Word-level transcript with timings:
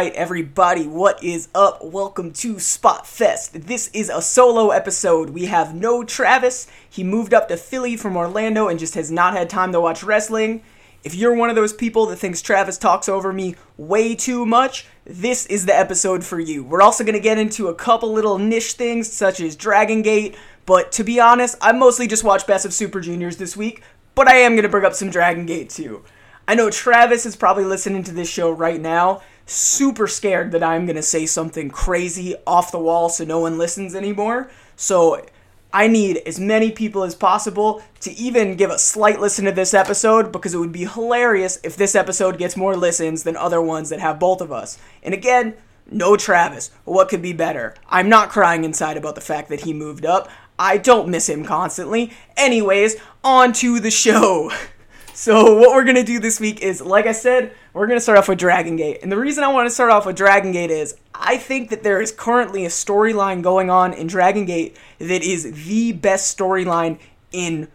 Right, 0.00 0.14
everybody, 0.14 0.86
what 0.86 1.22
is 1.22 1.50
up? 1.54 1.84
Welcome 1.84 2.32
to 2.32 2.58
Spot 2.58 3.06
Fest. 3.06 3.66
This 3.66 3.88
is 3.92 4.08
a 4.08 4.22
solo 4.22 4.70
episode. 4.70 5.28
We 5.28 5.44
have 5.44 5.74
no 5.74 6.04
Travis. 6.04 6.66
He 6.88 7.04
moved 7.04 7.34
up 7.34 7.48
to 7.48 7.58
Philly 7.58 7.98
from 7.98 8.16
Orlando 8.16 8.68
and 8.68 8.78
just 8.78 8.94
has 8.94 9.10
not 9.10 9.34
had 9.34 9.50
time 9.50 9.72
to 9.72 9.80
watch 9.80 10.02
wrestling. 10.02 10.62
If 11.04 11.14
you're 11.14 11.34
one 11.34 11.50
of 11.50 11.54
those 11.54 11.74
people 11.74 12.06
that 12.06 12.16
thinks 12.16 12.40
Travis 12.40 12.78
talks 12.78 13.10
over 13.10 13.30
me 13.30 13.56
way 13.76 14.14
too 14.14 14.46
much, 14.46 14.86
this 15.04 15.44
is 15.44 15.66
the 15.66 15.76
episode 15.76 16.24
for 16.24 16.40
you. 16.40 16.64
We're 16.64 16.80
also 16.80 17.04
going 17.04 17.12
to 17.12 17.20
get 17.20 17.36
into 17.36 17.68
a 17.68 17.74
couple 17.74 18.10
little 18.10 18.38
niche 18.38 18.72
things 18.72 19.12
such 19.12 19.38
as 19.38 19.54
Dragon 19.54 20.00
Gate, 20.00 20.34
but 20.64 20.92
to 20.92 21.04
be 21.04 21.20
honest, 21.20 21.58
I 21.60 21.72
mostly 21.72 22.06
just 22.06 22.24
watched 22.24 22.46
Best 22.46 22.64
of 22.64 22.72
Super 22.72 23.00
Juniors 23.02 23.36
this 23.36 23.54
week, 23.54 23.82
but 24.14 24.28
I 24.28 24.36
am 24.36 24.52
going 24.52 24.62
to 24.62 24.70
bring 24.70 24.86
up 24.86 24.94
some 24.94 25.10
Dragon 25.10 25.44
Gate 25.44 25.68
too. 25.68 26.02
I 26.48 26.54
know 26.54 26.70
Travis 26.70 27.26
is 27.26 27.36
probably 27.36 27.64
listening 27.64 28.02
to 28.04 28.12
this 28.12 28.28
show 28.28 28.50
right 28.50 28.80
now, 28.80 29.20
super 29.50 30.06
scared 30.06 30.52
that 30.52 30.62
I'm 30.62 30.86
going 30.86 30.96
to 30.96 31.02
say 31.02 31.26
something 31.26 31.70
crazy 31.70 32.36
off 32.46 32.72
the 32.72 32.78
wall 32.78 33.08
so 33.08 33.24
no 33.24 33.40
one 33.40 33.58
listens 33.58 33.94
anymore. 33.94 34.50
So 34.76 35.26
I 35.72 35.88
need 35.88 36.18
as 36.26 36.40
many 36.40 36.70
people 36.70 37.02
as 37.02 37.14
possible 37.14 37.82
to 38.00 38.12
even 38.12 38.56
give 38.56 38.70
a 38.70 38.78
slight 38.78 39.20
listen 39.20 39.44
to 39.44 39.52
this 39.52 39.74
episode 39.74 40.32
because 40.32 40.54
it 40.54 40.58
would 40.58 40.72
be 40.72 40.84
hilarious 40.84 41.58
if 41.62 41.76
this 41.76 41.94
episode 41.94 42.38
gets 42.38 42.56
more 42.56 42.76
listens 42.76 43.22
than 43.22 43.36
other 43.36 43.60
ones 43.60 43.88
that 43.90 44.00
have 44.00 44.18
both 44.18 44.40
of 44.40 44.52
us. 44.52 44.78
And 45.02 45.14
again, 45.14 45.54
no 45.90 46.16
Travis. 46.16 46.70
What 46.84 47.08
could 47.08 47.22
be 47.22 47.32
better? 47.32 47.74
I'm 47.88 48.08
not 48.08 48.30
crying 48.30 48.64
inside 48.64 48.96
about 48.96 49.16
the 49.16 49.20
fact 49.20 49.48
that 49.48 49.62
he 49.62 49.72
moved 49.72 50.04
up. 50.04 50.28
I 50.58 50.76
don't 50.76 51.08
miss 51.08 51.28
him 51.28 51.44
constantly. 51.44 52.12
Anyways, 52.36 52.96
on 53.24 53.52
to 53.54 53.80
the 53.80 53.90
show. 53.90 54.52
So 55.20 55.54
what 55.58 55.74
we're 55.74 55.84
gonna 55.84 56.02
do 56.02 56.18
this 56.18 56.40
week 56.40 56.62
is, 56.62 56.80
like 56.80 57.04
I 57.04 57.12
said, 57.12 57.52
we're 57.74 57.86
gonna 57.86 58.00
start 58.00 58.16
off 58.16 58.26
with 58.26 58.38
Dragon 58.38 58.76
Gate. 58.76 59.00
And 59.02 59.12
the 59.12 59.18
reason 59.18 59.44
I 59.44 59.48
want 59.48 59.66
to 59.66 59.70
start 59.70 59.90
off 59.90 60.06
with 60.06 60.16
Dragon 60.16 60.50
Gate 60.50 60.70
is 60.70 60.96
I 61.14 61.36
think 61.36 61.68
that 61.68 61.82
there 61.82 62.00
is 62.00 62.10
currently 62.10 62.64
a 62.64 62.70
storyline 62.70 63.42
going 63.42 63.68
on 63.68 63.92
in 63.92 64.06
Dragon 64.06 64.46
Gate 64.46 64.78
that 64.98 65.22
is 65.22 65.66
the 65.66 65.92
best 65.92 66.36
storyline 66.36 66.98
in 67.32 67.68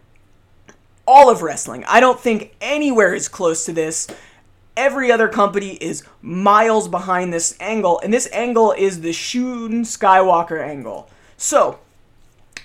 all 1.06 1.30
of 1.30 1.44
wrestling. 1.44 1.86
I 1.88 2.00
don't 2.00 2.20
think 2.20 2.56
anywhere 2.62 3.14
is 3.14 3.28
close 3.28 3.64
to 3.66 3.74
this. 3.74 4.08
Every 4.76 5.12
other 5.12 5.28
company 5.28 5.74
is 5.76 6.04
miles 6.24 6.88
behind 6.88 7.32
this 7.32 7.56
angle, 7.60 8.00
and 8.00 8.12
this 8.12 8.28
angle 8.34 8.72
is 8.72 9.02
the 9.02 9.14
Shun 9.14 9.84
Skywalker 9.84 10.60
angle. 10.60 11.12
So, 11.38 11.78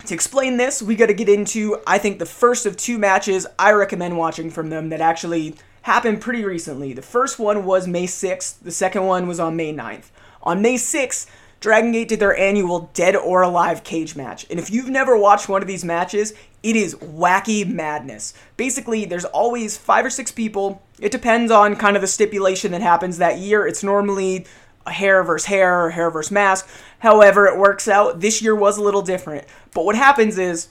to 0.07 0.15
explain 0.15 0.57
this, 0.57 0.83
we 0.83 0.97
got 0.97 1.07
to 1.07 1.15
get 1.15 1.29
into, 1.29 1.79
I 1.87 1.99
think, 1.99 2.19
the 2.19 2.27
first 2.27 2.67
of 2.67 2.77
two 2.77 2.99
matches 2.99 3.47
I 3.59 3.73
recommend 3.73 4.17
watching 4.17 4.51
from 4.51 4.71
them 4.71 4.89
that 4.91 5.01
actually 5.01 5.57
happened 5.83 6.21
pretty 6.21 6.45
recently. 6.45 6.93
The 6.93 7.03
first 7.03 7.39
one 7.39 7.65
was 7.65 7.87
May 7.87 8.07
6th, 8.07 8.61
the 8.61 8.71
second 8.71 9.07
one 9.07 9.27
was 9.27 9.41
on 9.41 9.57
May 9.57 9.73
9th. 9.73 10.11
On 10.43 10.63
May 10.63 10.75
6th, 10.75 11.29
Dragon 11.61 11.93
Gate 11.93 12.09
did 12.09 12.21
their 12.21 12.37
annual 12.37 12.91
Dead 12.95 13.15
or 13.15 13.43
Alive 13.43 13.85
cage 13.85 14.17
match. 14.17 14.47
And 14.49 14.59
if 14.59 14.71
you've 14.71 14.89
never 14.89 15.17
watched 15.17 15.49
one 15.49 15.61
of 15.61 15.69
these 15.69 15.85
matches, 15.85 16.33
it 16.63 16.75
is 16.75 16.95
wacky 16.97 17.67
madness. 17.67 18.33
Basically, 18.57 19.05
there's 19.05 19.27
always 19.27 19.77
five 19.77 20.05
or 20.07 20.11
six 20.11 20.33
people. 20.33 20.83
It 20.99 21.13
depends 21.13 21.53
on 21.53 21.77
kind 21.77 21.97
of 21.97 22.03
the 22.03 22.09
stipulation 22.09 22.73
that 22.73 22.81
happens 22.81 23.19
that 23.19 23.39
year. 23.39 23.67
It's 23.67 23.83
normally 23.83 24.47
hair 24.87 25.23
versus 25.23 25.47
hair 25.47 25.87
or 25.87 25.91
hair 25.91 26.11
versus 26.11 26.31
mask. 26.31 26.69
However, 27.01 27.47
it 27.47 27.59
works 27.59 27.89
out. 27.89 28.21
This 28.21 28.43
year 28.43 28.55
was 28.55 28.79
a 28.79 28.83
little 28.83 29.03
different. 29.03 29.47
But 29.73 29.85
what 29.85 29.97
happens 29.97 30.39
is, 30.39 30.69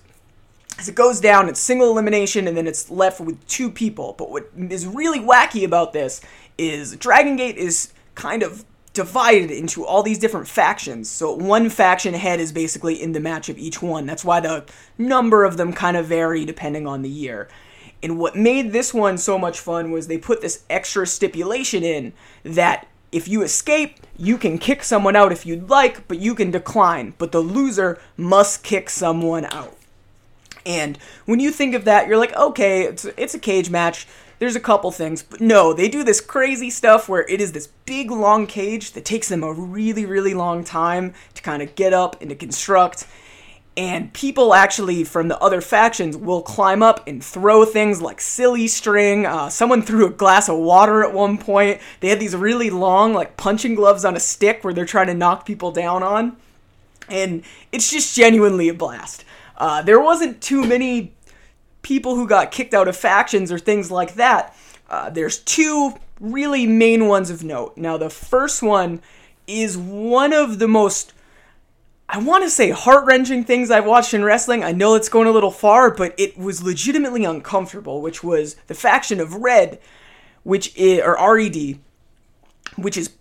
as 0.78 0.88
it 0.88 0.96
goes 0.96 1.20
down, 1.20 1.50
it's 1.50 1.60
single 1.60 1.92
elimination 1.92 2.48
and 2.48 2.56
then 2.56 2.68
it's 2.68 2.90
left 2.90 3.20
with 3.20 3.46
two 3.48 3.70
people. 3.70 4.16
But 4.18 4.32
what 4.32 4.50
is 4.58 4.88
really 4.88 5.20
wacky 5.20 5.64
about 5.64 5.94
this 5.94 6.22
is 6.58 6.96
Dragon 6.96 7.36
Gate 7.36 7.58
is 7.58 7.94
kind 8.16 8.44
of 8.44 8.66
divided 8.94 9.52
into 9.52 9.86
all 9.86 10.04
these 10.04 10.20
different 10.20 10.48
factions. 10.48 11.10
So 11.10 11.34
one 11.34 11.70
faction 11.70 12.14
head 12.14 12.40
is 12.40 12.52
basically 12.52 13.02
in 13.02 13.12
the 13.12 13.20
match 13.20 13.50
of 13.50 13.58
each 13.58 13.82
one. 13.82 14.06
That's 14.06 14.26
why 14.26 14.40
the 14.40 14.66
number 14.98 15.44
of 15.44 15.58
them 15.58 15.74
kind 15.74 15.96
of 15.96 16.08
vary 16.08 16.44
depending 16.44 16.88
on 16.88 17.02
the 17.02 17.10
year. 17.10 17.48
And 18.02 18.18
what 18.18 18.36
made 18.36 18.72
this 18.72 18.94
one 18.94 19.18
so 19.18 19.38
much 19.38 19.60
fun 19.60 19.92
was 19.92 20.08
they 20.08 20.18
put 20.18 20.42
this 20.42 20.64
extra 20.70 21.06
stipulation 21.06 21.84
in 21.84 22.14
that 22.44 22.88
if 23.12 23.28
you 23.28 23.42
escape, 23.42 24.00
you 24.18 24.38
can 24.38 24.58
kick 24.58 24.84
someone 24.84 25.16
out 25.16 25.32
if 25.32 25.46
you'd 25.46 25.70
like, 25.70 26.08
but 26.08 26.20
you 26.20 26.36
can 26.36 26.52
decline. 26.52 27.14
But 27.18 27.32
the 27.32 27.40
loser 27.40 28.00
must 28.18 28.64
kick 28.64 28.90
someone 28.90 29.46
out. 29.46 29.76
And 30.66 30.98
when 31.26 31.40
you 31.40 31.52
think 31.52 31.74
of 31.74 31.86
that, 31.86 32.08
you're 32.08 32.18
like, 32.18 32.36
okay, 32.36 32.84
it's, 32.84 33.06
it's 33.06 33.34
a 33.34 33.40
cage 33.40 33.70
match. 33.70 34.08
There's 34.38 34.56
a 34.56 34.60
couple 34.60 34.92
things. 34.92 35.24
But 35.24 35.42
no, 35.42 35.74
they 35.74 35.90
do 35.90 36.04
this 36.04 36.22
crazy 36.22 36.70
stuff 36.70 37.10
where 37.10 37.28
it 37.28 37.42
is 37.42 37.52
this 37.52 37.68
big, 37.86 38.12
long 38.12 38.46
cage 38.46 38.92
that 38.92 39.06
takes 39.06 39.30
them 39.30 39.44
a 39.44 39.52
really, 39.52 40.06
really 40.06 40.34
long 40.34 40.64
time 40.64 41.14
to 41.34 41.42
kind 41.42 41.62
of 41.62 41.76
get 41.76 41.94
up 41.94 42.22
and 42.22 42.30
to 42.30 42.36
construct 42.36 43.08
and 43.80 44.12
people 44.12 44.54
actually 44.54 45.06
from 45.06 45.30
the 45.30 45.40
other 45.40 45.62
factions 45.62 46.18
will 46.18 46.42
climb 46.42 46.84
up 46.84 47.08
and 47.08 47.24
throw 47.24 47.64
things 47.64 48.02
like 48.02 48.20
silly 48.20 48.68
string. 48.68 49.26
Uh, 49.26 49.48
someone 49.48 49.82
threw 49.82 50.06
a 50.06 50.10
glass 50.10 50.50
of 50.50 50.58
water 50.58 51.02
at 51.02 51.14
one 51.14 51.38
point. 51.38 51.80
They 52.02 52.10
had 52.10 52.20
these 52.20 52.36
really 52.36 52.70
long, 52.70 53.14
like 53.14 53.38
punching 53.38 53.76
gloves 53.76 54.04
on 54.04 54.18
a 54.18 54.20
stick 54.20 54.66
where 54.66 54.74
they're 54.74 54.84
trying 54.84 55.08
to 55.08 55.14
knock 55.14 55.46
people 55.46 55.72
down 55.72 56.04
on. 56.04 56.36
And 57.08 57.44
it's 57.72 57.90
just 57.90 58.18
genuinely 58.18 58.68
a 58.68 58.74
blast. 58.74 59.24
Uh, 59.56 59.82
there 59.82 60.02
wasn't 60.02 60.42
too 60.42 60.66
many 60.66 61.14
people 61.82 62.16
who 62.16 62.28
got 62.28 62.52
kicked 62.52 62.74
out 62.74 62.90
of 62.90 62.98
factions 62.98 63.50
or 63.50 63.58
things 63.58 63.90
like 63.90 64.16
that. 64.16 64.54
Uh, 64.90 65.10
there's 65.10 65.40
two 65.40 65.94
really 66.20 66.68
main 66.68 67.08
ones 67.08 67.30
of 67.30 67.46
note. 67.46 67.78
Now, 67.78 67.96
the 67.96 68.10
first 68.10 68.62
one 68.62 69.02
is 69.48 69.78
one 69.78 70.34
of 70.34 70.60
the 70.60 70.68
most 70.68 71.14
I 72.12 72.18
want 72.18 72.44
to 72.44 72.50
say 72.50 72.72
heart 72.72 73.06
wrenching 73.06 73.44
things 73.44 73.70
I've 73.70 73.86
watched 73.86 74.16
in 74.16 74.24
wrestling. 74.24 74.64
I 74.64 74.72
know 74.72 74.96
it's 74.96 75.10
going 75.10 75.28
a 75.28 75.32
little 75.32 75.52
far, 75.52 75.94
but 75.94 76.16
it 76.18 76.40
was 76.40 76.64
legitimately 76.64 77.24
uncomfortable, 77.24 78.02
which 78.02 78.24
was 78.24 78.56
the 78.66 78.74
faction 78.74 79.20
of 79.20 79.36
Red, 79.36 79.80
which 80.42 80.76
is, 80.76 81.02
or 81.02 81.14
RED, 81.36 81.78
which 82.78 82.98
is 82.98 83.12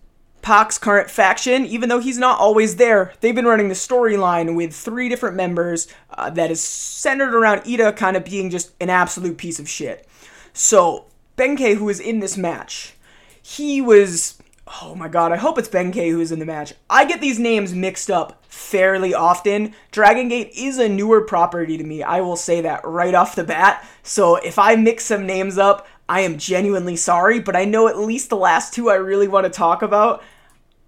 Pac's 0.40 0.78
current 0.78 1.10
faction. 1.10 1.66
Even 1.66 1.90
though 1.90 1.98
he's 1.98 2.16
not 2.16 2.40
always 2.40 2.76
there, 2.76 3.12
they've 3.20 3.34
been 3.34 3.44
running 3.44 3.68
the 3.68 3.74
storyline 3.74 4.56
with 4.56 4.74
three 4.74 5.10
different 5.10 5.36
members 5.36 5.86
uh, 6.16 6.30
that 6.30 6.50
is 6.50 6.62
centered 6.62 7.34
around 7.34 7.60
Ida 7.66 7.92
kind 7.92 8.16
of 8.16 8.24
being 8.24 8.48
just 8.48 8.72
an 8.80 8.88
absolute 8.88 9.36
piece 9.36 9.58
of 9.58 9.68
shit. 9.68 10.08
So, 10.54 11.04
Benkei, 11.36 11.76
who 11.76 11.90
is 11.90 12.00
in 12.00 12.20
this 12.20 12.38
match, 12.38 12.94
he 13.42 13.82
was 13.82 14.37
oh 14.82 14.94
my 14.94 15.08
god, 15.08 15.32
I 15.32 15.36
hope 15.36 15.58
it's 15.58 15.68
Benkei 15.68 16.10
who's 16.10 16.32
in 16.32 16.38
the 16.38 16.46
match. 16.46 16.74
I 16.88 17.04
get 17.04 17.20
these 17.20 17.38
names 17.38 17.74
mixed 17.74 18.10
up 18.10 18.42
fairly 18.48 19.14
often. 19.14 19.74
Dragon 19.90 20.28
Gate 20.28 20.52
is 20.56 20.78
a 20.78 20.88
newer 20.88 21.22
property 21.22 21.76
to 21.78 21.84
me. 21.84 22.02
I 22.02 22.20
will 22.20 22.36
say 22.36 22.60
that 22.62 22.84
right 22.84 23.14
off 23.14 23.34
the 23.34 23.44
bat. 23.44 23.86
So 24.02 24.36
if 24.36 24.58
I 24.58 24.76
mix 24.76 25.04
some 25.04 25.26
names 25.26 25.58
up, 25.58 25.86
I 26.08 26.20
am 26.20 26.38
genuinely 26.38 26.96
sorry, 26.96 27.40
but 27.40 27.56
I 27.56 27.64
know 27.64 27.88
at 27.88 27.98
least 27.98 28.30
the 28.30 28.36
last 28.36 28.72
two 28.72 28.90
I 28.90 28.94
really 28.94 29.28
want 29.28 29.44
to 29.44 29.50
talk 29.50 29.82
about, 29.82 30.22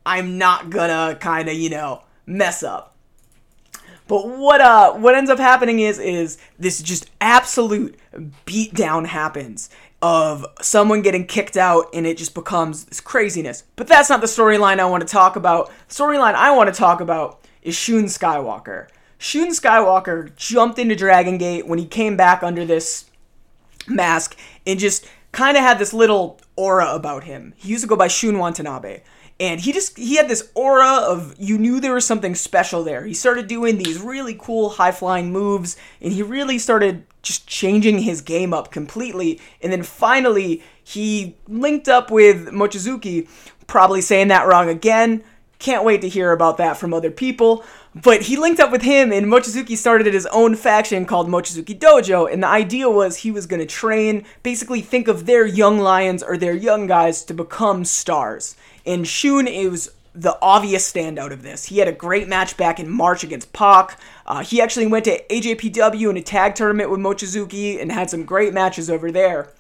I'm 0.04 0.38
not 0.38 0.70
gonna 0.70 1.16
kind 1.20 1.48
of, 1.48 1.54
you 1.54 1.70
know, 1.70 2.02
mess 2.26 2.62
up. 2.62 2.96
But 4.08 4.26
what 4.26 4.60
uh 4.60 4.94
what 4.94 5.14
ends 5.14 5.30
up 5.30 5.38
happening 5.38 5.78
is 5.78 5.98
is 6.00 6.38
this 6.58 6.82
just 6.82 7.08
absolute 7.20 7.96
beatdown 8.44 9.06
happens 9.06 9.70
of 10.02 10.46
someone 10.60 11.02
getting 11.02 11.26
kicked 11.26 11.56
out 11.56 11.86
and 11.92 12.06
it 12.06 12.16
just 12.16 12.34
becomes 12.34 12.84
this 12.86 13.00
craziness. 13.00 13.64
But 13.76 13.86
that's 13.86 14.08
not 14.08 14.20
the 14.20 14.26
storyline 14.26 14.80
I 14.80 14.86
want 14.86 15.02
to 15.02 15.08
talk 15.08 15.36
about. 15.36 15.70
The 15.88 15.94
storyline 15.94 16.34
I 16.34 16.50
want 16.52 16.72
to 16.72 16.78
talk 16.78 17.00
about 17.00 17.44
is 17.62 17.74
Shun 17.74 18.04
Skywalker. 18.04 18.88
Shun 19.18 19.50
Skywalker 19.50 20.34
jumped 20.36 20.78
into 20.78 20.96
Dragon 20.96 21.36
Gate 21.36 21.66
when 21.66 21.78
he 21.78 21.86
came 21.86 22.16
back 22.16 22.42
under 22.42 22.64
this 22.64 23.10
mask 23.86 24.36
and 24.66 24.78
just 24.78 25.06
kind 25.32 25.56
of 25.56 25.62
had 25.62 25.78
this 25.78 25.92
little 25.92 26.40
aura 26.56 26.94
about 26.94 27.24
him. 27.24 27.52
He 27.56 27.68
used 27.68 27.84
to 27.84 27.88
go 27.88 27.96
by 27.96 28.08
Shun 28.08 28.38
Watanabe 28.38 29.00
and 29.40 29.58
he 29.58 29.72
just 29.72 29.96
he 29.96 30.16
had 30.16 30.28
this 30.28 30.50
aura 30.54 31.00
of 31.02 31.34
you 31.38 31.56
knew 31.56 31.80
there 31.80 31.94
was 31.94 32.06
something 32.06 32.34
special 32.34 32.84
there. 32.84 33.06
He 33.06 33.14
started 33.14 33.46
doing 33.46 33.78
these 33.78 33.98
really 33.98 34.36
cool 34.38 34.68
high 34.68 34.92
flying 34.92 35.32
moves 35.32 35.78
and 36.02 36.12
he 36.12 36.22
really 36.22 36.58
started 36.58 37.04
just 37.22 37.46
changing 37.46 38.00
his 38.00 38.20
game 38.20 38.52
up 38.52 38.70
completely. 38.70 39.40
And 39.62 39.72
then 39.72 39.82
finally 39.82 40.62
he 40.84 41.36
linked 41.48 41.88
up 41.88 42.10
with 42.10 42.48
mochizuki 42.48 43.28
probably 43.66 44.02
saying 44.02 44.28
that 44.28 44.46
wrong 44.46 44.68
again. 44.68 45.24
Can't 45.58 45.84
wait 45.84 46.02
to 46.02 46.08
hear 46.08 46.32
about 46.32 46.58
that 46.58 46.76
from 46.76 46.92
other 46.92 47.10
people 47.10 47.64
but 47.94 48.22
he 48.22 48.36
linked 48.36 48.60
up 48.60 48.70
with 48.70 48.82
him 48.82 49.12
and 49.12 49.26
mochizuki 49.26 49.76
started 49.76 50.12
his 50.12 50.26
own 50.26 50.54
faction 50.54 51.04
called 51.04 51.28
mochizuki 51.28 51.76
dojo 51.78 52.32
and 52.32 52.42
the 52.42 52.48
idea 52.48 52.88
was 52.88 53.18
he 53.18 53.30
was 53.30 53.46
going 53.46 53.60
to 53.60 53.66
train 53.66 54.24
basically 54.42 54.80
think 54.80 55.08
of 55.08 55.26
their 55.26 55.44
young 55.44 55.78
lions 55.78 56.22
or 56.22 56.36
their 56.36 56.54
young 56.54 56.86
guys 56.86 57.24
to 57.24 57.34
become 57.34 57.84
stars 57.84 58.56
and 58.86 59.06
Shun 59.06 59.46
is 59.46 59.90
the 60.14 60.36
obvious 60.42 60.90
standout 60.90 61.32
of 61.32 61.42
this. 61.42 61.66
He 61.66 61.78
had 61.78 61.88
a 61.88 61.92
great 61.92 62.28
match 62.28 62.56
back 62.56 62.80
in 62.80 62.90
March 62.90 63.22
against 63.22 63.52
Pac. 63.52 63.98
Uh, 64.26 64.42
he 64.42 64.60
actually 64.60 64.86
went 64.86 65.04
to 65.04 65.22
AJPW 65.28 66.10
in 66.10 66.16
a 66.16 66.22
tag 66.22 66.54
tournament 66.54 66.90
with 66.90 67.00
Mochizuki 67.00 67.80
and 67.80 67.92
had 67.92 68.10
some 68.10 68.24
great 68.24 68.52
matches 68.52 68.90
over 68.90 69.12
there. 69.12 69.52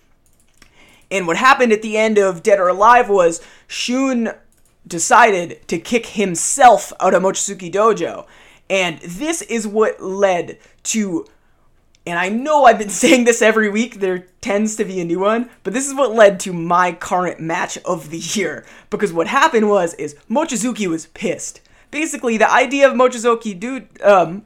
And 1.10 1.26
what 1.26 1.36
happened 1.36 1.72
at 1.72 1.82
the 1.82 1.96
end 1.96 2.18
of 2.18 2.42
Dead 2.42 2.58
or 2.58 2.68
Alive 2.68 3.08
was 3.08 3.40
Shun 3.66 4.32
decided 4.86 5.66
to 5.68 5.78
kick 5.78 6.06
himself 6.06 6.92
out 7.00 7.14
of 7.14 7.22
Mochizuki 7.22 7.72
Dojo. 7.72 8.26
And 8.68 8.98
this 9.00 9.42
is 9.42 9.66
what 9.66 10.02
led 10.02 10.58
to 10.84 11.26
and 12.06 12.18
I 12.18 12.28
know 12.28 12.64
I've 12.64 12.78
been 12.78 12.88
saying 13.04 13.24
this 13.24 13.42
every 13.42 13.68
week, 13.68 14.00
there 14.00 14.26
tends 14.40 14.76
to 14.76 14.84
be 14.84 15.00
a 15.00 15.04
new 15.04 15.20
one, 15.20 15.50
but 15.62 15.72
this 15.72 15.86
is 15.86 15.94
what 15.94 16.14
led 16.14 16.40
to 16.40 16.52
my 16.52 16.92
current 16.92 17.40
match 17.40 17.78
of 17.78 18.10
the 18.10 18.18
year. 18.18 18.64
Because 18.88 19.12
what 19.12 19.26
happened 19.26 19.68
was, 19.68 19.94
is 19.94 20.16
Mochizuki 20.28 20.86
was 20.86 21.06
pissed. 21.06 21.60
Basically, 21.90 22.36
the 22.36 22.50
idea 22.50 22.88
of 22.88 22.94
Mochizuki, 22.94 23.58
dude, 23.58 24.00
um, 24.02 24.44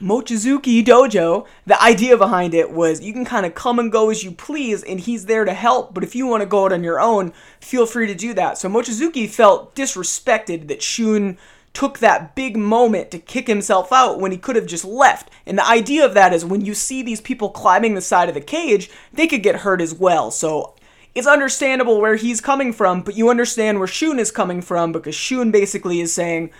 Mochizuki 0.00 0.84
Dojo, 0.84 1.46
the 1.64 1.82
idea 1.82 2.18
behind 2.18 2.52
it 2.52 2.70
was 2.70 3.00
you 3.00 3.14
can 3.14 3.24
kind 3.24 3.46
of 3.46 3.54
come 3.54 3.78
and 3.78 3.90
go 3.90 4.10
as 4.10 4.22
you 4.22 4.30
please, 4.30 4.82
and 4.82 5.00
he's 5.00 5.24
there 5.24 5.46
to 5.46 5.54
help. 5.54 5.94
But 5.94 6.04
if 6.04 6.14
you 6.14 6.26
want 6.26 6.42
to 6.42 6.46
go 6.46 6.66
out 6.66 6.72
on 6.72 6.84
your 6.84 7.00
own, 7.00 7.32
feel 7.60 7.86
free 7.86 8.06
to 8.06 8.14
do 8.14 8.34
that. 8.34 8.58
So 8.58 8.68
Mochizuki 8.68 9.28
felt 9.28 9.74
disrespected 9.74 10.68
that 10.68 10.82
Shun 10.82 11.38
took 11.72 11.98
that 11.98 12.34
big 12.34 12.58
moment 12.58 13.10
to 13.10 13.18
kick 13.18 13.46
himself 13.46 13.90
out 13.90 14.20
when 14.20 14.32
he 14.32 14.38
could 14.38 14.56
have 14.56 14.66
just 14.66 14.84
left. 14.84 15.30
And 15.46 15.56
the 15.56 15.66
idea 15.66 16.04
of 16.04 16.12
that 16.12 16.34
is 16.34 16.44
when 16.44 16.64
you 16.64 16.74
see 16.74 17.02
these 17.02 17.20
people 17.22 17.48
climbing 17.48 17.94
the 17.94 18.00
side 18.02 18.28
of 18.28 18.34
the 18.34 18.40
cage, 18.42 18.90
they 19.14 19.26
could 19.26 19.42
get 19.42 19.56
hurt 19.56 19.80
as 19.80 19.94
well. 19.94 20.30
So 20.30 20.74
it's 21.14 21.26
understandable 21.26 22.02
where 22.02 22.16
he's 22.16 22.42
coming 22.42 22.74
from, 22.74 23.00
but 23.00 23.16
you 23.16 23.30
understand 23.30 23.78
where 23.78 23.88
Shun 23.88 24.18
is 24.18 24.30
coming 24.30 24.60
from 24.60 24.92
because 24.92 25.14
Shun 25.14 25.50
basically 25.50 26.00
is 26.00 26.12
saying, 26.12 26.50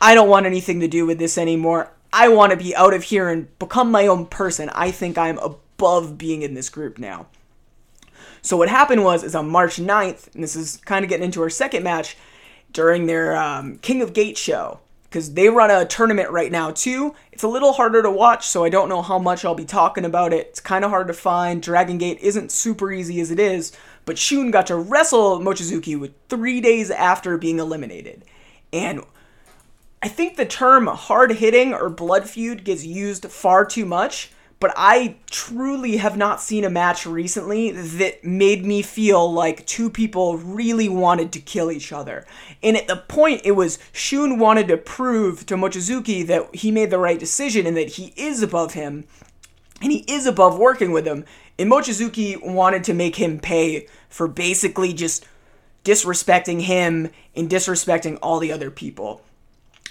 I 0.00 0.14
don't 0.14 0.28
want 0.28 0.46
anything 0.46 0.78
to 0.80 0.88
do 0.88 1.04
with 1.04 1.18
this 1.18 1.36
anymore. 1.36 1.90
I 2.18 2.28
want 2.28 2.50
to 2.50 2.56
be 2.56 2.74
out 2.74 2.94
of 2.94 3.02
here 3.02 3.28
and 3.28 3.46
become 3.58 3.90
my 3.90 4.06
own 4.06 4.24
person. 4.24 4.70
I 4.70 4.90
think 4.90 5.18
I'm 5.18 5.36
above 5.38 6.16
being 6.16 6.40
in 6.40 6.54
this 6.54 6.70
group 6.70 6.98
now. 6.98 7.26
So 8.40 8.56
what 8.56 8.70
happened 8.70 9.04
was 9.04 9.22
is 9.22 9.34
on 9.34 9.50
March 9.50 9.76
9th, 9.76 10.32
and 10.34 10.42
this 10.42 10.56
is 10.56 10.78
kind 10.78 11.04
of 11.04 11.10
getting 11.10 11.26
into 11.26 11.42
our 11.42 11.50
second 11.50 11.82
match, 11.82 12.16
during 12.72 13.04
their 13.06 13.36
um, 13.36 13.76
King 13.78 14.00
of 14.00 14.14
Gate 14.14 14.38
show 14.38 14.80
because 15.04 15.34
they 15.34 15.48
run 15.48 15.70
a 15.70 15.84
tournament 15.84 16.30
right 16.30 16.50
now 16.50 16.70
too. 16.70 17.14
It's 17.32 17.42
a 17.42 17.48
little 17.48 17.72
harder 17.72 18.02
to 18.02 18.10
watch, 18.10 18.46
so 18.46 18.64
I 18.64 18.70
don't 18.70 18.88
know 18.88 19.02
how 19.02 19.18
much 19.18 19.44
I'll 19.44 19.54
be 19.54 19.64
talking 19.64 20.04
about 20.04 20.32
it. 20.32 20.48
It's 20.48 20.60
kind 20.60 20.84
of 20.84 20.90
hard 20.90 21.08
to 21.08 21.14
find. 21.14 21.62
Dragon 21.62 21.98
Gate 21.98 22.18
isn't 22.20 22.50
super 22.50 22.92
easy 22.92 23.20
as 23.20 23.30
it 23.30 23.38
is, 23.38 23.72
but 24.04 24.18
Shun 24.18 24.50
got 24.50 24.66
to 24.68 24.76
wrestle 24.76 25.38
Mochizuki 25.40 25.98
with 25.98 26.12
three 26.28 26.60
days 26.60 26.90
after 26.90 27.38
being 27.38 27.58
eliminated. 27.58 28.24
And 28.72 29.02
I 30.06 30.08
think 30.08 30.36
the 30.36 30.46
term 30.46 30.86
hard 30.86 31.32
hitting 31.32 31.74
or 31.74 31.90
blood 31.90 32.30
feud 32.30 32.62
gets 32.62 32.84
used 32.84 33.28
far 33.28 33.64
too 33.64 33.84
much 33.84 34.30
but 34.60 34.72
I 34.76 35.16
truly 35.30 35.96
have 35.96 36.16
not 36.16 36.40
seen 36.40 36.62
a 36.62 36.70
match 36.70 37.06
recently 37.06 37.72
that 37.72 38.24
made 38.24 38.64
me 38.64 38.82
feel 38.82 39.30
like 39.30 39.66
two 39.66 39.90
people 39.90 40.38
really 40.38 40.88
wanted 40.88 41.32
to 41.32 41.40
kill 41.40 41.72
each 41.72 41.92
other. 41.92 42.24
And 42.62 42.76
at 42.76 42.86
the 42.86 42.96
point, 42.96 43.42
it 43.44 43.52
was 43.52 43.80
Shun 43.92 44.38
wanted 44.38 44.68
to 44.68 44.76
prove 44.76 45.44
to 45.46 45.56
Mochizuki 45.56 46.24
that 46.28 46.54
he 46.54 46.70
made 46.70 46.90
the 46.90 46.98
right 46.98 47.18
decision 47.18 47.66
and 47.66 47.76
that 47.76 47.90
he 47.90 48.14
is 48.16 48.42
above 48.42 48.74
him 48.74 49.04
and 49.82 49.90
he 49.90 50.04
is 50.08 50.24
above 50.24 50.56
working 50.56 50.92
with 50.92 51.04
him. 51.04 51.24
And 51.58 51.68
Mochizuki 51.70 52.40
wanted 52.40 52.84
to 52.84 52.94
make 52.94 53.16
him 53.16 53.40
pay 53.40 53.88
for 54.08 54.28
basically 54.28 54.94
just 54.94 55.26
disrespecting 55.84 56.62
him 56.62 57.10
and 57.34 57.50
disrespecting 57.50 58.18
all 58.22 58.38
the 58.38 58.52
other 58.52 58.70
people. 58.70 59.20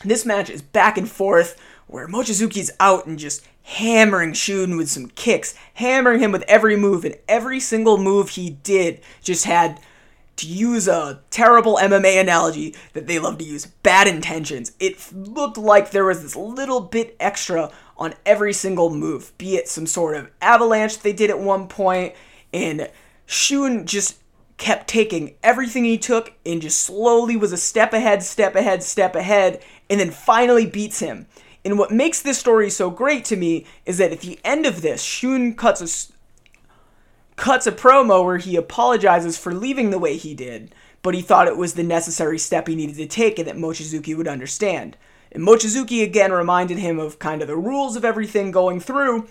This 0.03 0.25
match 0.25 0.49
is 0.49 0.61
back 0.61 0.97
and 0.97 1.09
forth 1.09 1.59
where 1.87 2.07
Mochizuki's 2.07 2.71
out 2.79 3.05
and 3.05 3.17
just 3.17 3.45
hammering 3.63 4.33
Shun 4.33 4.77
with 4.77 4.89
some 4.89 5.07
kicks, 5.07 5.55
hammering 5.75 6.19
him 6.19 6.31
with 6.31 6.43
every 6.47 6.75
move, 6.75 7.05
and 7.05 7.15
every 7.27 7.59
single 7.59 7.97
move 7.97 8.29
he 8.29 8.49
did 8.49 9.01
just 9.23 9.45
had, 9.45 9.79
to 10.37 10.47
use 10.47 10.87
a 10.87 11.21
terrible 11.29 11.77
MMA 11.77 12.19
analogy 12.19 12.75
that 12.93 13.07
they 13.07 13.19
love 13.19 13.37
to 13.37 13.45
use, 13.45 13.65
bad 13.65 14.07
intentions. 14.07 14.73
It 14.79 15.13
looked 15.13 15.57
like 15.57 15.91
there 15.91 16.05
was 16.05 16.21
this 16.21 16.35
little 16.35 16.81
bit 16.81 17.15
extra 17.19 17.71
on 17.97 18.13
every 18.25 18.51
single 18.51 18.93
move, 18.93 19.31
be 19.37 19.55
it 19.55 19.69
some 19.69 19.87
sort 19.87 20.15
of 20.17 20.29
avalanche 20.41 20.99
they 20.99 21.13
did 21.13 21.29
at 21.29 21.39
one 21.39 21.67
point, 21.67 22.13
and 22.53 22.89
Shun 23.25 23.85
just 23.85 24.19
kept 24.57 24.87
taking 24.87 25.35
everything 25.43 25.83
he 25.83 25.97
took 25.97 26.33
and 26.45 26.61
just 26.61 26.79
slowly 26.79 27.35
was 27.35 27.51
a 27.51 27.57
step 27.57 27.93
ahead, 27.93 28.23
step 28.23 28.55
ahead, 28.55 28.83
step 28.83 29.15
ahead, 29.15 29.61
and 29.89 29.99
then 29.99 30.11
finally 30.11 30.65
beats 30.65 30.99
him. 30.99 31.27
And 31.63 31.79
what 31.79 31.91
makes 31.91 32.21
this 32.21 32.37
story 32.37 32.69
so 32.69 32.89
great 32.91 33.25
to 33.25 33.35
me 33.35 33.65
is 33.85 33.97
that 33.97 34.11
at 34.11 34.21
the 34.21 34.39
end 34.43 34.65
of 34.65 34.81
this, 34.81 35.01
Shun 35.01 35.55
cuts 35.55 35.81
a 35.81 36.13
cuts 37.35 37.67
a 37.67 37.71
promo 37.71 38.23
where 38.23 38.37
he 38.37 38.55
apologizes 38.55 39.37
for 39.37 39.53
leaving 39.53 39.89
the 39.89 39.99
way 39.99 40.15
he 40.15 40.33
did, 40.33 40.73
but 41.01 41.13
he 41.13 41.21
thought 41.21 41.47
it 41.47 41.57
was 41.57 41.73
the 41.73 41.83
necessary 41.83 42.39
step 42.39 42.67
he 42.67 42.75
needed 42.75 42.95
to 42.95 43.07
take 43.07 43.37
and 43.37 43.47
that 43.47 43.57
Mochizuki 43.57 44.15
would 44.15 44.27
understand. 44.27 44.95
And 45.31 45.45
Mochizuki 45.45 46.01
again 46.01 46.31
reminded 46.31 46.77
him 46.77 46.97
of 46.97 47.19
kind 47.19 47.41
of 47.41 47.47
the 47.47 47.57
rules 47.57 47.97
of 47.97 48.05
everything 48.05 48.51
going 48.51 48.79
through. 48.79 49.27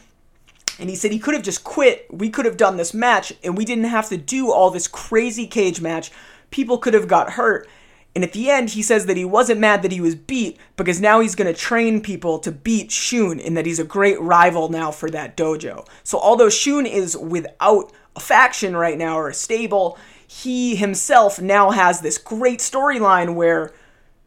And 0.78 0.90
he 0.90 0.96
said 0.96 1.12
he 1.12 1.18
could 1.18 1.34
have 1.34 1.42
just 1.42 1.64
quit. 1.64 2.06
We 2.10 2.28
could 2.28 2.44
have 2.44 2.56
done 2.56 2.76
this 2.76 2.92
match 2.92 3.32
and 3.42 3.56
we 3.56 3.64
didn't 3.64 3.84
have 3.84 4.08
to 4.08 4.16
do 4.16 4.52
all 4.52 4.70
this 4.70 4.88
crazy 4.88 5.46
cage 5.46 5.80
match. 5.80 6.10
People 6.50 6.78
could 6.78 6.94
have 6.94 7.08
got 7.08 7.32
hurt 7.32 7.68
and 8.14 8.22
at 8.22 8.32
the 8.32 8.48
end, 8.48 8.70
he 8.70 8.82
says 8.82 9.06
that 9.06 9.16
he 9.16 9.24
wasn't 9.24 9.60
mad 9.60 9.82
that 9.82 9.90
he 9.90 10.00
was 10.00 10.14
beat 10.14 10.58
because 10.76 11.00
now 11.00 11.20
he's 11.20 11.34
going 11.34 11.52
to 11.52 11.58
train 11.58 12.00
people 12.00 12.38
to 12.40 12.52
beat 12.52 12.92
Shun 12.92 13.40
and 13.40 13.56
that 13.56 13.66
he's 13.66 13.80
a 13.80 13.84
great 13.84 14.20
rival 14.20 14.68
now 14.68 14.92
for 14.92 15.10
that 15.10 15.36
dojo. 15.36 15.86
So, 16.04 16.18
although 16.18 16.48
Shun 16.48 16.86
is 16.86 17.16
without 17.16 17.92
a 18.14 18.20
faction 18.20 18.76
right 18.76 18.96
now 18.96 19.18
or 19.18 19.28
a 19.28 19.34
stable, 19.34 19.98
he 20.26 20.76
himself 20.76 21.40
now 21.40 21.70
has 21.70 22.00
this 22.00 22.18
great 22.18 22.60
storyline 22.60 23.34
where 23.34 23.72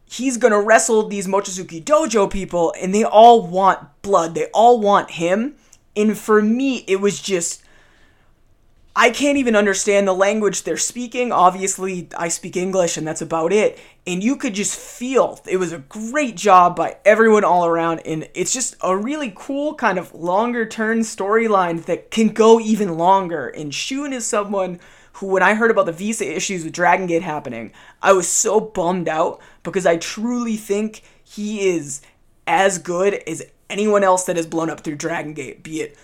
he's 0.04 0.36
going 0.36 0.52
to 0.52 0.60
wrestle 0.60 1.08
these 1.08 1.26
Mochizuki 1.26 1.82
dojo 1.82 2.30
people 2.30 2.74
and 2.80 2.94
they 2.94 3.04
all 3.04 3.46
want 3.46 4.02
blood. 4.02 4.34
They 4.34 4.46
all 4.52 4.80
want 4.80 5.12
him. 5.12 5.56
And 5.96 6.16
for 6.16 6.42
me, 6.42 6.84
it 6.86 7.00
was 7.00 7.20
just 7.20 7.62
I 9.00 9.10
can't 9.10 9.38
even 9.38 9.54
understand 9.54 10.08
the 10.08 10.12
language 10.12 10.64
they're 10.64 10.76
speaking. 10.76 11.30
Obviously, 11.30 12.08
I 12.18 12.26
speak 12.26 12.56
English 12.56 12.96
and 12.96 13.06
that's 13.06 13.22
about 13.22 13.52
it. 13.52 13.78
And 14.08 14.24
you 14.24 14.34
could 14.34 14.54
just 14.54 14.76
feel 14.76 15.38
it 15.46 15.58
was 15.58 15.72
a 15.72 15.78
great 15.78 16.34
job 16.34 16.74
by 16.74 16.96
everyone 17.04 17.44
all 17.44 17.64
around. 17.64 18.00
And 18.00 18.28
it's 18.34 18.52
just 18.52 18.74
a 18.82 18.96
really 18.96 19.32
cool 19.36 19.74
kind 19.74 20.00
of 20.00 20.12
longer 20.12 20.66
term 20.66 21.02
storyline 21.02 21.84
that 21.84 22.10
can 22.10 22.30
go 22.30 22.58
even 22.58 22.98
longer. 22.98 23.46
And 23.46 23.72
Shun 23.72 24.12
is 24.12 24.26
someone 24.26 24.80
who, 25.12 25.26
when 25.28 25.44
I 25.44 25.54
heard 25.54 25.70
about 25.70 25.86
the 25.86 25.92
visa 25.92 26.28
issues 26.28 26.64
with 26.64 26.72
Dragon 26.72 27.06
Gate 27.06 27.22
happening, 27.22 27.70
I 28.02 28.12
was 28.14 28.26
so 28.26 28.58
bummed 28.58 29.08
out 29.08 29.40
because 29.62 29.86
I 29.86 29.98
truly 29.98 30.56
think 30.56 31.02
he 31.22 31.68
is 31.68 32.02
as 32.48 32.78
good 32.78 33.14
as 33.28 33.44
anyone 33.70 34.02
else 34.02 34.24
that 34.24 34.34
has 34.34 34.46
blown 34.48 34.70
up 34.70 34.80
through 34.80 34.96
Dragon 34.96 35.34
Gate, 35.34 35.62
be 35.62 35.82
it 35.82 35.96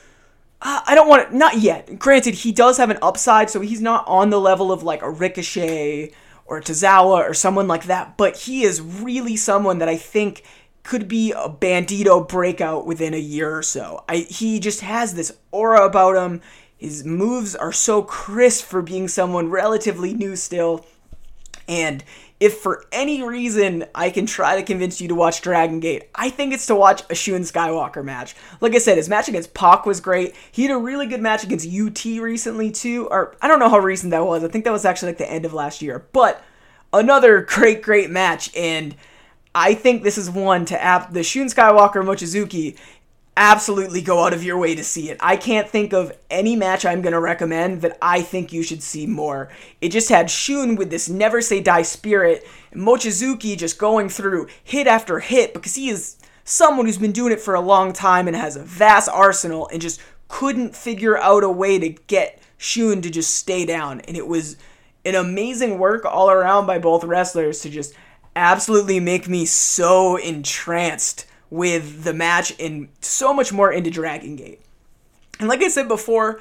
Uh, 0.67 0.81
I 0.87 0.95
don't 0.95 1.09
want 1.09 1.31
to, 1.31 1.37
not 1.37 1.59
yet. 1.59 1.99
Granted, 1.99 2.35
he 2.37 2.51
does 2.51 2.79
have 2.79 2.89
an 2.89 2.99
upside, 3.03 3.51
so 3.51 3.61
he's 3.61 3.83
not 3.83 4.09
on 4.09 4.31
the 4.31 4.41
level 4.41 4.73
of 4.73 4.83
like 4.83 5.03
a 5.03 5.11
Ricochet 5.11 6.13
or 6.47 6.61
Tozawa 6.61 7.29
or 7.29 7.35
someone 7.35 7.69
like 7.69 7.85
that, 7.85 8.17
but 8.17 8.37
he 8.39 8.65
is 8.65 8.81
really 8.81 9.37
someone 9.37 9.79
that 9.79 9.89
I 9.91 9.97
think 9.97 10.43
could 10.83 11.07
be 11.07 11.33
a 11.33 11.49
Bandito 11.49 12.27
breakout 12.27 12.87
within 12.87 13.15
a 13.15 13.19
year 13.19 13.57
or 13.57 13.63
so. 13.63 14.05
I, 14.09 14.17
he 14.17 14.59
just 14.59 14.81
has 14.81 15.15
this 15.15 15.37
aura 15.51 15.85
about 15.85 16.17
him. 16.17 16.41
His 16.77 17.05
moves 17.05 17.55
are 17.55 17.73
so 17.73 18.03
crisp 18.03 18.65
for 18.65 18.83
being 18.83 19.09
someone 19.09 19.51
relatively 19.51 20.15
new 20.15 20.35
still. 20.35 20.85
And 21.67 22.05
if 22.41 22.59
for 22.59 22.85
any 22.91 23.23
reason 23.23 23.85
I 23.95 24.11
can 24.11 24.27
try 24.27 24.57
to 24.57 24.63
convince 24.63 25.01
you 25.01 25.09
to 25.09 25.15
watch 25.15 25.41
Dragon 25.41 25.81
Gate, 25.81 26.09
I 26.15 26.31
think 26.31 26.53
it's 26.53 26.67
to 26.67 26.75
watch 26.75 27.03
a 27.09 27.15
Shun 27.15 27.43
Skywalker 27.43 28.05
match. 28.05 28.35
Like 28.61 28.75
I 28.75 28.79
said, 28.79 28.97
his 28.97 29.09
match 29.09 29.29
against 29.29 29.55
Pac 29.55 29.87
was 29.87 30.01
great. 30.01 30.35
He 30.51 30.63
had 30.63 30.73
a 30.73 30.79
really 30.79 31.07
good 31.07 31.23
match 31.23 31.45
against 31.45 31.69
UT 31.69 32.05
recently 32.21 32.71
too, 32.71 33.07
or 33.11 33.37
I 33.41 33.49
don't 33.49 33.61
know 33.61 33.69
how 33.69 33.79
recent 33.79 34.11
that 34.11 34.27
was. 34.27 34.43
I 34.43 34.49
think 34.49 34.65
that 34.65 34.73
was 34.73 34.85
actually 34.85 35.11
like 35.11 35.19
the 35.19 35.31
end 35.31 35.45
of 35.45 35.55
last 35.55 35.81
year. 35.81 36.07
But 36.13 36.43
another 36.93 37.41
great, 37.49 37.83
great 37.83 38.11
match, 38.11 38.55
and 38.57 38.97
I 39.55 39.75
think 39.75 40.03
this 40.03 40.19
is 40.19 40.29
one 40.29 40.65
to 40.67 40.83
app 40.83 41.13
the 41.13 41.23
Shun 41.23 41.47
Skywalker 41.47 42.05
Mochizuki 42.05 42.77
absolutely 43.37 44.01
go 44.01 44.25
out 44.25 44.33
of 44.33 44.45
your 44.45 44.59
way 44.59 44.75
to 44.75 44.85
see 44.85 45.11
it. 45.11 45.17
I 45.21 45.37
can't 45.37 45.69
think 45.69 45.93
of 45.93 46.17
any 46.31 46.55
match 46.55 46.87
I'm 46.87 47.03
going 47.03 47.13
to 47.13 47.21
recommend 47.21 47.83
that 47.83 47.99
I 48.01 48.23
think 48.23 48.53
you 48.53 48.63
should 48.63 48.83
see 48.83 49.07
more. 49.07 49.49
It 49.81 49.89
just 49.89 50.09
had 50.09 50.31
Shun 50.31 50.77
with 50.77 50.91
this 50.91 51.09
never 51.09 51.41
say 51.41 51.61
die 51.61 51.83
spirit, 51.83 52.47
and 52.71 52.83
Mochizuki 52.83 53.57
just 53.57 53.79
going 53.79 54.09
through 54.09 54.49
hit 54.63 54.87
after 54.87 55.19
hit 55.19 55.53
because 55.53 55.75
he 55.75 55.89
is 55.89 56.17
someone 56.45 56.87
who's 56.87 56.99
been 56.99 57.13
doing 57.13 57.33
it 57.33 57.41
for 57.41 57.55
a 57.55 57.61
long 57.61 57.93
time 57.93 58.29
and 58.29 58.37
has 58.37 58.57
a 58.57 58.63
vast 58.63 59.09
arsenal 59.09 59.69
and 59.73 59.83
just 59.83 60.01
couldn't 60.29 60.77
figure 60.77 61.19
out 61.19 61.43
a 61.43 61.51
way 61.51 61.79
to 61.79 61.89
get 61.89 62.41
Shun 62.57 63.03
to 63.03 63.11
just 63.11 63.35
stay 63.35 63.67
down. 63.67 64.01
And 64.03 64.17
it 64.17 64.27
was 64.27 64.57
an 65.05 65.15
amazing 65.15 65.79
work 65.79 66.05
all 66.05 66.31
around 66.31 66.67
by 66.67 66.79
both 66.79 67.05
wrestlers 67.05 67.61
to 67.61 67.71
just 67.71 67.95
absolutely 68.37 69.01
make 69.01 69.29
me 69.29 69.45
so 69.45 70.17
entranced 70.17 71.27
with 71.55 72.03
the 72.03 72.13
match 72.13 72.53
and 72.59 72.89
so 73.01 73.33
much 73.33 73.53
more 73.53 73.73
into 73.73 73.89
Dragon 73.89 74.35
Gate. 74.35 74.61
And 75.39 75.49
like 75.49 75.63
I 75.63 75.69
said 75.69 75.87
before, 75.87 76.41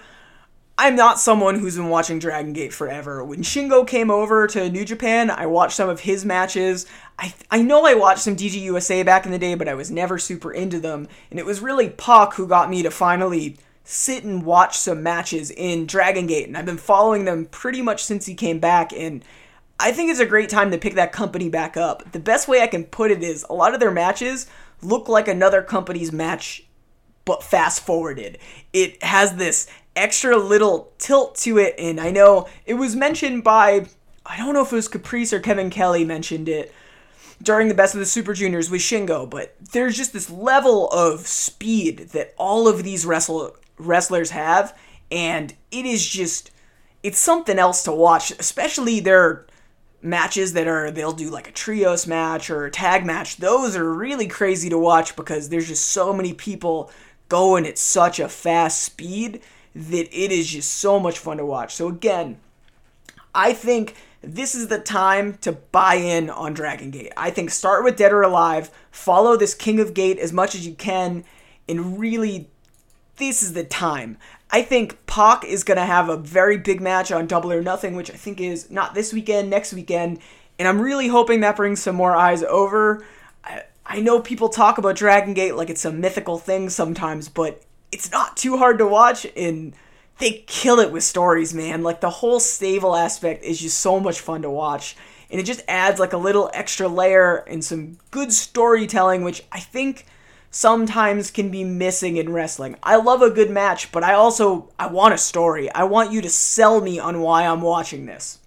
I'm 0.76 0.96
not 0.96 1.20
someone 1.20 1.60
who's 1.60 1.76
been 1.76 1.90
watching 1.90 2.18
Dragon 2.18 2.52
Gate 2.52 2.74
forever. 2.74 3.24
When 3.24 3.44
Shingo 3.44 3.88
came 3.88 4.10
over 4.10 4.48
to 4.48 4.72
New 4.72 4.84
Japan, 4.84 5.30
I 5.30 5.46
watched 5.46 5.76
some 5.76 5.88
of 5.88 6.00
his 6.00 6.26
matches. 6.26 6.88
I, 7.20 7.32
I 7.52 7.62
know 7.62 7.86
I 7.86 7.94
watched 7.94 8.22
some 8.22 8.36
DG 8.36 8.54
USA 8.54 9.04
back 9.04 9.28
in 9.28 9.32
the 9.32 9.38
day, 9.38 9.54
but 9.54 9.68
I 9.68 9.76
was 9.76 9.92
never 9.92 10.18
super 10.18 10.52
into 10.52 10.80
them. 10.80 11.08
And 11.30 11.40
it 11.40 11.46
was 11.46 11.60
really 11.60 11.90
Pac 11.90 12.34
who 12.34 12.48
got 12.48 12.72
me 12.72 12.82
to 12.82 12.90
finally 12.90 13.58
sit 13.84 14.24
and 14.24 14.44
watch 14.44 14.80
some 14.80 15.04
matches 15.04 15.52
in 15.52 15.86
Dragon 15.86 16.26
Gate. 16.26 16.48
And 16.48 16.58
I've 16.58 16.66
been 16.66 16.78
following 16.78 17.26
them 17.26 17.46
pretty 17.46 17.84
much 17.84 18.04
since 18.04 18.26
he 18.26 18.34
came 18.34 18.58
back. 18.58 18.92
And 18.94 19.24
I 19.80 19.92
think 19.92 20.10
it's 20.10 20.20
a 20.20 20.26
great 20.26 20.50
time 20.50 20.72
to 20.72 20.80
pick 20.80 20.96
that 20.96 21.12
company 21.12 21.50
back 21.50 21.78
up. 21.78 22.14
The 22.14 22.20
best 22.20 22.48
way 22.48 22.62
I 22.62 22.68
can 22.68 22.86
put 22.86 23.12
it 23.12 23.22
is 23.22 23.46
a 23.48 23.54
lot 23.54 23.76
of 23.76 23.80
their 23.80 23.92
matches 23.92 24.48
look 24.84 25.08
like 25.08 25.28
another 25.28 25.62
company's 25.62 26.12
match 26.12 26.66
but 27.26 27.44
fast 27.44 27.86
forwarded. 27.86 28.38
It 28.74 29.02
has 29.04 29.36
this 29.36 29.70
extra 29.96 30.38
little 30.38 30.92
tilt 30.98 31.36
to 31.36 31.58
it, 31.58 31.76
and 31.78 32.00
I 32.00 32.12
know 32.12 32.48
it 32.66 32.76
was 32.76 32.96
mentioned 32.96 33.44
by 33.44 33.88
I 34.26 34.38
don't 34.38 34.54
know 34.54 34.62
if 34.62 34.72
it 34.72 34.76
was 34.76 34.88
Caprice 34.88 35.34
or 35.34 35.40
Kevin 35.40 35.70
Kelly 35.70 36.06
mentioned 36.06 36.48
it 36.48 36.74
during 37.42 37.68
the 37.68 37.74
best 37.74 37.94
of 37.94 38.00
the 38.00 38.06
Super 38.06 38.34
Juniors 38.34 38.70
with 38.70 38.82
Shingo, 38.82 39.30
but 39.30 39.56
there's 39.74 39.98
just 39.98 40.14
this 40.14 40.30
level 40.30 40.90
of 40.90 41.28
speed 41.28 42.10
that 42.14 42.34
all 42.38 42.68
of 42.68 42.84
these 42.84 43.06
wrestle 43.06 43.56
wrestlers 43.78 44.30
have, 44.30 44.78
and 45.12 45.54
it 45.72 45.86
is 45.86 46.08
just 46.08 46.52
it's 47.04 47.20
something 47.20 47.60
else 47.60 47.84
to 47.84 47.92
watch, 47.92 48.32
especially 48.40 49.00
their 49.00 49.46
matches 50.04 50.54
that 50.54 50.68
are 50.68 50.92
they'll 50.92 51.14
do 51.14 51.30
like 51.30 51.48
a 51.48 51.52
trios 51.52 52.06
match 52.06 52.50
or 52.50 52.66
a 52.66 52.72
tag 52.72 53.06
match. 53.06 53.38
Those 53.38 53.76
are 53.76 53.94
really 53.94 54.28
crazy 54.28 54.70
to 54.70 54.78
watch 54.78 55.16
because 55.16 55.50
there's 55.50 55.70
just 55.70 55.88
so 55.88 56.14
many 56.14 56.34
people 56.34 56.92
going 57.30 57.66
at 57.66 57.78
such 57.78 58.20
a 58.20 58.30
fast 58.30 58.84
speed 58.84 59.42
that 59.74 60.14
it 60.14 60.32
is 60.32 60.48
just 60.48 60.72
so 60.72 61.00
much 61.00 61.18
fun 61.18 61.38
to 61.38 61.46
watch. 61.46 61.74
So 61.74 61.88
again, 61.88 62.38
I 63.34 63.54
think 63.54 63.96
this 64.22 64.54
is 64.54 64.68
the 64.68 64.80
time 64.80 65.38
to 65.42 65.52
buy 65.52 65.96
in 65.96 66.30
on 66.30 66.54
Dragon 66.54 66.92
Gate. 66.92 67.12
I 67.18 67.32
think 67.32 67.50
start 67.50 67.84
with 67.84 67.98
Dead 67.98 68.14
or 68.14 68.22
Alive, 68.22 68.70
follow 68.92 69.36
this 69.36 69.56
King 69.56 69.80
of 69.80 69.94
Gate 69.94 70.20
as 70.20 70.32
much 70.32 70.54
as 70.54 70.68
you 70.68 70.76
can, 70.76 71.24
and 71.68 72.00
really, 72.00 72.50
this 73.18 73.42
is 73.42 73.54
the 73.54 73.64
time. 73.64 74.18
I 74.54 74.62
think 74.62 75.04
Pac 75.08 75.44
is 75.44 75.64
going 75.64 75.80
to 75.80 75.86
have 75.86 76.10
a 76.10 76.16
very 76.16 76.58
big 76.58 76.80
match 76.80 77.12
on 77.12 77.26
Double 77.26 77.52
or 77.52 77.64
Nothing, 77.64 77.96
which 77.96 78.12
I 78.12 78.14
think 78.14 78.40
is 78.40 78.70
not 78.70 78.94
this 78.94 79.12
weekend, 79.12 79.50
next 79.50 79.74
weekend, 79.74 80.20
and 80.60 80.68
I'm 80.68 80.80
really 80.80 81.08
hoping 81.08 81.40
that 81.40 81.56
brings 81.56 81.82
some 81.82 81.96
more 81.96 82.16
eyes 82.16 82.44
over. 82.44 83.04
I, 83.44 83.64
I 83.84 84.00
know 84.00 84.20
people 84.20 84.50
talk 84.50 84.78
about 84.78 84.96
Dragon 84.96 85.34
Gate 85.34 85.56
like 85.56 85.72
it's 85.72 85.86
a 85.86 85.92
mythical 85.92 86.38
thing 86.38 86.70
sometimes, 86.70 87.30
but 87.30 87.64
it's 87.92 88.12
not 88.12 88.38
too 88.38 88.58
hard 88.58 88.78
to 88.78 88.86
watch 88.86 89.26
and 89.36 89.74
they 90.20 90.44
kill 90.46 90.80
it 90.80 90.92
with 90.92 91.04
stories, 91.04 91.52
man. 91.56 91.82
Like 91.82 92.00
the 92.00 92.12
whole 92.12 92.40
stable 92.40 92.96
aspect 92.96 93.44
is 93.44 93.60
just 93.60 93.80
so 93.80 94.00
much 94.00 94.20
fun 94.20 94.44
to 94.44 94.52
watch. 94.52 94.96
And 95.32 95.40
it 95.40 95.48
just 95.48 95.64
adds 95.68 96.00
like 96.00 96.14
a 96.14 96.18
little 96.18 96.52
extra 96.54 96.88
layer 96.88 97.38
and 97.48 97.66
some 97.66 97.98
good 98.12 98.32
storytelling, 98.32 99.24
which 99.24 99.44
I 99.52 99.60
think 99.60 100.06
sometimes 100.54 101.32
can 101.32 101.50
be 101.50 101.64
missing 101.64 102.18
in 102.18 102.32
wrestling. 102.32 102.78
I 102.84 102.96
love 102.98 103.22
a 103.22 103.32
good 103.32 103.50
match, 103.50 103.92
but 103.92 104.04
I 104.04 104.14
also 104.14 104.70
I 104.78 104.88
want 104.88 105.16
a 105.16 105.18
story. 105.18 105.70
I 105.72 105.84
want 105.84 106.12
you 106.12 106.22
to 106.22 106.30
sell 106.30 106.80
me 106.80 107.00
on 107.00 107.22
why 107.22 107.46
I'm 107.46 107.62
watching 107.62 108.06
this. 108.06 108.40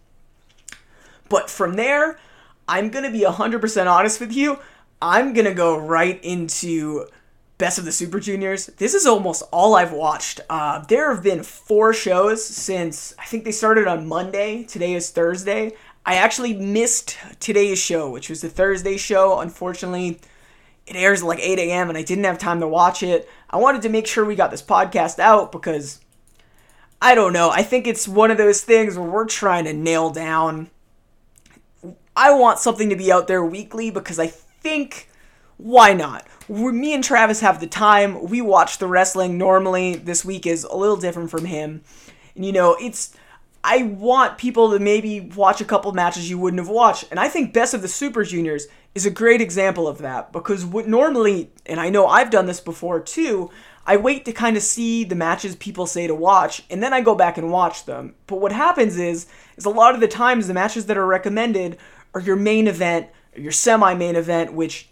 But 1.28 1.50
from 1.50 1.75
there, 1.75 2.18
I'm 2.68 2.90
going 2.90 3.04
to 3.04 3.10
be 3.10 3.25
100% 3.25 3.92
honest 3.92 4.20
with 4.20 4.32
you. 4.32 4.60
I'm 5.02 5.32
going 5.32 5.46
to 5.46 5.54
go 5.54 5.76
right 5.76 6.22
into 6.25 7.06
Best 7.58 7.78
of 7.78 7.84
the 7.84 7.92
Super 7.92 8.20
Juniors. 8.20 8.66
This 8.66 8.94
is 8.94 9.04
almost 9.04 9.42
all 9.52 9.75
I've 9.75 9.92
watched. 9.92 10.40
Uh, 10.48 10.84
there 10.86 11.12
have 11.12 11.25
been 11.25 11.42
four 11.42 11.92
shows 11.92 12.44
since 12.44 13.14
I 13.18 13.25
think 13.25 13.44
they 13.44 13.52
started 13.52 13.88
on 13.88 14.06
Monday. 14.06 14.62
Today 14.62 14.94
is 14.94 15.10
Thursday. 15.10 15.72
I 16.04 16.14
actually 16.14 16.54
missed 16.54 17.18
today's 17.40 17.80
show, 17.80 18.08
which 18.08 18.30
was 18.30 18.42
the 18.42 18.48
Thursday 18.48 18.96
show. 18.96 19.40
Unfortunately, 19.40 20.20
it 20.87 20.97
airs 20.97 21.23
like 21.23 21.40
8 21.40 21.59
a.m. 21.59 21.88
and 21.88 21.99
I 21.99 22.02
didn't 22.02 22.25
have 22.25 22.38
time 22.38 22.61
to 22.61 22.69
watch 22.69 23.02
it. 23.02 23.28
I 23.50 23.57
wanted 23.57 23.83
to 23.83 23.88
make 23.88 24.07
sure 24.07 24.25
we 24.25 24.37
got 24.37 24.50
this 24.50 24.62
podcast 24.62 25.19
out 25.19 25.52
because 25.52 26.00
I 27.02 27.14
don't 27.14 27.33
know. 27.33 27.50
I 27.50 27.62
think 27.62 27.87
it's 27.87 28.07
one 28.07 28.31
of 28.31 28.38
those 28.38 28.62
things 28.62 28.97
where 28.97 29.09
we're 29.09 29.26
trying 29.26 29.64
to 29.64 29.73
nail 29.73 30.11
down. 30.11 30.71
I 32.16 32.33
want 32.33 32.59
something 32.59 32.88
to 32.88 32.97
be 32.97 33.12
out 33.12 33.26
there 33.26 33.45
weekly 33.45 33.90
because 33.90 34.19
I 34.19 34.28
think 34.28 35.09
why 35.59 35.95
not? 35.95 36.26
We're, 36.49 36.73
me 36.73 36.95
and 36.95 37.02
Travis 37.02 37.40
have 37.40 37.61
the 37.61 37.66
time. 37.66 38.28
We 38.28 38.40
watch 38.40 38.78
the 38.78 38.87
wrestling 38.87 39.38
normally. 39.38 39.97
This 39.97 40.25
week 40.25 40.47
is 40.47 40.64
a 40.64 40.76
little 40.76 40.97
different 40.97 41.31
from 41.31 41.47
him. 41.47 41.83
And, 42.35 42.45
you 42.45 42.52
know, 42.52 42.76
it's. 42.81 43.16
I 43.68 43.82
want 43.82 44.38
people 44.38 44.70
to 44.70 44.78
maybe 44.78 45.18
watch 45.18 45.61
a 45.61 45.64
couple 45.64 45.90
matches 45.92 46.30
you 46.30 46.38
wouldn't 46.38 46.61
have 46.61 46.68
watched. 46.68 47.06
And 47.11 47.18
I 47.18 47.28
think 47.28 47.52
Best 47.52 47.75
of 47.75 47.82
the 47.82 47.88
Super 47.88 48.23
Juniors 48.23 48.68
is 48.94 49.06
a 49.06 49.11
great 49.11 49.40
example 49.40 49.88
of 49.88 49.99
that 49.99 50.32
because 50.32 50.64
what 50.64 50.87
normally, 50.87 51.50
and 51.66 51.80
I 51.80 51.90
know 51.90 52.06
I've 52.06 52.30
done 52.30 52.46
this 52.46 52.61
before 52.61 53.00
too, 53.00 53.50
I 53.85 53.96
wait 53.96 54.25
to 54.26 54.32
kind 54.32 54.56
of 54.56 54.62
see 54.62 55.02
the 55.02 55.16
matches 55.16 55.56
people 55.56 55.87
say 55.87 56.06
to 56.06 56.14
watch 56.14 56.62
and 56.70 56.80
then 56.80 56.92
I 56.92 57.00
go 57.00 57.16
back 57.16 57.38
and 57.38 57.50
watch 57.50 57.87
them. 57.87 58.14
But 58.28 58.37
what 58.37 58.52
happens 58.52 58.99
is 58.99 59.26
is 59.56 59.64
a 59.64 59.70
lot 59.70 59.96
of 59.96 60.00
the 60.00 60.06
times 60.06 60.46
the 60.46 60.54
matches 60.54 60.87
that 60.87 60.96
are 60.96 61.04
recommended 61.04 61.76
are 62.14 62.20
your 62.20 62.37
main 62.37 62.68
event, 62.68 63.08
or 63.37 63.40
your 63.40 63.52
semi-main 63.52 64.14
event 64.14 64.52
which 64.52 64.88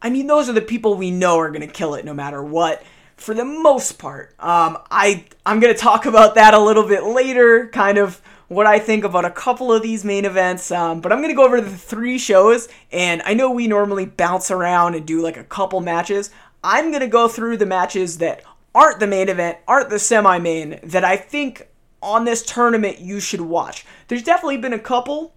I 0.00 0.08
mean, 0.08 0.28
those 0.28 0.48
are 0.48 0.54
the 0.54 0.62
people 0.62 0.94
we 0.94 1.10
know 1.10 1.38
are 1.38 1.50
going 1.50 1.60
to 1.60 1.66
kill 1.66 1.94
it 1.94 2.06
no 2.06 2.14
matter 2.14 2.42
what. 2.42 2.82
For 3.18 3.34
the 3.34 3.44
most 3.44 3.98
part, 3.98 4.34
um, 4.38 4.78
I 4.90 5.24
I'm 5.44 5.60
to 5.60 5.78
talk 5.78 6.06
about 6.06 6.36
that 6.36 6.54
a 6.54 6.58
little 6.58 6.86
bit 6.86 7.04
later, 7.04 7.68
kind 7.68 7.98
of 7.98 8.22
what 8.46 8.66
I 8.66 8.78
think 8.78 9.04
about 9.04 9.24
a 9.24 9.30
couple 9.30 9.72
of 9.72 9.82
these 9.82 10.04
main 10.04 10.24
events. 10.24 10.70
Um, 10.70 11.00
but 11.00 11.12
I'm 11.12 11.18
to 11.30 11.36
go 11.36 11.44
over 11.44 11.60
the 11.60 11.76
three 11.76 12.16
shows, 12.16 12.68
and 12.90 13.20
I 13.24 13.34
know 13.34 13.50
we 13.50 13.66
normally 13.66 14.06
bounce 14.06 14.50
around 14.50 14.94
and 14.94 15.06
do 15.06 15.20
like 15.20 15.36
a 15.36 15.44
couple 15.44 15.80
matches. 15.80 16.30
I'm 16.64 16.90
to 17.00 17.08
go 17.08 17.28
through 17.28 17.58
the 17.58 17.66
matches 17.66 18.18
that 18.18 18.42
aren't 18.74 19.00
the 19.00 19.06
main 19.06 19.28
event, 19.28 19.58
aren't 19.66 19.90
the 19.90 19.98
semi 19.98 20.38
main, 20.38 20.78
that 20.82 21.04
I 21.04 21.16
think 21.16 21.68
on 22.00 22.24
this 22.24 22.44
tournament 22.44 23.00
you 23.00 23.20
should 23.20 23.40
watch. 23.40 23.84
There's 24.06 24.22
definitely 24.22 24.58
been 24.58 24.72
a 24.72 24.78
couple 24.78 25.34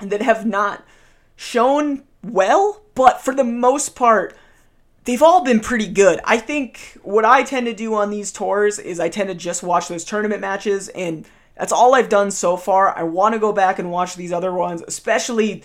that 0.00 0.22
have 0.22 0.46
not 0.46 0.84
shown 1.36 2.04
well, 2.22 2.82
but 2.94 3.20
for 3.20 3.34
the 3.34 3.44
most 3.44 3.96
part, 3.96 4.36
they've 5.08 5.22
all 5.22 5.42
been 5.42 5.60
pretty 5.60 5.88
good. 5.88 6.20
I 6.22 6.36
think 6.36 6.98
what 7.02 7.24
I 7.24 7.42
tend 7.42 7.64
to 7.64 7.72
do 7.72 7.94
on 7.94 8.10
these 8.10 8.30
tours 8.30 8.78
is 8.78 9.00
I 9.00 9.08
tend 9.08 9.30
to 9.30 9.34
just 9.34 9.62
watch 9.62 9.88
those 9.88 10.04
tournament 10.04 10.42
matches, 10.42 10.88
and 10.90 11.26
that's 11.56 11.72
all 11.72 11.94
I've 11.94 12.10
done 12.10 12.30
so 12.30 12.58
far. 12.58 12.94
I 12.94 13.04
want 13.04 13.32
to 13.32 13.38
go 13.38 13.50
back 13.50 13.78
and 13.78 13.90
watch 13.90 14.16
these 14.16 14.32
other 14.32 14.52
ones, 14.52 14.82
especially 14.86 15.64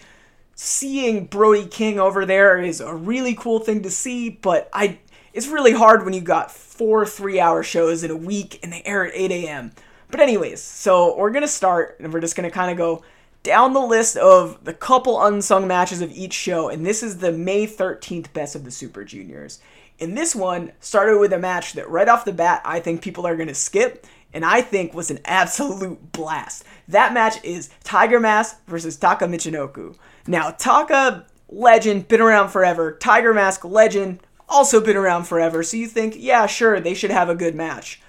seeing 0.55 1.25
Brody 1.25 1.65
King 1.65 1.99
over 1.99 2.25
there 2.25 2.57
is 2.61 2.79
a 2.79 2.95
really 2.95 3.35
cool 3.35 3.59
thing 3.59 3.83
to 3.83 3.89
see, 3.89 4.29
but 4.29 4.69
I 4.71 4.99
it's 5.33 5.47
really 5.47 5.73
hard 5.73 6.05
when 6.05 6.13
you 6.13 6.21
got 6.21 6.49
four 6.49 7.05
three 7.05 7.41
hour 7.41 7.63
shows 7.63 8.01
in 8.05 8.11
a 8.11 8.15
week 8.15 8.61
and 8.63 8.71
they 8.71 8.81
air 8.85 9.05
at 9.05 9.13
8 9.13 9.29
a.m. 9.29 9.73
But 10.09 10.21
anyways, 10.21 10.61
so 10.61 11.17
we're 11.17 11.31
gonna 11.31 11.49
start 11.49 11.97
and 11.99 12.13
we're 12.13 12.21
just 12.21 12.37
gonna 12.37 12.51
kind 12.51 12.71
of 12.71 12.77
go 12.77 13.03
down 13.43 13.73
the 13.73 13.79
list 13.79 14.15
of 14.17 14.63
the 14.63 14.73
couple 14.73 15.21
unsung 15.21 15.67
matches 15.67 16.01
of 16.01 16.11
each 16.11 16.33
show, 16.33 16.69
and 16.69 16.85
this 16.85 17.03
is 17.03 17.17
the 17.17 17.31
May 17.31 17.67
13th 17.67 18.31
best 18.33 18.55
of 18.55 18.63
the 18.63 18.71
Super 18.71 19.03
Juniors. 19.03 19.59
And 19.99 20.17
this 20.17 20.33
one 20.33 20.71
started 20.79 21.19
with 21.19 21.33
a 21.33 21.39
match 21.39 21.73
that 21.73 21.89
right 21.89 22.07
off 22.07 22.25
the 22.25 22.33
bat 22.33 22.61
I 22.65 22.79
think 22.79 23.01
people 23.01 23.27
are 23.27 23.35
going 23.35 23.49
to 23.49 23.53
skip, 23.53 24.07
and 24.33 24.43
I 24.43 24.61
think 24.61 24.93
was 24.93 25.11
an 25.11 25.19
absolute 25.25 26.11
blast. 26.13 26.63
That 26.87 27.13
match 27.13 27.43
is 27.43 27.69
Tiger 27.83 28.19
Mask 28.19 28.59
versus 28.65 28.97
Taka 28.97 29.25
Michinoku. 29.27 29.95
Now, 30.25 30.51
Taka, 30.51 31.25
legend, 31.49 32.07
been 32.07 32.21
around 32.21 32.49
forever. 32.49 32.93
Tiger 32.93 33.33
Mask, 33.33 33.63
legend, 33.65 34.21
also 34.49 34.81
been 34.81 34.97
around 34.97 35.25
forever. 35.25 35.63
So 35.63 35.77
you 35.77 35.87
think, 35.87 36.15
yeah, 36.17 36.45
sure, 36.45 36.79
they 36.79 36.93
should 36.93 37.11
have 37.11 37.29
a 37.29 37.35
good 37.35 37.55
match. 37.55 38.01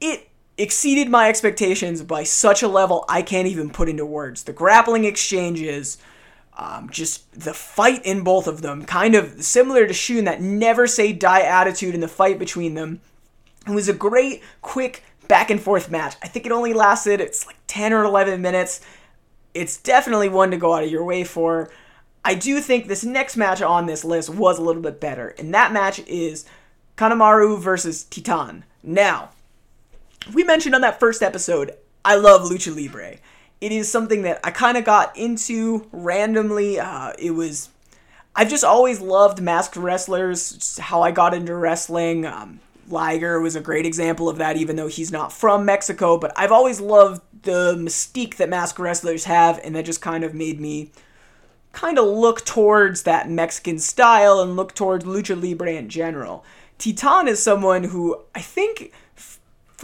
It 0.00 0.28
exceeded 0.56 1.08
my 1.08 1.28
expectations 1.28 2.02
by 2.02 2.24
such 2.24 2.62
a 2.62 2.68
level 2.68 3.04
I 3.08 3.22
can't 3.22 3.48
even 3.48 3.70
put 3.70 3.88
into 3.88 4.06
words. 4.06 4.44
The 4.44 4.52
grappling 4.52 5.04
exchanges, 5.04 5.98
um, 6.56 6.88
just 6.90 7.38
the 7.38 7.54
fight 7.54 8.04
in 8.04 8.22
both 8.22 8.46
of 8.46 8.62
them, 8.62 8.84
kind 8.84 9.14
of 9.14 9.42
similar 9.42 9.86
to 9.86 9.92
Shun, 9.94 10.24
that 10.24 10.40
never 10.40 10.86
say 10.86 11.12
die 11.12 11.42
attitude 11.42 11.94
in 11.94 12.00
the 12.00 12.08
fight 12.08 12.38
between 12.38 12.74
them. 12.74 13.00
It 13.66 13.72
was 13.72 13.88
a 13.88 13.94
great, 13.94 14.42
quick 14.62 15.02
back 15.26 15.50
and 15.50 15.60
forth 15.60 15.90
match. 15.90 16.16
I 16.22 16.28
think 16.28 16.46
it 16.46 16.52
only 16.52 16.72
lasted, 16.72 17.20
it's 17.20 17.46
like 17.46 17.56
10 17.66 17.92
or 17.92 18.04
11 18.04 18.40
minutes. 18.40 18.80
It's 19.54 19.76
definitely 19.76 20.28
one 20.28 20.50
to 20.50 20.56
go 20.56 20.74
out 20.74 20.84
of 20.84 20.90
your 20.90 21.04
way 21.04 21.24
for. 21.24 21.70
I 22.24 22.34
do 22.34 22.60
think 22.60 22.86
this 22.86 23.04
next 23.04 23.36
match 23.36 23.60
on 23.60 23.86
this 23.86 24.04
list 24.04 24.30
was 24.30 24.58
a 24.58 24.62
little 24.62 24.82
bit 24.82 25.00
better, 25.00 25.34
and 25.38 25.52
that 25.52 25.72
match 25.72 26.00
is 26.00 26.46
Kanemaru 26.96 27.60
versus 27.60 28.04
Titan. 28.04 28.64
Now, 28.82 29.30
we 30.32 30.44
mentioned 30.44 30.74
on 30.74 30.80
that 30.82 31.00
first 31.00 31.22
episode, 31.22 31.72
I 32.04 32.16
love 32.16 32.42
Lucha 32.42 32.74
Libre. 32.74 33.18
It 33.60 33.72
is 33.72 33.90
something 33.90 34.22
that 34.22 34.40
I 34.44 34.50
kind 34.50 34.76
of 34.76 34.84
got 34.84 35.16
into 35.16 35.88
randomly. 35.92 36.78
Uh, 36.78 37.12
it 37.18 37.30
was, 37.32 37.70
I've 38.34 38.50
just 38.50 38.64
always 38.64 39.00
loved 39.00 39.40
masked 39.40 39.76
wrestlers, 39.76 40.78
how 40.78 41.02
I 41.02 41.10
got 41.10 41.34
into 41.34 41.54
wrestling. 41.54 42.26
Um, 42.26 42.60
Liger 42.88 43.40
was 43.40 43.56
a 43.56 43.60
great 43.60 43.86
example 43.86 44.28
of 44.28 44.38
that, 44.38 44.56
even 44.56 44.76
though 44.76 44.88
he's 44.88 45.10
not 45.10 45.32
from 45.32 45.64
Mexico. 45.64 46.18
But 46.18 46.32
I've 46.36 46.52
always 46.52 46.80
loved 46.80 47.22
the 47.42 47.74
mystique 47.74 48.36
that 48.36 48.48
masked 48.48 48.78
wrestlers 48.78 49.24
have, 49.24 49.60
and 49.64 49.74
that 49.74 49.84
just 49.84 50.02
kind 50.02 50.24
of 50.24 50.34
made 50.34 50.60
me 50.60 50.90
kind 51.72 51.98
of 51.98 52.06
look 52.06 52.44
towards 52.44 53.02
that 53.02 53.28
Mexican 53.28 53.78
style 53.78 54.40
and 54.40 54.56
look 54.56 54.74
towards 54.74 55.04
lucha 55.04 55.40
libre 55.40 55.72
in 55.72 55.88
general. 55.88 56.44
Titan 56.78 57.28
is 57.28 57.42
someone 57.42 57.84
who 57.84 58.20
I 58.34 58.40
think 58.40 58.92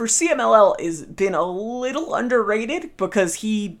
for 0.01 0.07
CMLL 0.07 0.79
has 0.81 1.05
been 1.05 1.35
a 1.35 1.43
little 1.43 2.15
underrated 2.15 2.97
because 2.97 3.35
he 3.35 3.77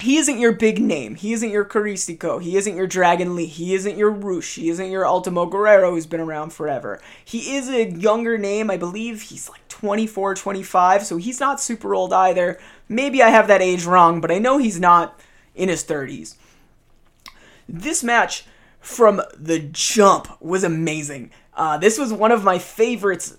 he 0.00 0.16
isn't 0.16 0.40
your 0.40 0.50
big 0.50 0.80
name. 0.80 1.14
He 1.14 1.32
isn't 1.32 1.50
your 1.50 1.64
Caristico. 1.64 2.42
He 2.42 2.56
isn't 2.56 2.74
your 2.74 2.88
Dragon 2.88 3.36
Lee. 3.36 3.46
He 3.46 3.72
isn't 3.72 3.96
your 3.96 4.10
Rush. 4.10 4.56
He 4.56 4.70
isn't 4.70 4.90
your 4.90 5.06
Ultimo 5.06 5.46
Guerrero 5.46 5.92
who's 5.92 6.04
been 6.04 6.18
around 6.18 6.52
forever. 6.52 7.00
He 7.24 7.54
is 7.54 7.68
a 7.68 7.88
younger 7.88 8.36
name. 8.36 8.72
I 8.72 8.76
believe 8.76 9.22
he's 9.22 9.48
like 9.48 9.66
24, 9.68 10.34
25, 10.34 11.06
so 11.06 11.16
he's 11.16 11.38
not 11.38 11.60
super 11.60 11.94
old 11.94 12.12
either. 12.12 12.58
Maybe 12.88 13.22
I 13.22 13.28
have 13.28 13.46
that 13.46 13.62
age 13.62 13.84
wrong, 13.84 14.20
but 14.20 14.32
I 14.32 14.38
know 14.38 14.58
he's 14.58 14.80
not 14.80 15.20
in 15.54 15.68
his 15.68 15.84
30s. 15.84 16.34
This 17.68 18.02
match 18.02 18.46
from 18.80 19.22
the 19.38 19.60
jump 19.60 20.42
was 20.42 20.64
amazing. 20.64 21.30
Uh, 21.54 21.78
this 21.78 21.98
was 21.98 22.12
one 22.12 22.32
of 22.32 22.42
my 22.42 22.58
favorites 22.58 23.38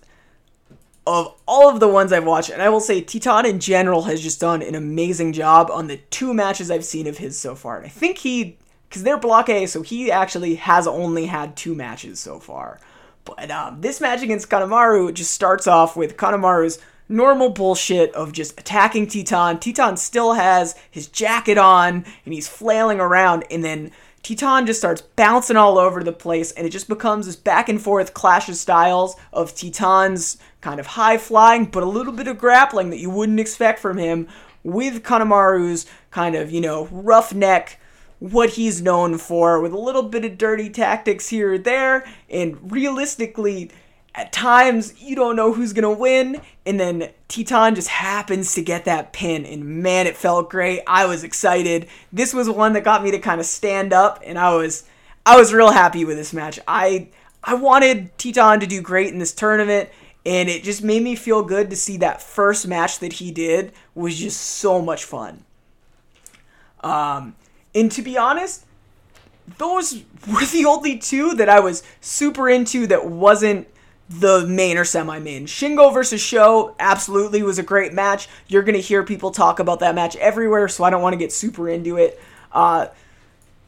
of 1.08 1.34
all 1.48 1.70
of 1.70 1.80
the 1.80 1.88
ones 1.88 2.12
I've 2.12 2.26
watched, 2.26 2.50
and 2.50 2.62
I 2.62 2.68
will 2.68 2.82
say 2.82 3.00
Titan 3.00 3.46
in 3.46 3.62
general 3.62 4.04
has 4.04 4.22
just 4.22 4.42
done 4.42 4.62
an 4.62 4.76
amazing 4.76 5.32
job 5.32 5.72
on 5.72 5.88
the 5.88 5.98
two 6.10 6.34
matches 6.34 6.70
I've 6.70 6.84
seen 6.84 7.08
of 7.08 7.18
his 7.18 7.40
so 7.40 7.56
far. 7.56 7.78
And 7.78 7.86
I 7.86 7.90
think 7.90 8.18
he, 8.18 8.58
because 8.90 9.04
they're 9.04 9.18
Block 9.18 9.48
A, 9.48 9.68
so 9.68 9.84
he 9.84 10.12
actually 10.12 10.56
has 10.56 10.86
only 10.86 11.28
had 11.28 11.56
two 11.56 11.74
matches 11.74 12.20
so 12.20 12.40
far. 12.40 12.82
But 13.24 13.50
um, 13.50 13.80
this 13.80 14.02
match 14.02 14.22
against 14.22 14.50
Kanemaru 14.50 15.14
just 15.14 15.34
starts 15.34 15.66
off 15.66 15.96
with 15.96 16.18
Kanemaru's 16.18 16.78
normal 17.08 17.52
bullshit 17.52 18.14
of 18.14 18.34
just 18.34 18.60
attacking 18.60 19.08
Titan. 19.08 19.60
Titan 19.60 19.96
still 19.96 20.34
has 20.34 20.76
his 20.92 21.08
jacket 21.08 21.58
on 21.58 22.04
and 22.26 22.34
he's 22.34 22.50
flailing 22.50 23.00
around, 23.00 23.46
and 23.50 23.64
then 23.64 23.92
Titan 24.24 24.66
just 24.66 24.82
starts 24.82 25.02
bouncing 25.02 25.56
all 25.56 25.78
over 25.78 26.04
the 26.04 26.12
place, 26.12 26.52
and 26.52 26.68
it 26.68 26.72
just 26.72 26.90
becomes 26.90 27.28
this 27.28 27.38
back 27.38 27.70
and 27.70 27.82
forth 27.82 28.14
clash 28.14 28.50
of 28.50 28.58
styles 28.58 29.16
of 29.32 29.56
Titan's 29.56 30.38
kind 30.68 30.82
of 30.82 30.88
high 30.88 31.18
flying, 31.18 31.64
but 31.64 31.82
a 31.82 31.86
little 31.86 32.12
bit 32.12 32.28
of 32.28 32.38
grappling 32.38 32.90
that 32.90 33.00
you 33.00 33.10
wouldn't 33.10 33.40
expect 33.40 33.80
from 33.80 33.98
him, 33.98 34.28
with 34.66 35.02
Kanemaru's 35.02 35.86
kind 36.12 36.36
of, 36.36 36.52
you 36.52 36.60
know, 36.60 36.88
roughneck, 36.92 37.80
what 38.20 38.50
he's 38.50 38.82
known 38.82 39.18
for, 39.18 39.62
with 39.62 39.72
a 39.72 39.80
little 39.80 40.04
bit 40.04 40.26
of 40.26 40.38
dirty 40.38 40.70
tactics 40.70 41.30
here 41.30 41.54
or 41.54 41.58
there, 41.58 42.06
and 42.30 42.70
realistically, 42.70 43.72
at 44.14 44.34
times 44.34 45.02
you 45.02 45.16
don't 45.16 45.38
know 45.38 45.54
who's 45.54 45.72
gonna 45.72 45.90
win, 45.90 46.42
and 46.66 46.78
then 46.78 47.12
Titan 47.30 47.74
just 47.74 47.88
happens 47.88 48.54
to 48.56 48.62
get 48.62 48.84
that 48.84 49.14
pin, 49.14 49.46
and 49.46 49.64
man, 49.64 50.06
it 50.06 50.18
felt 50.18 50.50
great. 50.50 50.82
I 50.86 51.06
was 51.06 51.24
excited. 51.24 51.88
This 52.12 52.34
was 52.34 52.50
one 52.50 52.74
that 52.74 52.84
got 52.84 53.06
me 53.06 53.12
to 53.12 53.20
kind 53.20 53.40
of 53.40 53.46
stand 53.46 53.94
up, 53.94 54.22
and 54.26 54.38
I 54.38 54.54
was 54.54 54.84
I 55.26 55.38
was 55.38 55.54
real 55.54 55.72
happy 55.72 56.04
with 56.04 56.18
this 56.18 56.34
match. 56.34 56.60
I 56.68 57.08
I 57.42 57.54
wanted 57.54 58.18
Titan 58.18 58.60
to 58.60 58.68
do 58.68 58.82
great 58.82 59.14
in 59.14 59.20
this 59.20 59.32
tournament, 59.32 59.90
and 60.26 60.50
it 60.50 60.64
just 60.64 60.84
made 60.84 61.02
me 61.02 61.16
feel 61.16 61.44
good 61.44 61.70
to 61.70 61.76
see 61.76 61.98
that 61.98 62.22
first 62.22 62.68
match 62.68 63.00
that 63.00 63.14
he 63.14 63.32
did 63.32 63.72
was 63.96 64.18
just 64.18 64.40
so 64.40 64.82
much 64.82 65.06
fun. 65.06 65.44
Um, 66.82 67.36
and 67.74 67.92
to 67.94 68.02
be 68.02 68.18
honest, 68.18 68.66
those 69.58 70.04
were 70.28 70.46
the 70.46 70.66
only 70.66 70.98
two 70.98 71.34
that 71.36 71.50
I 71.50 71.60
was 71.60 71.84
super 72.02 72.50
into 72.50 72.88
that 72.88 73.06
wasn't 73.06 73.68
the 74.10 74.46
main 74.48 74.78
or 74.78 74.86
semi 74.86 75.20
main. 75.20 75.46
Shingo 75.46 75.94
versus 75.94 76.22
Sho 76.22 76.76
absolutely 76.80 77.44
was 77.44 77.60
a 77.60 77.64
great 77.64 77.94
match. 77.94 78.28
You're 78.48 78.64
going 78.64 78.76
to 78.76 78.82
hear 78.82 79.04
people 79.04 79.32
talk 79.32 79.60
about 79.60 79.80
that 79.80 79.96
match 79.96 80.16
everywhere, 80.18 80.68
so 80.68 80.84
I 80.84 80.90
don't 80.90 81.02
want 81.02 81.14
to 81.14 81.18
get 81.18 81.32
super 81.32 81.70
into 81.70 81.98
it. 81.98 82.20
Uh, 82.52 82.88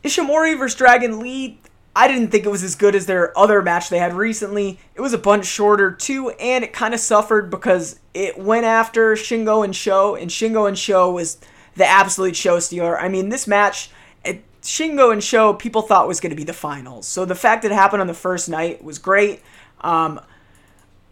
Ishimori 0.03 0.57
versus 0.57 0.77
Dragon 0.77 1.19
Lee, 1.19 1.59
I 1.99 2.07
didn't 2.07 2.29
think 2.29 2.45
it 2.45 2.49
was 2.49 2.63
as 2.63 2.75
good 2.75 2.95
as 2.95 3.07
their 3.07 3.37
other 3.37 3.61
match 3.61 3.89
they 3.89 3.97
had 3.97 4.13
recently. 4.13 4.79
It 4.95 5.01
was 5.01 5.11
a 5.11 5.17
bunch 5.17 5.45
shorter 5.45 5.91
too, 5.91 6.29
and 6.29 6.63
it 6.63 6.71
kind 6.71 6.93
of 6.93 7.01
suffered 7.01 7.49
because 7.49 7.99
it 8.13 8.37
went 8.37 8.63
after 8.63 9.15
Shingo 9.15 9.65
and 9.65 9.75
Sho, 9.75 10.15
and 10.15 10.31
Shingo 10.31 10.65
and 10.65 10.79
Sho 10.79 11.11
was 11.11 11.39
the 11.75 11.85
absolute 11.85 12.37
show 12.37 12.57
stealer. 12.61 12.97
I 12.97 13.09
mean, 13.09 13.27
this 13.27 13.47
match, 13.47 13.91
it, 14.23 14.45
Shingo 14.61 15.11
and 15.11 15.21
Sho, 15.21 15.53
people 15.53 15.81
thought 15.81 16.07
was 16.07 16.21
going 16.21 16.29
to 16.29 16.37
be 16.37 16.45
the 16.45 16.53
finals. 16.53 17.05
So 17.05 17.25
the 17.25 17.35
fact 17.35 17.63
that 17.63 17.71
it 17.73 17.75
happened 17.75 17.99
on 17.99 18.07
the 18.07 18.13
first 18.13 18.47
night 18.47 18.81
was 18.81 18.97
great. 18.97 19.41
Um, 19.81 20.21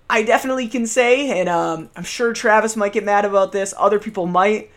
I 0.09 0.23
definitely 0.23 0.69
can 0.69 0.87
say, 0.87 1.37
and 1.37 1.49
um, 1.49 1.89
I'm 1.97 2.05
sure 2.05 2.31
Travis 2.31 2.77
might 2.77 2.93
get 2.93 3.03
mad 3.03 3.25
about 3.25 3.51
this, 3.51 3.73
other 3.77 3.99
people 3.99 4.25
might. 4.25 4.71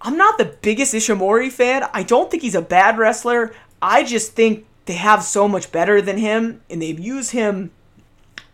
I'm 0.00 0.16
not 0.16 0.38
the 0.38 0.44
biggest 0.44 0.94
Ishimori 0.94 1.50
fan. 1.50 1.88
I 1.92 2.04
don't 2.04 2.30
think 2.30 2.44
he's 2.44 2.54
a 2.54 2.62
bad 2.62 2.98
wrestler. 2.98 3.52
I 3.82 4.04
just 4.04 4.34
think 4.34 4.64
they 4.88 4.94
have 4.94 5.22
so 5.22 5.46
much 5.46 5.70
better 5.70 6.00
than 6.00 6.16
him, 6.16 6.62
and 6.70 6.80
they've 6.80 6.98
used 6.98 7.32
him 7.32 7.70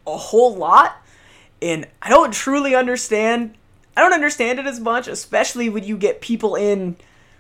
a 0.05 0.17
whole 0.17 0.53
lot. 0.53 0.97
And 1.63 1.87
I 2.03 2.09
don't 2.09 2.35
truly 2.35 2.75
understand. 2.75 3.55
I 3.97 4.01
don't 4.01 4.13
understand 4.13 4.59
it 4.59 4.67
as 4.67 4.81
much, 4.81 5.07
especially 5.07 5.69
when 5.69 5.85
you 5.85 5.97
get 5.97 6.21
people 6.21 6.57
in 6.57 6.97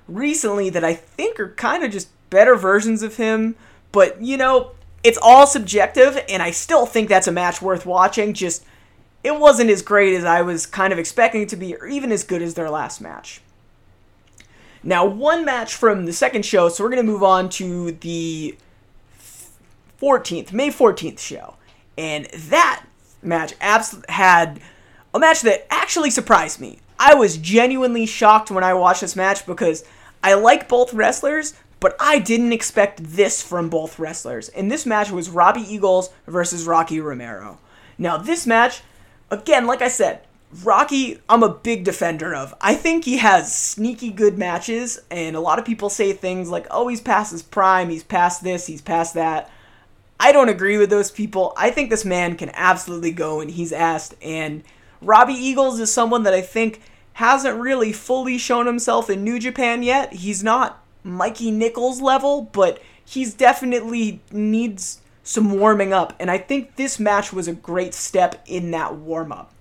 recently 0.06 0.70
that 0.70 0.84
I 0.84 0.94
think 0.94 1.40
are 1.40 1.48
kind 1.48 1.82
of 1.82 1.90
just 1.90 2.08
better 2.30 2.54
versions 2.54 3.02
of 3.02 3.16
him. 3.16 3.56
But, 3.90 4.22
you 4.22 4.36
know, 4.36 4.70
it's 5.02 5.18
all 5.20 5.48
subjective, 5.48 6.24
and 6.28 6.40
I 6.40 6.52
still 6.52 6.86
think 6.86 7.08
that's 7.08 7.26
a 7.26 7.32
match 7.32 7.60
worth 7.60 7.84
watching. 7.84 8.32
Just 8.32 8.64
it 9.24 9.40
wasn't 9.40 9.70
as 9.70 9.82
great 9.82 10.14
as 10.14 10.24
I 10.24 10.42
was 10.42 10.66
kind 10.66 10.92
of 10.92 11.00
expecting 11.00 11.42
it 11.42 11.48
to 11.48 11.56
be, 11.56 11.74
or 11.74 11.88
even 11.88 12.12
as 12.12 12.22
good 12.22 12.42
as 12.42 12.54
their 12.54 12.70
last 12.70 13.00
match. 13.00 13.40
Now, 14.84 15.04
one 15.04 15.44
match 15.44 15.74
from 15.74 16.06
the 16.06 16.12
second 16.12 16.44
show, 16.44 16.68
so 16.68 16.84
we're 16.84 16.90
going 16.90 17.04
to 17.04 17.12
move 17.12 17.24
on 17.24 17.48
to 17.50 17.90
the 17.90 18.56
14th, 20.04 20.52
May 20.52 20.68
14th 20.68 21.18
show. 21.18 21.54
And 21.96 22.26
that 22.26 22.84
match 23.22 23.54
abs- 23.60 24.04
had 24.10 24.60
a 25.14 25.18
match 25.18 25.40
that 25.42 25.66
actually 25.70 26.10
surprised 26.10 26.60
me. 26.60 26.80
I 26.98 27.14
was 27.14 27.38
genuinely 27.38 28.04
shocked 28.04 28.50
when 28.50 28.62
I 28.62 28.74
watched 28.74 29.00
this 29.00 29.16
match 29.16 29.46
because 29.46 29.84
I 30.22 30.34
like 30.34 30.68
both 30.68 30.92
wrestlers, 30.92 31.54
but 31.80 31.96
I 31.98 32.18
didn't 32.18 32.52
expect 32.52 33.02
this 33.02 33.42
from 33.42 33.70
both 33.70 33.98
wrestlers. 33.98 34.50
And 34.50 34.70
this 34.70 34.84
match 34.84 35.10
was 35.10 35.30
Robbie 35.30 35.62
Eagles 35.62 36.10
versus 36.26 36.66
Rocky 36.66 37.00
Romero. 37.00 37.58
Now, 37.96 38.18
this 38.18 38.46
match, 38.46 38.82
again, 39.30 39.66
like 39.66 39.80
I 39.80 39.88
said, 39.88 40.20
Rocky, 40.62 41.20
I'm 41.28 41.42
a 41.42 41.48
big 41.48 41.84
defender 41.84 42.34
of. 42.34 42.54
I 42.60 42.74
think 42.74 43.04
he 43.04 43.16
has 43.18 43.54
sneaky 43.54 44.10
good 44.10 44.38
matches, 44.38 45.00
and 45.10 45.34
a 45.34 45.40
lot 45.40 45.58
of 45.58 45.64
people 45.64 45.90
say 45.90 46.12
things 46.12 46.48
like, 46.48 46.66
oh, 46.70 46.88
he's 46.88 47.00
past 47.00 47.32
his 47.32 47.42
prime, 47.42 47.88
he's 47.90 48.04
past 48.04 48.44
this, 48.44 48.66
he's 48.66 48.82
past 48.82 49.14
that. 49.14 49.50
I 50.18 50.32
don't 50.32 50.48
agree 50.48 50.78
with 50.78 50.90
those 50.90 51.10
people. 51.10 51.52
I 51.56 51.70
think 51.70 51.90
this 51.90 52.04
man 52.04 52.36
can 52.36 52.50
absolutely 52.54 53.10
go, 53.10 53.40
and 53.40 53.50
he's 53.50 53.72
asked. 53.72 54.14
And 54.22 54.62
Robbie 55.02 55.34
Eagles 55.34 55.80
is 55.80 55.92
someone 55.92 56.22
that 56.22 56.34
I 56.34 56.40
think 56.40 56.80
hasn't 57.14 57.60
really 57.60 57.92
fully 57.92 58.38
shown 58.38 58.66
himself 58.66 59.10
in 59.10 59.24
New 59.24 59.38
Japan 59.38 59.82
yet. 59.82 60.12
He's 60.14 60.42
not 60.42 60.82
Mikey 61.02 61.50
Nichols 61.50 62.00
level, 62.00 62.42
but 62.52 62.80
he's 63.04 63.34
definitely 63.34 64.20
needs 64.32 65.00
some 65.22 65.58
warming 65.58 65.92
up. 65.92 66.14
And 66.18 66.30
I 66.30 66.38
think 66.38 66.76
this 66.76 66.98
match 66.98 67.32
was 67.32 67.48
a 67.48 67.52
great 67.52 67.94
step 67.94 68.42
in 68.46 68.70
that 68.72 68.94
warm 68.94 69.32
up. 69.32 69.52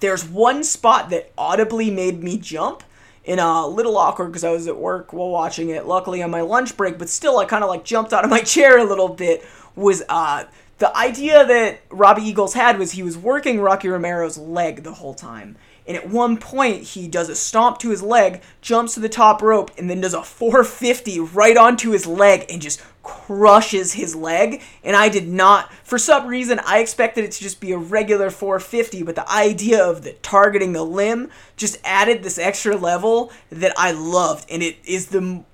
There's 0.00 0.24
one 0.24 0.64
spot 0.64 1.10
that 1.10 1.30
audibly 1.38 1.90
made 1.90 2.22
me 2.22 2.36
jump 2.36 2.82
in 3.24 3.38
a 3.38 3.66
little 3.66 3.96
awkward 3.96 4.28
because 4.28 4.42
I 4.44 4.50
was 4.50 4.66
at 4.66 4.76
work 4.76 5.12
while 5.12 5.30
watching 5.30 5.68
it. 5.70 5.86
Luckily 5.86 6.22
on 6.22 6.30
my 6.30 6.40
lunch 6.40 6.76
break, 6.76 6.98
but 6.98 7.08
still 7.08 7.38
I 7.38 7.44
kind 7.44 7.62
of 7.62 7.70
like 7.70 7.84
jumped 7.84 8.12
out 8.12 8.24
of 8.24 8.30
my 8.30 8.40
chair 8.42 8.78
a 8.78 8.84
little 8.84 9.08
bit. 9.08 9.44
Was 9.74 10.02
uh 10.08 10.44
the 10.78 10.96
idea 10.96 11.46
that 11.46 11.80
Robbie 11.90 12.22
Eagles 12.22 12.54
had 12.54 12.76
was 12.78 12.92
he 12.92 13.04
was 13.04 13.16
working 13.16 13.60
Rocky 13.60 13.88
Romero's 13.88 14.36
leg 14.36 14.82
the 14.82 14.94
whole 14.94 15.14
time. 15.14 15.56
And 15.86 15.96
at 15.96 16.08
one 16.08 16.36
point, 16.36 16.82
he 16.82 17.08
does 17.08 17.28
a 17.28 17.34
stomp 17.34 17.78
to 17.78 17.90
his 17.90 18.02
leg, 18.02 18.42
jumps 18.60 18.94
to 18.94 19.00
the 19.00 19.08
top 19.08 19.42
rope, 19.42 19.70
and 19.78 19.90
then 19.90 20.00
does 20.00 20.14
a 20.14 20.22
450 20.24 21.20
right 21.20 21.56
onto 21.56 21.90
his 21.90 22.06
leg 22.06 22.46
and 22.48 22.60
just 22.60 22.82
crushes 23.02 23.92
his 23.92 24.14
leg. 24.14 24.62
And 24.82 24.96
I 24.96 25.08
did 25.08 25.28
not, 25.28 25.72
for 25.84 25.98
some 25.98 26.26
reason, 26.26 26.60
I 26.64 26.78
expected 26.78 27.24
it 27.24 27.32
to 27.32 27.42
just 27.42 27.60
be 27.60 27.72
a 27.72 27.78
regular 27.78 28.30
450, 28.30 29.02
but 29.02 29.14
the 29.14 29.30
idea 29.30 29.84
of 29.84 30.02
the 30.02 30.12
targeting 30.14 30.72
the 30.72 30.84
limb 30.84 31.30
just 31.56 31.78
added 31.84 32.22
this 32.22 32.38
extra 32.38 32.76
level 32.76 33.32
that 33.50 33.72
I 33.76 33.92
loved. 33.92 34.50
And 34.50 34.62
it 34.62 34.78
is 34.84 35.06
the 35.06 35.44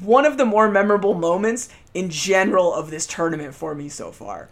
one 0.00 0.24
of 0.24 0.36
the 0.36 0.44
more 0.44 0.70
memorable 0.70 1.14
moments 1.14 1.68
in 1.94 2.10
general 2.10 2.72
of 2.72 2.90
this 2.90 3.06
tournament 3.06 3.54
for 3.54 3.74
me 3.74 3.88
so 3.88 4.10
far. 4.12 4.48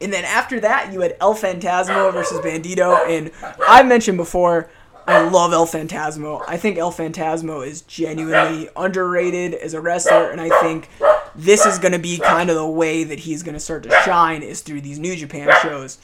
And 0.00 0.12
then 0.12 0.24
after 0.24 0.60
that, 0.60 0.92
you 0.92 1.00
had 1.00 1.16
El 1.20 1.34
Phantasmo 1.34 2.12
versus 2.12 2.40
Bandito. 2.40 3.08
And 3.08 3.30
I 3.66 3.82
mentioned 3.82 4.18
before, 4.18 4.68
I 5.06 5.28
love 5.28 5.52
El 5.52 5.66
Phantasmo. 5.66 6.42
I 6.46 6.56
think 6.56 6.78
El 6.78 6.92
Phantasmo 6.92 7.66
is 7.66 7.82
genuinely 7.82 8.68
underrated 8.76 9.54
as 9.54 9.74
a 9.74 9.80
wrestler. 9.80 10.30
And 10.30 10.40
I 10.40 10.48
think 10.60 10.88
this 11.34 11.64
is 11.64 11.78
going 11.78 11.92
to 11.92 11.98
be 11.98 12.18
kind 12.18 12.50
of 12.50 12.56
the 12.56 12.66
way 12.66 13.04
that 13.04 13.20
he's 13.20 13.42
going 13.42 13.54
to 13.54 13.60
start 13.60 13.82
to 13.84 13.90
shine 14.04 14.42
is 14.42 14.60
through 14.60 14.80
these 14.82 14.98
New 14.98 15.16
Japan 15.16 15.50
shows. 15.62 15.98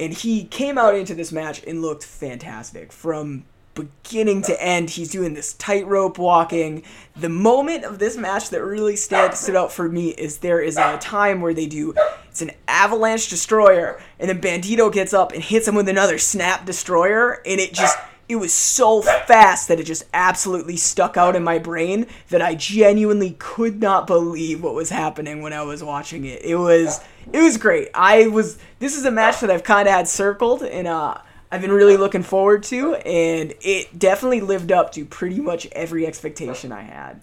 And 0.00 0.12
he 0.12 0.44
came 0.44 0.78
out 0.78 0.94
into 0.94 1.14
this 1.14 1.32
match 1.32 1.62
and 1.66 1.82
looked 1.82 2.04
fantastic 2.04 2.92
from 2.92 3.44
beginning 3.76 4.42
to 4.42 4.60
end. 4.60 4.90
He's 4.90 5.10
doing 5.10 5.34
this 5.34 5.52
tightrope 5.52 6.18
walking. 6.18 6.82
The 7.14 7.28
moment 7.28 7.84
of 7.84 8.00
this 8.00 8.16
match 8.16 8.50
that 8.50 8.64
really 8.64 8.96
stood, 8.96 9.34
stood 9.34 9.54
out 9.54 9.70
for 9.70 9.88
me 9.88 10.08
is 10.08 10.38
there 10.38 10.60
is 10.60 10.76
a 10.76 10.98
time 10.98 11.40
where 11.40 11.54
they 11.54 11.66
do 11.66 11.94
it's 12.28 12.42
an 12.42 12.50
avalanche 12.68 13.30
destroyer, 13.30 13.98
and 14.18 14.28
then 14.28 14.42
Bandito 14.42 14.92
gets 14.92 15.14
up 15.14 15.32
and 15.32 15.42
hits 15.42 15.66
him 15.66 15.74
with 15.74 15.88
another 15.88 16.18
snap 16.18 16.66
destroyer, 16.66 17.40
and 17.46 17.58
it 17.58 17.72
just 17.72 17.96
it 18.28 18.36
was 18.36 18.52
so 18.52 19.02
fast 19.02 19.68
that 19.68 19.78
it 19.78 19.84
just 19.84 20.04
absolutely 20.12 20.76
stuck 20.76 21.16
out 21.16 21.36
in 21.36 21.44
my 21.44 21.58
brain 21.58 22.06
that 22.28 22.42
I 22.42 22.54
genuinely 22.56 23.36
could 23.38 23.80
not 23.80 24.06
believe 24.06 24.62
what 24.62 24.74
was 24.74 24.90
happening 24.90 25.42
when 25.42 25.52
I 25.52 25.62
was 25.62 25.82
watching 25.82 26.24
it. 26.24 26.42
It 26.44 26.56
was 26.56 27.00
it 27.32 27.40
was 27.40 27.56
great. 27.56 27.88
I 27.94 28.26
was 28.26 28.58
this 28.80 28.96
is 28.96 29.04
a 29.04 29.10
match 29.10 29.40
that 29.40 29.50
I've 29.50 29.64
kind 29.64 29.86
of 29.86 29.94
had 29.94 30.08
circled 30.08 30.62
and 30.62 30.86
uh 30.88 31.18
I've 31.50 31.60
been 31.60 31.72
really 31.72 31.96
looking 31.96 32.22
forward 32.22 32.62
to 32.64 32.94
and 32.96 33.54
it 33.60 33.98
definitely 33.98 34.40
lived 34.40 34.72
up 34.72 34.92
to 34.92 35.04
pretty 35.04 35.40
much 35.40 35.66
every 35.72 36.06
expectation 36.06 36.72
I 36.72 36.82
had. 36.82 37.20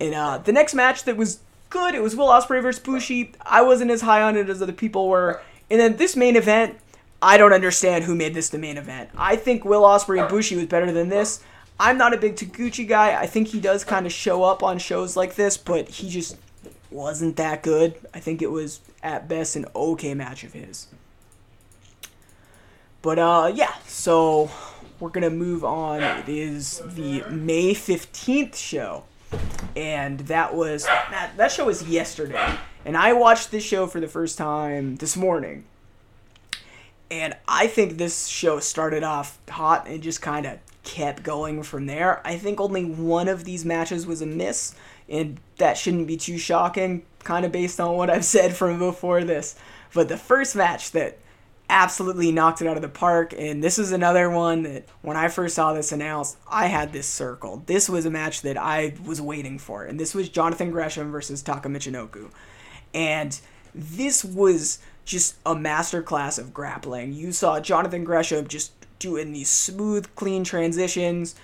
And 0.00 0.14
uh 0.14 0.38
the 0.38 0.52
next 0.52 0.74
match 0.74 1.04
that 1.04 1.16
was 1.16 1.40
good, 1.70 1.94
it 1.94 2.02
was 2.02 2.16
Will 2.16 2.28
Ospreay 2.28 2.62
versus 2.62 2.82
Bushi. 2.82 3.32
I 3.42 3.62
wasn't 3.62 3.90
as 3.90 4.02
high 4.02 4.22
on 4.22 4.36
it 4.36 4.48
as 4.48 4.60
other 4.60 4.72
people 4.72 5.08
were. 5.08 5.40
And 5.70 5.80
then 5.80 5.96
this 5.96 6.16
main 6.16 6.36
event 6.36 6.78
I 7.22 7.38
don't 7.38 7.54
understand 7.54 8.04
who 8.04 8.14
made 8.14 8.34
this 8.34 8.50
the 8.50 8.58
main 8.58 8.76
event. 8.76 9.08
I 9.16 9.36
think 9.36 9.64
Will 9.64 9.82
Ospreay 9.82 10.20
and 10.20 10.28
Bushi 10.28 10.56
was 10.56 10.66
better 10.66 10.92
than 10.92 11.08
this. 11.08 11.42
I'm 11.80 11.96
not 11.96 12.12
a 12.12 12.18
big 12.18 12.36
Taguchi 12.36 12.86
guy. 12.86 13.18
I 13.18 13.26
think 13.26 13.48
he 13.48 13.60
does 13.60 13.82
kind 13.82 14.04
of 14.04 14.12
show 14.12 14.44
up 14.44 14.62
on 14.62 14.78
shows 14.78 15.16
like 15.16 15.34
this, 15.34 15.56
but 15.56 15.88
he 15.88 16.08
just 16.08 16.36
wasn't 16.90 17.36
that 17.36 17.62
good. 17.62 17.94
I 18.12 18.20
think 18.20 18.42
it 18.42 18.50
was 18.50 18.80
at 19.02 19.26
best 19.26 19.56
an 19.56 19.64
okay 19.74 20.14
match 20.14 20.44
of 20.44 20.52
his. 20.52 20.86
But 23.04 23.18
uh 23.18 23.52
yeah, 23.54 23.74
so 23.86 24.50
we're 24.98 25.10
gonna 25.10 25.28
move 25.28 25.62
on. 25.62 26.02
It 26.02 26.28
is 26.30 26.80
the 26.86 27.22
May 27.28 27.74
15th 27.74 28.56
show. 28.56 29.04
And 29.76 30.20
that 30.20 30.54
was 30.54 30.86
that, 30.86 31.32
that 31.36 31.52
show 31.52 31.66
was 31.66 31.86
yesterday. 31.86 32.56
And 32.86 32.96
I 32.96 33.12
watched 33.12 33.50
this 33.50 33.62
show 33.62 33.86
for 33.86 34.00
the 34.00 34.08
first 34.08 34.38
time 34.38 34.96
this 34.96 35.18
morning. 35.18 35.64
And 37.10 37.36
I 37.46 37.66
think 37.66 37.98
this 37.98 38.26
show 38.26 38.58
started 38.58 39.02
off 39.02 39.38
hot 39.50 39.86
and 39.86 40.02
just 40.02 40.22
kind 40.22 40.46
of 40.46 40.58
kept 40.82 41.22
going 41.22 41.62
from 41.62 41.84
there. 41.84 42.26
I 42.26 42.38
think 42.38 42.58
only 42.58 42.86
one 42.86 43.28
of 43.28 43.44
these 43.44 43.66
matches 43.66 44.06
was 44.06 44.22
a 44.22 44.26
miss, 44.26 44.74
and 45.10 45.38
that 45.58 45.76
shouldn't 45.76 46.06
be 46.06 46.16
too 46.16 46.38
shocking, 46.38 47.02
kind 47.22 47.44
of 47.44 47.52
based 47.52 47.80
on 47.80 47.96
what 47.96 48.08
I've 48.08 48.24
said 48.36 48.56
from 48.56 48.78
before 48.78 49.24
this. 49.24 49.56
But 49.92 50.08
the 50.08 50.16
first 50.16 50.56
match 50.56 50.92
that 50.92 51.18
absolutely 51.74 52.30
knocked 52.30 52.62
it 52.62 52.68
out 52.68 52.76
of 52.76 52.82
the 52.82 52.88
park, 52.88 53.34
and 53.36 53.62
this 53.62 53.80
is 53.80 53.90
another 53.90 54.30
one 54.30 54.62
that 54.62 54.84
when 55.02 55.16
I 55.16 55.26
first 55.26 55.56
saw 55.56 55.72
this 55.72 55.90
announced, 55.90 56.36
I 56.48 56.66
had 56.66 56.92
this 56.92 57.06
circled. 57.06 57.66
This 57.66 57.88
was 57.88 58.06
a 58.06 58.10
match 58.10 58.42
that 58.42 58.56
I 58.56 58.94
was 59.04 59.20
waiting 59.20 59.58
for, 59.58 59.82
and 59.82 59.98
this 59.98 60.14
was 60.14 60.28
Jonathan 60.28 60.70
Gresham 60.70 61.10
versus 61.10 61.42
Taka 61.42 61.68
Michinoku. 61.68 62.30
And 62.94 63.38
this 63.74 64.24
was 64.24 64.78
just 65.04 65.34
a 65.44 65.56
masterclass 65.56 66.38
of 66.38 66.54
grappling. 66.54 67.12
You 67.12 67.32
saw 67.32 67.58
Jonathan 67.58 68.04
Gresham 68.04 68.46
just 68.46 68.72
doing 69.00 69.32
these 69.32 69.50
smooth, 69.50 70.06
clean 70.14 70.44
transitions. 70.44 71.34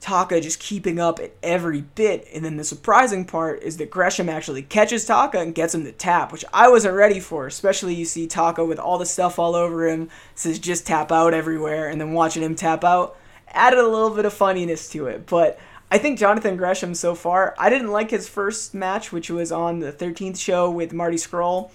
Taka 0.00 0.40
just 0.40 0.60
keeping 0.60 0.98
up 0.98 1.18
at 1.18 1.32
every 1.42 1.82
bit. 1.82 2.26
And 2.32 2.44
then 2.44 2.56
the 2.56 2.64
surprising 2.64 3.24
part 3.24 3.62
is 3.62 3.76
that 3.78 3.90
Gresham 3.90 4.28
actually 4.28 4.62
catches 4.62 5.04
Taka 5.04 5.38
and 5.38 5.54
gets 5.54 5.74
him 5.74 5.84
to 5.84 5.92
tap, 5.92 6.32
which 6.32 6.44
I 6.52 6.68
wasn't 6.68 6.94
ready 6.94 7.20
for. 7.20 7.46
Especially 7.46 7.94
you 7.94 8.04
see 8.04 8.26
Taka 8.26 8.64
with 8.64 8.78
all 8.78 8.98
the 8.98 9.06
stuff 9.06 9.38
all 9.38 9.54
over 9.54 9.88
him, 9.88 10.08
says 10.34 10.58
just 10.58 10.86
tap 10.86 11.10
out 11.10 11.34
everywhere, 11.34 11.88
and 11.88 12.00
then 12.00 12.12
watching 12.12 12.42
him 12.42 12.54
tap 12.54 12.84
out 12.84 13.16
added 13.50 13.78
a 13.78 13.88
little 13.88 14.10
bit 14.10 14.24
of 14.24 14.32
funniness 14.32 14.88
to 14.90 15.06
it. 15.06 15.26
But 15.26 15.58
I 15.90 15.98
think 15.98 16.18
Jonathan 16.18 16.56
Gresham 16.56 16.94
so 16.94 17.14
far, 17.14 17.54
I 17.58 17.70
didn't 17.70 17.90
like 17.90 18.10
his 18.10 18.28
first 18.28 18.74
match, 18.74 19.10
which 19.10 19.30
was 19.30 19.50
on 19.50 19.80
the 19.80 19.92
13th 19.92 20.38
show 20.38 20.70
with 20.70 20.92
Marty 20.92 21.16
Scurll. 21.16 21.70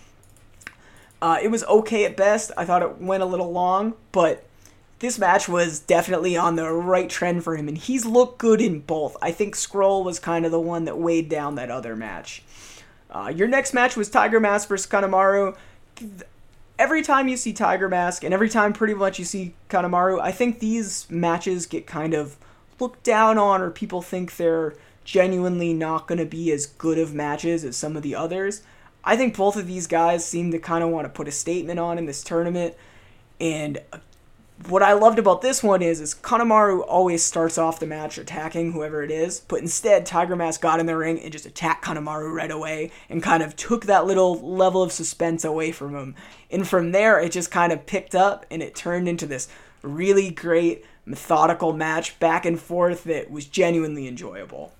Uh, 1.22 1.40
it 1.42 1.48
was 1.48 1.64
okay 1.64 2.06
at 2.06 2.18
best. 2.18 2.52
I 2.58 2.66
thought 2.66 2.82
it 2.82 3.02
went 3.02 3.24
a 3.24 3.26
little 3.26 3.52
long, 3.52 3.94
but 4.12 4.46
this 5.04 5.20
match 5.20 5.50
was 5.50 5.80
definitely 5.80 6.38
on 6.38 6.56
the 6.56 6.72
right 6.72 7.10
trend 7.10 7.44
for 7.44 7.58
him, 7.58 7.68
and 7.68 7.78
he's 7.78 8.06
looked 8.06 8.38
good 8.38 8.62
in 8.62 8.80
both. 8.80 9.18
I 9.22 9.34
think 9.34 9.54
Scurll 9.54 10.02
was 10.02 10.18
kind 10.18 10.46
of 10.46 10.52
the 10.52 10.62
one 10.62 10.86
that 10.86 10.98
weighed 10.98 11.28
down 11.28 11.56
that 11.56 11.70
other 11.70 11.94
match. 11.94 12.42
Uh, 13.12 13.30
your 13.36 13.50
next 13.50 13.74
match 13.74 13.98
was 13.98 14.10
Tiger 14.10 14.40
Mask 14.40 14.70
versus 14.70 14.90
Kanemaru. 14.90 15.58
Every 16.80 17.02
time 17.02 17.28
you 17.28 17.36
see 17.36 17.52
Tiger 17.52 17.90
Mask, 17.90 18.24
and 18.24 18.34
every 18.34 18.48
time 18.48 18.72
pretty 18.72 18.94
much 18.94 19.20
you 19.20 19.26
see 19.26 19.56
Kanemaru, 19.70 20.22
I 20.22 20.32
think 20.32 20.60
these 20.60 21.06
matches 21.10 21.66
get 21.66 21.86
kind 21.86 22.14
of 22.14 22.38
looked 22.80 23.04
down 23.04 23.38
on, 23.38 23.60
or 23.60 23.72
people 23.72 24.02
think 24.02 24.38
they're 24.38 24.74
genuinely 25.04 25.74
not 25.74 26.08
going 26.08 26.20
to 26.20 26.26
be 26.26 26.50
as 26.54 26.66
good 26.66 26.98
of 26.98 27.14
matches 27.14 27.66
as 27.66 27.76
some 27.76 27.98
of 27.98 28.04
the 28.04 28.16
others. 28.16 28.62
I 29.04 29.18
think 29.18 29.36
both 29.36 29.58
of 29.58 29.68
these 29.68 29.86
guys 29.86 30.26
seem 30.26 30.52
to 30.52 30.60
kind 30.60 30.82
of 30.82 30.92
want 30.92 31.04
to 31.04 31.10
put 31.10 31.28
a 31.28 31.32
statement 31.32 31.78
on 31.78 31.98
in 31.98 32.06
this 32.06 32.24
tournament. 32.24 32.76
And 33.42 33.82
what 34.68 34.84
I 34.84 34.94
loved 34.94 35.20
about 35.20 35.42
this 35.42 35.64
one 35.64 35.82
is, 35.82 36.00
is 36.00 36.14
Kanemaru 36.14 36.84
always 36.88 37.24
starts 37.24 37.58
off 37.58 37.80
the 37.80 37.86
match 37.86 38.18
attacking 38.18 38.72
whoever 38.72 39.04
it 39.04 39.12
is, 39.12 39.40
but 39.42 39.60
instead 39.60 40.06
Tiger 40.06 40.36
Mask 40.36 40.62
got 40.62 40.80
in 40.80 40.86
the 40.86 40.98
ring 40.98 41.20
and 41.20 41.32
just 41.32 41.46
attacked 41.46 41.86
Kanemaru 41.86 42.34
right 42.34 42.52
away 42.52 42.92
and 43.10 43.24
kind 43.24 43.44
of 43.44 43.56
took 43.56 43.86
that 43.86 44.06
little 44.06 44.40
level 44.40 44.84
of 44.84 44.92
suspense 44.92 45.44
away 45.44 45.72
from 45.72 45.96
him. 45.96 46.16
And 46.52 46.68
from 46.68 46.92
there, 46.92 47.20
it 47.20 47.32
just 47.32 47.52
kind 47.52 47.72
of 47.72 47.86
picked 47.86 48.16
up 48.16 48.46
and 48.52 48.62
it 48.62 48.76
turned 48.76 49.08
into 49.08 49.26
this 49.26 49.48
really 49.82 50.30
great 50.30 50.86
methodical 51.06 51.74
match 51.74 52.20
back 52.20 52.46
and 52.46 52.60
forth 52.60 53.04
that 53.04 53.30
was 53.30 53.46
genuinely 53.46 54.08
enjoyable. 54.08 54.74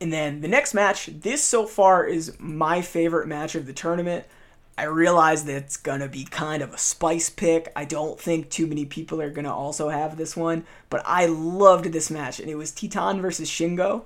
And 0.00 0.12
then 0.12 0.40
the 0.40 0.48
next 0.48 0.74
match, 0.74 1.06
this 1.06 1.42
so 1.42 1.66
far 1.66 2.04
is 2.04 2.36
my 2.38 2.82
favorite 2.82 3.26
match 3.26 3.54
of 3.54 3.66
the 3.66 3.72
tournament. 3.72 4.26
I 4.76 4.84
realize 4.84 5.44
that 5.44 5.56
it's 5.56 5.76
gonna 5.76 6.08
be 6.08 6.24
kind 6.24 6.62
of 6.62 6.74
a 6.74 6.78
spice 6.78 7.30
pick. 7.30 7.70
I 7.76 7.84
don't 7.84 8.20
think 8.20 8.50
too 8.50 8.66
many 8.66 8.84
people 8.84 9.20
are 9.22 9.30
gonna 9.30 9.54
also 9.54 9.88
have 9.88 10.16
this 10.16 10.36
one, 10.36 10.64
but 10.90 11.02
I 11.06 11.26
loved 11.26 11.92
this 11.92 12.10
match, 12.10 12.40
and 12.40 12.50
it 12.50 12.56
was 12.56 12.72
Titan 12.72 13.22
versus 13.22 13.48
Shingo. 13.48 14.02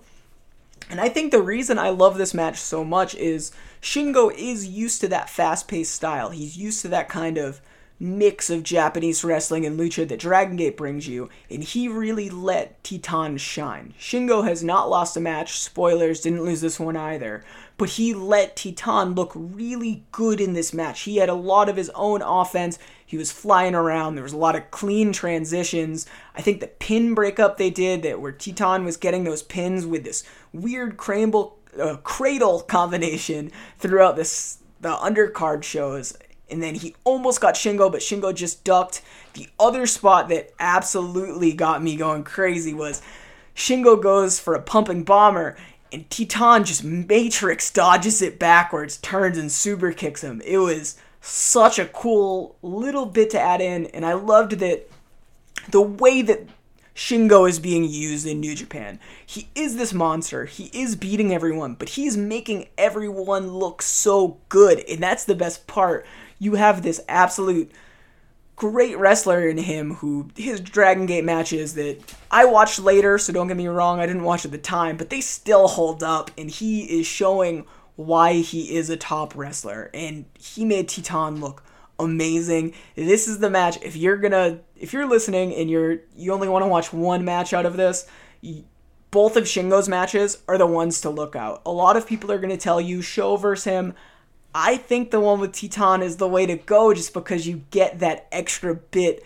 And 0.90 1.00
I 1.00 1.08
think 1.08 1.32
the 1.32 1.42
reason 1.42 1.78
I 1.78 1.88
love 1.90 2.18
this 2.18 2.34
match 2.34 2.58
so 2.58 2.84
much 2.84 3.14
is 3.14 3.50
Shingo 3.80 4.32
is 4.36 4.66
used 4.66 5.00
to 5.00 5.08
that 5.08 5.30
fast 5.30 5.68
paced 5.68 5.94
style. 5.94 6.30
He's 6.30 6.56
used 6.56 6.82
to 6.82 6.88
that 6.88 7.08
kind 7.08 7.38
of 7.38 7.60
mix 8.00 8.48
of 8.48 8.62
Japanese 8.62 9.24
wrestling 9.24 9.66
and 9.66 9.78
lucha 9.78 10.06
that 10.08 10.20
Dragon 10.20 10.56
Gate 10.56 10.76
brings 10.76 11.08
you, 11.08 11.28
and 11.50 11.64
he 11.64 11.88
really 11.88 12.30
let 12.30 12.82
Titan 12.84 13.36
shine. 13.38 13.94
Shingo 13.98 14.46
has 14.46 14.62
not 14.62 14.88
lost 14.88 15.16
a 15.16 15.20
match, 15.20 15.58
spoilers, 15.58 16.20
didn't 16.20 16.44
lose 16.44 16.60
this 16.60 16.78
one 16.78 16.96
either, 16.96 17.44
but 17.76 17.90
he 17.90 18.14
let 18.14 18.56
Titan 18.56 19.14
look 19.14 19.32
really 19.34 20.04
good 20.12 20.40
in 20.40 20.52
this 20.52 20.72
match. 20.72 21.00
He 21.00 21.16
had 21.16 21.28
a 21.28 21.34
lot 21.34 21.68
of 21.68 21.76
his 21.76 21.90
own 21.90 22.22
offense. 22.22 22.78
He 23.04 23.16
was 23.16 23.32
flying 23.32 23.74
around. 23.74 24.14
There 24.14 24.24
was 24.24 24.32
a 24.32 24.38
lot 24.38 24.56
of 24.56 24.70
clean 24.70 25.12
transitions. 25.12 26.06
I 26.34 26.42
think 26.42 26.60
the 26.60 26.66
pin 26.66 27.14
breakup 27.14 27.56
they 27.56 27.70
did 27.70 28.02
that 28.02 28.20
where 28.20 28.32
Titan 28.32 28.84
was 28.84 28.96
getting 28.96 29.24
those 29.24 29.42
pins 29.42 29.86
with 29.86 30.04
this 30.04 30.24
weird 30.52 30.96
cradle 30.96 31.58
uh, 31.80 31.96
cradle 31.98 32.60
combination 32.68 33.50
throughout 33.78 34.16
this 34.16 34.58
the 34.80 34.90
undercard 34.90 35.62
shows 35.64 36.16
and 36.50 36.62
then 36.62 36.74
he 36.74 36.94
almost 37.04 37.40
got 37.40 37.54
Shingo, 37.54 37.90
but 37.90 38.00
Shingo 38.00 38.34
just 38.34 38.64
ducked. 38.64 39.02
The 39.34 39.48
other 39.58 39.86
spot 39.86 40.28
that 40.28 40.52
absolutely 40.58 41.52
got 41.52 41.82
me 41.82 41.96
going 41.96 42.24
crazy 42.24 42.74
was 42.74 43.02
Shingo 43.54 44.00
goes 44.00 44.38
for 44.38 44.54
a 44.54 44.62
pumping 44.62 45.04
bomber, 45.04 45.56
and 45.92 46.08
Titan 46.10 46.64
just 46.64 46.84
matrix 46.84 47.70
dodges 47.70 48.22
it 48.22 48.38
backwards, 48.38 48.98
turns 48.98 49.38
and 49.38 49.50
super 49.50 49.92
kicks 49.92 50.22
him. 50.22 50.40
It 50.44 50.58
was 50.58 50.96
such 51.20 51.78
a 51.78 51.86
cool 51.86 52.56
little 52.62 53.06
bit 53.06 53.30
to 53.30 53.40
add 53.40 53.60
in, 53.60 53.86
and 53.86 54.06
I 54.06 54.12
loved 54.12 54.52
that 54.52 54.88
the 55.70 55.82
way 55.82 56.22
that 56.22 56.46
Shingo 56.94 57.48
is 57.48 57.60
being 57.60 57.84
used 57.84 58.26
in 58.26 58.40
New 58.40 58.54
Japan. 58.54 58.98
He 59.24 59.48
is 59.54 59.76
this 59.76 59.92
monster. 59.92 60.46
He 60.46 60.64
is 60.72 60.96
beating 60.96 61.32
everyone, 61.32 61.74
but 61.74 61.90
he's 61.90 62.16
making 62.16 62.68
everyone 62.76 63.52
look 63.52 63.82
so 63.82 64.38
good, 64.48 64.80
and 64.88 65.00
that's 65.00 65.24
the 65.24 65.34
best 65.34 65.66
part 65.66 66.06
you 66.38 66.54
have 66.54 66.82
this 66.82 67.00
absolute 67.08 67.70
great 68.56 68.98
wrestler 68.98 69.48
in 69.48 69.56
him 69.56 69.94
who 69.94 70.28
his 70.36 70.60
Dragon 70.60 71.06
Gate 71.06 71.24
matches 71.24 71.74
that 71.74 72.00
I 72.30 72.44
watched 72.44 72.80
later, 72.80 73.16
so 73.16 73.32
don't 73.32 73.46
get 73.46 73.56
me 73.56 73.68
wrong, 73.68 74.00
I 74.00 74.06
didn't 74.06 74.24
watch 74.24 74.44
at 74.44 74.50
the 74.50 74.58
time, 74.58 74.96
but 74.96 75.10
they 75.10 75.20
still 75.20 75.68
hold 75.68 76.02
up 76.02 76.30
and 76.36 76.50
he 76.50 76.82
is 77.00 77.06
showing 77.06 77.66
why 77.94 78.34
he 78.34 78.76
is 78.76 78.90
a 78.90 78.96
top 78.96 79.34
wrestler 79.36 79.90
and 79.94 80.24
he 80.38 80.64
made 80.64 80.88
Titan 80.88 81.40
look 81.40 81.62
amazing. 81.98 82.74
This 82.94 83.28
is 83.28 83.38
the 83.38 83.50
match 83.50 83.78
if 83.82 83.96
you're 83.96 84.16
going 84.16 84.32
to 84.32 84.60
if 84.76 84.92
you're 84.92 85.08
listening 85.08 85.54
and 85.54 85.68
you're 85.68 85.98
you 86.16 86.32
only 86.32 86.48
want 86.48 86.62
to 86.64 86.68
watch 86.68 86.92
one 86.92 87.24
match 87.24 87.52
out 87.52 87.66
of 87.66 87.76
this, 87.76 88.06
both 89.10 89.36
of 89.36 89.44
Shingo's 89.44 89.88
matches 89.88 90.42
are 90.48 90.58
the 90.58 90.66
ones 90.66 91.00
to 91.02 91.10
look 91.10 91.34
out. 91.34 91.62
A 91.64 91.72
lot 91.72 91.96
of 91.96 92.06
people 92.06 92.30
are 92.30 92.38
going 92.38 92.50
to 92.50 92.56
tell 92.56 92.80
you 92.80 93.02
Sho 93.02 93.36
versus 93.36 93.64
him. 93.64 93.94
I 94.54 94.76
think 94.76 95.10
the 95.10 95.20
one 95.20 95.40
with 95.40 95.52
Titan 95.52 96.02
is 96.02 96.16
the 96.16 96.28
way 96.28 96.46
to 96.46 96.56
go 96.56 96.94
just 96.94 97.14
because 97.14 97.46
you 97.46 97.62
get 97.70 97.98
that 98.00 98.26
extra 98.32 98.74
bit 98.74 99.24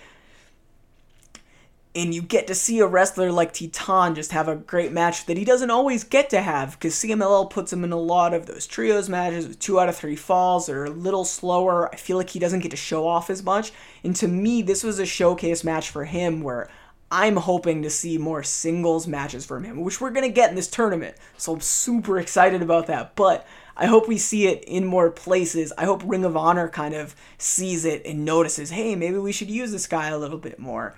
and 1.94 2.14
you 2.14 2.22
get 2.22 2.46
to 2.46 2.54
see 2.54 2.78
a 2.78 2.86
wrestler 2.86 3.30
like 3.30 3.52
Titan 3.52 4.14
just 4.14 4.32
have 4.32 4.48
a 4.48 4.56
great 4.56 4.92
match 4.92 5.26
that 5.26 5.36
he 5.36 5.44
doesn't 5.44 5.70
always 5.70 6.04
get 6.04 6.30
to 6.30 6.40
have 6.40 6.72
because 6.72 6.94
CMLL 6.94 7.50
puts 7.50 7.72
him 7.72 7.84
in 7.84 7.92
a 7.92 7.98
lot 7.98 8.32
of 8.32 8.46
those 8.46 8.66
trios 8.66 9.08
matches 9.08 9.46
with 9.46 9.58
two 9.58 9.78
out 9.78 9.88
of 9.88 9.96
three 9.96 10.16
falls 10.16 10.68
or 10.68 10.84
a 10.84 10.90
little 10.90 11.24
slower. 11.24 11.92
I 11.92 11.96
feel 11.96 12.16
like 12.16 12.30
he 12.30 12.38
doesn't 12.38 12.60
get 12.60 12.70
to 12.70 12.76
show 12.76 13.06
off 13.06 13.28
as 13.28 13.42
much. 13.42 13.72
And 14.02 14.16
to 14.16 14.28
me, 14.28 14.62
this 14.62 14.82
was 14.82 14.98
a 14.98 15.06
showcase 15.06 15.64
match 15.64 15.90
for 15.90 16.06
him 16.06 16.40
where 16.40 16.70
I'm 17.10 17.36
hoping 17.36 17.82
to 17.82 17.90
see 17.90 18.16
more 18.16 18.42
singles 18.42 19.06
matches 19.06 19.44
from 19.44 19.64
him, 19.64 19.82
which 19.82 20.00
we're 20.00 20.10
going 20.10 20.26
to 20.26 20.34
get 20.34 20.48
in 20.48 20.56
this 20.56 20.70
tournament. 20.70 21.14
So 21.36 21.52
I'm 21.52 21.60
super 21.60 22.18
excited 22.18 22.62
about 22.62 22.86
that. 22.86 23.14
But 23.16 23.46
I 23.76 23.86
hope 23.86 24.08
we 24.08 24.18
see 24.18 24.46
it 24.46 24.64
in 24.64 24.84
more 24.84 25.10
places. 25.10 25.72
I 25.78 25.84
hope 25.84 26.02
Ring 26.04 26.24
of 26.24 26.36
Honor 26.36 26.68
kind 26.68 26.94
of 26.94 27.16
sees 27.38 27.84
it 27.84 28.02
and 28.04 28.24
notices, 28.24 28.70
hey, 28.70 28.94
maybe 28.94 29.18
we 29.18 29.32
should 29.32 29.50
use 29.50 29.72
this 29.72 29.86
guy 29.86 30.08
a 30.08 30.18
little 30.18 30.38
bit 30.38 30.58
more 30.58 30.94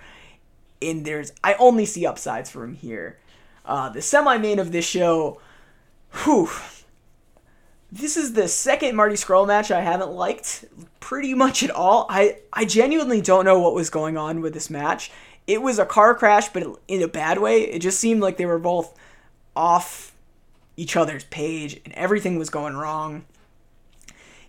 and 0.81 1.05
there's 1.05 1.31
I 1.43 1.55
only 1.55 1.85
see 1.85 2.05
upsides 2.05 2.49
for 2.49 2.63
him 2.63 2.75
here. 2.75 3.17
Uh, 3.65 3.89
the 3.89 4.01
semi-main 4.01 4.59
of 4.59 4.71
this 4.71 4.85
show, 4.85 5.41
whew. 6.23 6.49
This 7.91 8.17
is 8.17 8.33
the 8.33 8.47
second 8.47 8.95
Marty 8.95 9.15
Scurll 9.15 9.47
match 9.47 9.71
I 9.71 9.81
haven't 9.81 10.11
liked 10.11 10.65
pretty 10.99 11.33
much 11.33 11.63
at 11.63 11.71
all. 11.71 12.05
I, 12.09 12.39
I 12.51 12.65
genuinely 12.65 13.21
don't 13.21 13.45
know 13.45 13.59
what 13.59 13.73
was 13.73 13.89
going 13.89 14.17
on 14.17 14.41
with 14.41 14.53
this 14.53 14.69
match. 14.69 15.11
It 15.47 15.61
was 15.61 15.79
a 15.79 15.85
car 15.85 16.13
crash, 16.13 16.49
but 16.49 16.79
in 16.87 17.01
a 17.01 17.07
bad 17.07 17.39
way. 17.39 17.61
It 17.61 17.79
just 17.79 17.99
seemed 17.99 18.21
like 18.21 18.37
they 18.37 18.45
were 18.45 18.59
both 18.59 18.97
off 19.55 20.13
each 20.77 20.95
other's 20.95 21.23
page 21.25 21.79
and 21.85 21.93
everything 21.93 22.37
was 22.37 22.49
going 22.49 22.75
wrong. 22.75 23.25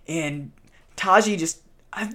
And 0.06 0.52
Taiji 0.96 1.38
just 1.38 1.62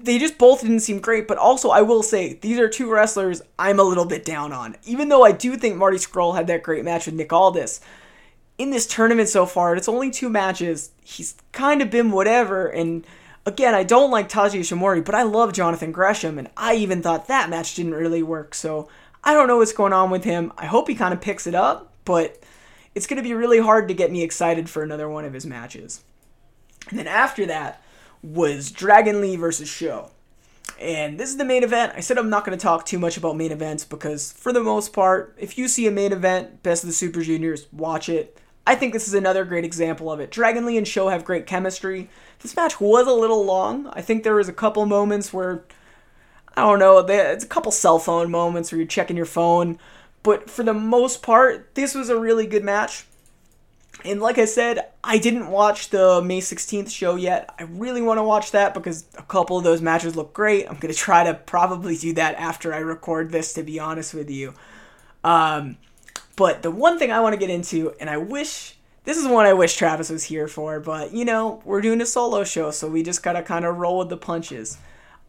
they 0.03 0.19
just 0.19 0.37
both 0.37 0.61
didn't 0.61 0.81
seem 0.81 0.99
great, 0.99 1.27
but 1.27 1.37
also 1.37 1.69
I 1.69 1.81
will 1.81 2.03
say 2.03 2.33
these 2.33 2.59
are 2.59 2.69
two 2.69 2.89
wrestlers 2.89 3.41
I'm 3.57 3.79
a 3.79 3.83
little 3.83 4.05
bit 4.05 4.23
down 4.23 4.53
on. 4.53 4.75
Even 4.85 5.09
though 5.09 5.23
I 5.23 5.31
do 5.31 5.55
think 5.57 5.75
Marty 5.75 5.97
Scurll 5.97 6.35
had 6.35 6.47
that 6.47 6.63
great 6.63 6.85
match 6.85 7.07
with 7.07 7.15
Nick 7.15 7.33
Aldis, 7.33 7.81
in 8.57 8.69
this 8.69 8.85
tournament 8.85 9.27
so 9.27 9.47
far, 9.47 9.75
it's 9.75 9.89
only 9.89 10.11
two 10.11 10.29
matches. 10.29 10.91
He's 11.03 11.35
kind 11.51 11.81
of 11.81 11.89
been 11.89 12.11
whatever, 12.11 12.67
and 12.67 13.05
again, 13.45 13.73
I 13.73 13.83
don't 13.83 14.11
like 14.11 14.29
Taiji 14.29 14.59
Ishimori, 14.59 15.03
but 15.03 15.15
I 15.15 15.23
love 15.23 15.53
Jonathan 15.53 15.91
Gresham, 15.91 16.37
and 16.37 16.49
I 16.55 16.75
even 16.75 17.01
thought 17.01 17.27
that 17.27 17.49
match 17.49 17.73
didn't 17.73 17.95
really 17.95 18.21
work. 18.21 18.53
So 18.53 18.87
I 19.23 19.33
don't 19.33 19.47
know 19.47 19.57
what's 19.57 19.73
going 19.73 19.93
on 19.93 20.11
with 20.11 20.23
him. 20.23 20.53
I 20.57 20.67
hope 20.67 20.87
he 20.87 20.95
kind 20.95 21.13
of 21.13 21.21
picks 21.21 21.47
it 21.47 21.55
up, 21.55 21.91
but 22.05 22.39
it's 22.95 23.07
going 23.07 23.17
to 23.17 23.23
be 23.23 23.33
really 23.33 23.59
hard 23.59 23.87
to 23.87 23.93
get 23.93 24.11
me 24.11 24.23
excited 24.23 24.69
for 24.69 24.83
another 24.83 25.09
one 25.09 25.25
of 25.25 25.33
his 25.33 25.45
matches. 25.45 26.03
And 26.89 26.99
then 26.99 27.07
after 27.07 27.45
that, 27.45 27.81
was 28.23 28.71
Dragon 28.71 29.21
Lee 29.21 29.35
versus 29.35 29.69
Sho. 29.69 30.11
And 30.79 31.19
this 31.19 31.29
is 31.29 31.37
the 31.37 31.45
main 31.45 31.63
event. 31.63 31.93
I 31.95 31.99
said 31.99 32.17
I'm 32.17 32.29
not 32.29 32.45
going 32.45 32.57
to 32.57 32.61
talk 32.61 32.85
too 32.85 32.99
much 32.99 33.17
about 33.17 33.37
main 33.37 33.51
events 33.51 33.85
because, 33.85 34.31
for 34.31 34.51
the 34.51 34.63
most 34.63 34.93
part, 34.93 35.35
if 35.39 35.57
you 35.57 35.67
see 35.67 35.87
a 35.87 35.91
main 35.91 36.11
event, 36.11 36.63
Best 36.63 36.83
of 36.83 36.87
the 36.87 36.93
Super 36.93 37.21
Juniors, 37.21 37.67
watch 37.71 38.09
it. 38.09 38.37
I 38.65 38.75
think 38.75 38.93
this 38.93 39.07
is 39.07 39.13
another 39.13 39.43
great 39.43 39.65
example 39.65 40.11
of 40.11 40.19
it. 40.19 40.31
Dragon 40.31 40.65
Lee 40.65 40.77
and 40.77 40.87
Sho 40.87 41.09
have 41.09 41.25
great 41.25 41.47
chemistry. 41.47 42.09
This 42.39 42.55
match 42.55 42.79
was 42.79 43.07
a 43.07 43.13
little 43.13 43.43
long. 43.43 43.87
I 43.87 44.01
think 44.01 44.23
there 44.23 44.35
was 44.35 44.49
a 44.49 44.53
couple 44.53 44.85
moments 44.85 45.33
where, 45.33 45.63
I 46.55 46.61
don't 46.61 46.79
know, 46.79 46.99
it's 46.99 47.43
a 47.43 47.47
couple 47.47 47.71
cell 47.71 47.99
phone 47.99 48.29
moments 48.29 48.71
where 48.71 48.77
you're 48.77 48.87
checking 48.87 49.17
your 49.17 49.25
phone. 49.25 49.79
But 50.23 50.49
for 50.49 50.63
the 50.63 50.73
most 50.73 51.21
part, 51.21 51.73
this 51.75 51.95
was 51.95 52.09
a 52.09 52.19
really 52.19 52.45
good 52.45 52.63
match. 52.63 53.05
And 54.05 54.21
like 54.21 54.37
I 54.37 54.45
said, 54.45 54.87
I 55.03 55.17
didn't 55.17 55.47
watch 55.47 55.89
the 55.89 56.21
May 56.21 56.41
16th 56.41 56.89
show 56.89 57.15
yet. 57.15 57.53
I 57.59 57.63
really 57.63 58.01
want 58.01 58.17
to 58.17 58.23
watch 58.23 58.51
that 58.51 58.73
because 58.73 59.05
a 59.17 59.23
couple 59.23 59.57
of 59.57 59.63
those 59.63 59.81
matches 59.81 60.15
look 60.15 60.33
great. 60.33 60.67
I'm 60.67 60.77
going 60.77 60.93
to 60.93 60.99
try 60.99 61.23
to 61.23 61.33
probably 61.33 61.97
do 61.97 62.13
that 62.13 62.35
after 62.35 62.73
I 62.73 62.79
record 62.79 63.31
this, 63.31 63.53
to 63.53 63.63
be 63.63 63.79
honest 63.79 64.13
with 64.13 64.29
you. 64.29 64.53
Um, 65.23 65.77
but 66.35 66.63
the 66.63 66.71
one 66.71 66.97
thing 66.97 67.11
I 67.11 67.19
want 67.19 67.33
to 67.33 67.39
get 67.39 67.49
into, 67.49 67.93
and 67.99 68.09
I 68.09 68.17
wish 68.17 68.75
this 69.03 69.17
is 69.17 69.27
one 69.27 69.45
I 69.45 69.53
wish 69.53 69.75
Travis 69.75 70.09
was 70.09 70.25
here 70.25 70.47
for, 70.47 70.79
but 70.79 71.11
you 71.11 71.25
know, 71.25 71.61
we're 71.65 71.81
doing 71.81 72.01
a 72.01 72.05
solo 72.05 72.43
show, 72.43 72.71
so 72.71 72.87
we 72.87 73.03
just 73.03 73.23
got 73.23 73.33
to 73.33 73.41
kind 73.41 73.65
of 73.65 73.77
roll 73.77 73.99
with 73.99 74.09
the 74.09 74.17
punches. 74.17 74.77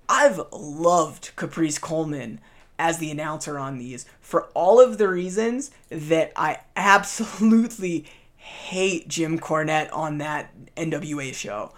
I've 0.08 0.40
loved 0.52 1.34
Caprice 1.36 1.78
Coleman 1.78 2.40
as 2.78 2.98
the 2.98 3.10
announcer 3.10 3.58
on 3.58 3.78
these 3.78 4.06
for 4.20 4.44
all 4.54 4.80
of 4.80 4.98
the 4.98 5.08
reasons 5.08 5.70
that 5.88 6.32
I 6.36 6.60
absolutely 6.76 8.06
hate 8.36 9.08
Jim 9.08 9.38
Cornette 9.38 9.88
on 9.92 10.18
that 10.18 10.50
NWA 10.76 11.34
show. 11.34 11.72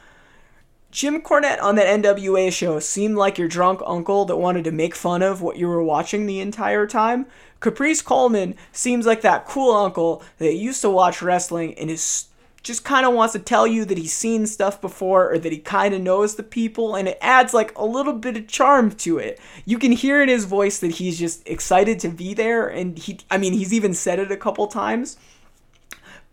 Jim 0.90 1.20
Cornette 1.20 1.61
on 1.61 1.74
that 1.74 2.02
NWA 2.02 2.52
show 2.52 2.78
seemed 2.78 3.16
like 3.16 3.37
your 3.37 3.48
drunk 3.48 3.80
uncle 3.85 4.24
that 4.26 4.37
wanted 4.37 4.62
to 4.64 4.70
make 4.70 4.94
fun 4.94 5.22
of 5.22 5.42
what 5.42 5.57
you 5.57 5.66
were 5.66 5.83
watching 5.83 6.26
the 6.26 6.38
entire 6.38 6.87
time. 6.87 7.26
Caprice 7.59 8.00
Coleman 8.00 8.54
seems 8.70 9.04
like 9.04 9.20
that 9.22 9.44
cool 9.44 9.74
uncle 9.74 10.22
that 10.38 10.54
used 10.54 10.83
to 10.83 10.90
watch 10.90 11.20
wrestling 11.20 11.74
and 11.74 11.90
is 11.90 12.28
just 12.64 12.85
kind 12.85 13.07
of 13.07 13.14
wants 13.14 13.35
to 13.35 13.38
tell 13.38 13.66
you 13.66 13.85
that 13.85 13.98
he's 13.98 14.12
seen 14.12 14.46
stuff 14.46 14.81
before 14.81 15.31
or 15.31 15.38
that 15.38 15.53
he 15.53 15.59
kind 15.59 15.94
of 15.94 16.00
knows 16.00 16.35
the 16.35 16.42
people 16.42 16.96
and 16.96 17.07
it 17.07 17.18
adds 17.20 17.55
like 17.55 17.77
a 17.79 17.85
little 17.85 18.14
bit 18.14 18.37
of 18.37 18.48
charm 18.48 18.90
to 18.90 19.18
it. 19.18 19.38
You 19.64 19.79
can 19.79 19.92
hear 19.92 20.20
in 20.22 20.29
his 20.29 20.46
voice 20.46 20.81
that 20.81 20.92
he's 20.92 21.18
just 21.18 21.46
excited 21.46 22.00
to 22.00 22.09
be 22.09 22.35
there 22.35 22.66
and 22.66 22.98
he 22.98 23.20
I 23.31 23.38
mean 23.38 23.53
he's 23.53 23.72
even 23.72 23.94
said 23.94 24.18
it 24.18 24.33
a 24.33 24.37
couple 24.37 24.66
times 24.66 25.16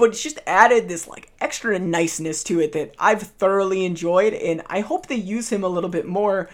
but 0.01 0.09
it's 0.09 0.23
just 0.23 0.39
added 0.47 0.89
this 0.89 1.07
like 1.07 1.31
extra 1.39 1.77
niceness 1.77 2.43
to 2.45 2.59
it 2.59 2.71
that 2.71 2.95
I've 2.97 3.21
thoroughly 3.21 3.85
enjoyed, 3.85 4.33
and 4.33 4.63
I 4.65 4.79
hope 4.79 5.05
they 5.05 5.15
use 5.15 5.51
him 5.51 5.63
a 5.63 5.67
little 5.67 5.91
bit 5.91 6.07
more. 6.07 6.49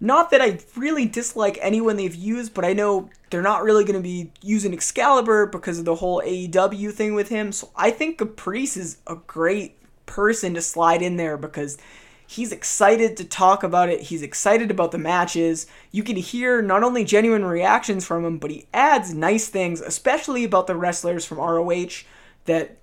Not 0.00 0.30
that 0.30 0.40
I 0.40 0.60
really 0.76 1.06
dislike 1.06 1.58
anyone 1.60 1.96
they've 1.96 2.14
used, 2.14 2.54
but 2.54 2.64
I 2.64 2.72
know 2.72 3.10
they're 3.30 3.42
not 3.42 3.64
really 3.64 3.84
going 3.84 3.96
to 3.96 4.02
be 4.02 4.30
using 4.42 4.72
Excalibur 4.72 5.46
because 5.46 5.78
of 5.78 5.84
the 5.84 5.96
whole 5.96 6.22
AEW 6.24 6.92
thing 6.92 7.14
with 7.14 7.28
him. 7.28 7.50
So 7.50 7.70
I 7.74 7.90
think 7.90 8.18
Caprice 8.18 8.76
is 8.76 8.98
a 9.06 9.16
great 9.16 9.74
person 10.06 10.54
to 10.54 10.62
slide 10.62 11.02
in 11.02 11.16
there 11.16 11.36
because 11.36 11.78
he's 12.28 12.52
excited 12.52 13.16
to 13.16 13.24
talk 13.24 13.62
about 13.64 13.88
it. 13.88 14.02
He's 14.02 14.22
excited 14.22 14.70
about 14.70 14.92
the 14.92 14.98
matches. 14.98 15.66
You 15.90 16.04
can 16.04 16.16
hear 16.16 16.62
not 16.62 16.84
only 16.84 17.04
genuine 17.04 17.44
reactions 17.44 18.06
from 18.06 18.24
him, 18.24 18.38
but 18.38 18.50
he 18.50 18.66
adds 18.72 19.12
nice 19.12 19.48
things, 19.48 19.80
especially 19.80 20.44
about 20.44 20.68
the 20.68 20.76
wrestlers 20.76 21.24
from 21.24 21.38
ROH 21.38 22.04
that 22.44 22.76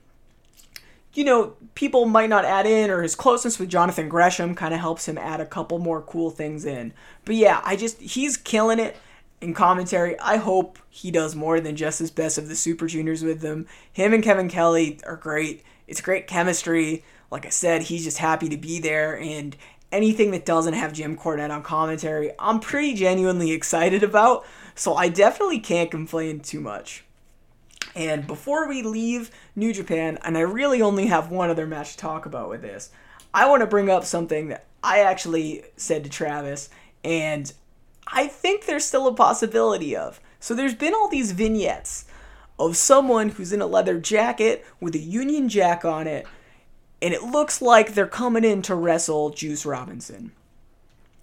you 1.15 1.23
know, 1.23 1.56
people 1.75 2.06
might 2.06 2.30
not 2.30 2.45
add 2.45 2.65
in, 2.65 2.89
or 2.89 3.01
his 3.01 3.15
closeness 3.15 3.58
with 3.58 3.69
Jonathan 3.69 4.10
Gresham 4.10 4.54
kind 4.54 4.73
of 4.73 4.80
helps 4.80 5.08
him 5.08 5.17
add 5.17 5.39
a 5.39 5.45
couple 5.45 5.80
more 5.80 6.01
cool 6.01 6.30
things 6.30 6.65
in. 6.65 6.93
But 7.23 7.36
yeah, 7.36 7.62
I 7.63 7.75
just, 7.75 8.01
he's 8.01 8.38
killing 8.38 8.80
it 8.80 8.97
in 9.41 9.54
commentary. 9.54 10.19
I 10.19 10.38
hope 10.38 10.78
he 10.89 11.12
does 11.12 11.36
more 11.36 11.60
than 11.60 11.75
just 11.75 11.99
his 11.99 12.12
best 12.12 12.38
of 12.38 12.47
the 12.49 12.56
Super 12.56 12.88
Juniors 12.88 13.23
with 13.23 13.41
them. 13.41 13.65
Him 13.93 14.13
and 14.13 14.23
Kevin 14.23 14.49
Kelly 14.49 14.99
are 15.06 15.15
great. 15.15 15.63
It's 15.88 16.01
great 16.01 16.28
chemistry. 16.28 17.04
Like 17.32 17.45
I 17.45 17.49
said, 17.49 17.84
he's 17.84 18.04
just 18.04 18.17
happy 18.17 18.49
to 18.49 18.58
be 18.58 18.80
there, 18.80 19.17
and 19.17 19.56
anything 19.91 20.32
that 20.32 20.45
doesn't 20.45 20.73
have 20.73 20.93
Jim 20.93 21.17
Cornette 21.17 21.49
on 21.49 21.63
commentary, 21.63 22.32
I'm 22.38 22.60
pretty 22.60 22.93
genuinely 22.93 23.51
excited 23.54 24.04
about. 24.04 24.45
So 24.75 24.95
I 24.95 25.08
definitely 25.08 25.60
can't 25.60 25.89
complain 25.89 26.41
too 26.41 26.60
much. 26.60 27.04
And 27.95 28.27
before 28.27 28.67
we 28.67 28.81
leave 28.81 29.31
New 29.55 29.73
Japan, 29.73 30.19
and 30.23 30.38
I 30.38 30.41
really 30.41 30.81
only 30.81 31.08
have 31.08 31.31
one 31.31 31.49
other 31.49 31.65
match 31.65 31.93
to 31.93 31.97
talk 31.97 32.25
about 32.25 32.49
with 32.49 32.62
this, 32.62 32.91
I 33.34 33.47
want 33.47 33.62
to 33.62 33.67
bring 33.67 33.89
up 33.89 34.03
something 34.03 34.49
that 34.49 34.65
I 34.84 34.99
actually 34.99 35.63
said 35.77 36.03
to 36.03 36.10
Travis, 36.10 36.69
and 37.03 37.51
I 38.08 38.27
think 38.27 38.65
there's 38.65 38.86
still 38.86 39.08
a 39.08 39.13
possibility 39.13 39.95
of. 39.95 40.19
So 40.39 40.53
there's 40.53 40.75
been 40.75 40.93
all 40.93 41.08
these 41.08 41.31
vignettes 41.31 42.05
of 42.60 42.77
someone 42.77 43.29
who's 43.29 43.51
in 43.51 43.62
a 43.62 43.67
leather 43.67 43.99
jacket 43.99 44.65
with 44.79 44.93
a 44.95 44.99
Union 44.99 45.49
Jack 45.49 45.86
on 45.86 46.05
it, 46.05 46.27
and 47.01 47.13
it 47.13 47.23
looks 47.23 47.62
like 47.62 47.93
they're 47.93 48.08
coming 48.08 48.43
in 48.43 48.62
to 48.63 48.75
wrestle 48.75 49.29
Juice 49.29 49.65
Robinson. 49.65 50.31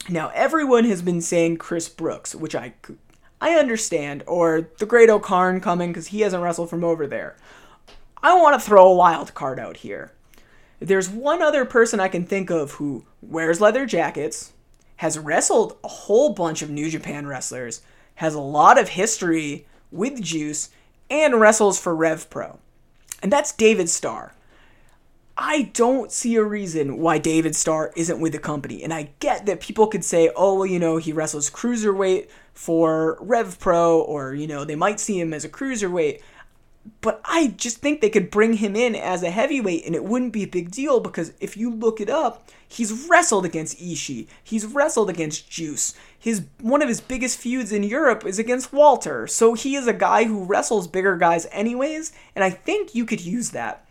Now, 0.09 0.31
everyone 0.35 0.85
has 0.87 1.03
been 1.03 1.21
saying 1.21 1.59
Chris 1.59 1.89
Brooks, 1.89 2.35
which 2.35 2.55
I 2.55 2.75
I 3.43 3.55
understand, 3.55 4.23
or 4.29 4.69
the 4.79 4.87
Great-O-Khan 4.87 5.61
coming 5.61 5.91
because 5.91 6.07
he 6.07 6.21
hasn't 6.21 6.45
wrestled 6.45 6.71
from 6.71 6.85
over 6.85 7.09
there. 7.09 7.35
I 8.23 8.41
want 8.41 8.55
to 8.55 8.65
throw 8.65 8.87
a 8.87 8.95
wild 8.95 9.35
card 9.35 9.59
out 9.59 9.79
here. 9.79 10.13
There's 10.79 11.11
one 11.11 11.43
other 11.43 11.65
person 11.65 11.99
I 11.99 12.07
can 12.07 12.25
think 12.25 12.51
of 12.51 12.75
who 12.75 13.05
wears 13.21 13.61
leather 13.61 13.85
jackets, 13.85 14.53
has 14.99 15.19
wrestled 15.19 15.77
a 15.83 15.89
whole 15.89 16.33
bunch 16.33 16.63
of 16.63 16.71
New 16.71 16.89
Japan 16.89 17.27
wrestlers, 17.27 17.83
has 18.15 18.35
a 18.35 18.41
lot 18.41 18.79
of 18.79 18.91
history 18.91 19.67
with 19.91 20.23
Juice, 20.23 20.71
and 21.11 21.41
wrestles 21.41 21.81
for 21.81 21.97
Rev 21.97 22.31
Pro. 22.31 22.61
And 23.25 23.33
that's 23.33 23.51
David 23.51 23.89
Starr. 23.89 24.35
I 25.37 25.63
don't 25.73 26.13
see 26.13 26.37
a 26.37 26.45
reason 26.45 26.99
why 26.99 27.19
David 27.19 27.57
Starr 27.57 27.93
isn't 27.97 28.21
with 28.21 28.35
the 28.35 28.39
company. 28.39 28.85
And 28.85 28.95
I 28.95 29.11
get 29.19 29.47
that 29.47 29.59
people 29.59 29.89
could 29.89 30.05
say, 30.05 30.31
oh, 30.37 30.59
well, 30.59 30.67
you 30.67 30.79
know, 30.79 30.99
he 30.99 31.13
wrestles 31.13 31.51
cruiserweight 31.51 32.29
for 32.55 33.17
Rev 33.21 33.59
Pro, 33.59 34.01
or, 34.01 34.35
you 34.35 34.47
know, 34.47 34.65
they 34.65 34.77
might 34.77 35.01
see 35.01 35.19
him 35.19 35.33
as 35.33 35.45
a 35.45 35.49
cruiserweight. 35.49 36.21
but 37.01 37.21
I 37.25 37.49
just 37.49 37.79
think 37.79 38.01
they 38.01 38.11
could 38.11 38.31
bring 38.31 38.55
him 38.55 38.75
in 38.75 38.95
as 38.97 39.23
a 39.23 39.31
heavyweight 39.31 39.87
and 39.87 39.95
it 39.95 40.05
wouldn't 40.05 40.33
be 40.33 40.43
a 40.43 40.49
big 40.49 40.71
deal 40.71 41.01
because 41.01 41.33
if 41.41 41.57
you 41.57 41.71
look 41.71 42.01
it 42.01 42.11
up, 42.11 42.49
he's 42.67 43.09
wrestled 43.09 43.45
against 43.45 43.79
Ishii. 43.79 44.27
He's 44.43 44.67
wrestled 44.67 45.09
against 45.09 45.49
Juice. 45.49 45.95
His 46.19 46.47
one 46.61 46.83
of 46.83 46.89
his 46.89 47.01
biggest 47.01 47.39
feuds 47.39 47.73
in 47.73 47.83
Europe 47.83 48.25
is 48.27 48.39
against 48.39 48.73
Walter. 48.73 49.27
So 49.27 49.55
he 49.55 49.77
is 49.77 49.87
a 49.87 49.93
guy 49.93 50.25
who 50.25 50.45
wrestles 50.45 50.89
bigger 50.89 51.17
guys 51.17 51.47
anyways, 51.53 52.13
and 52.35 52.45
I 52.45 52.51
think 52.51 52.95
you 52.95 53.05
could 53.05 53.25
use 53.25 53.51
that. 53.51 53.85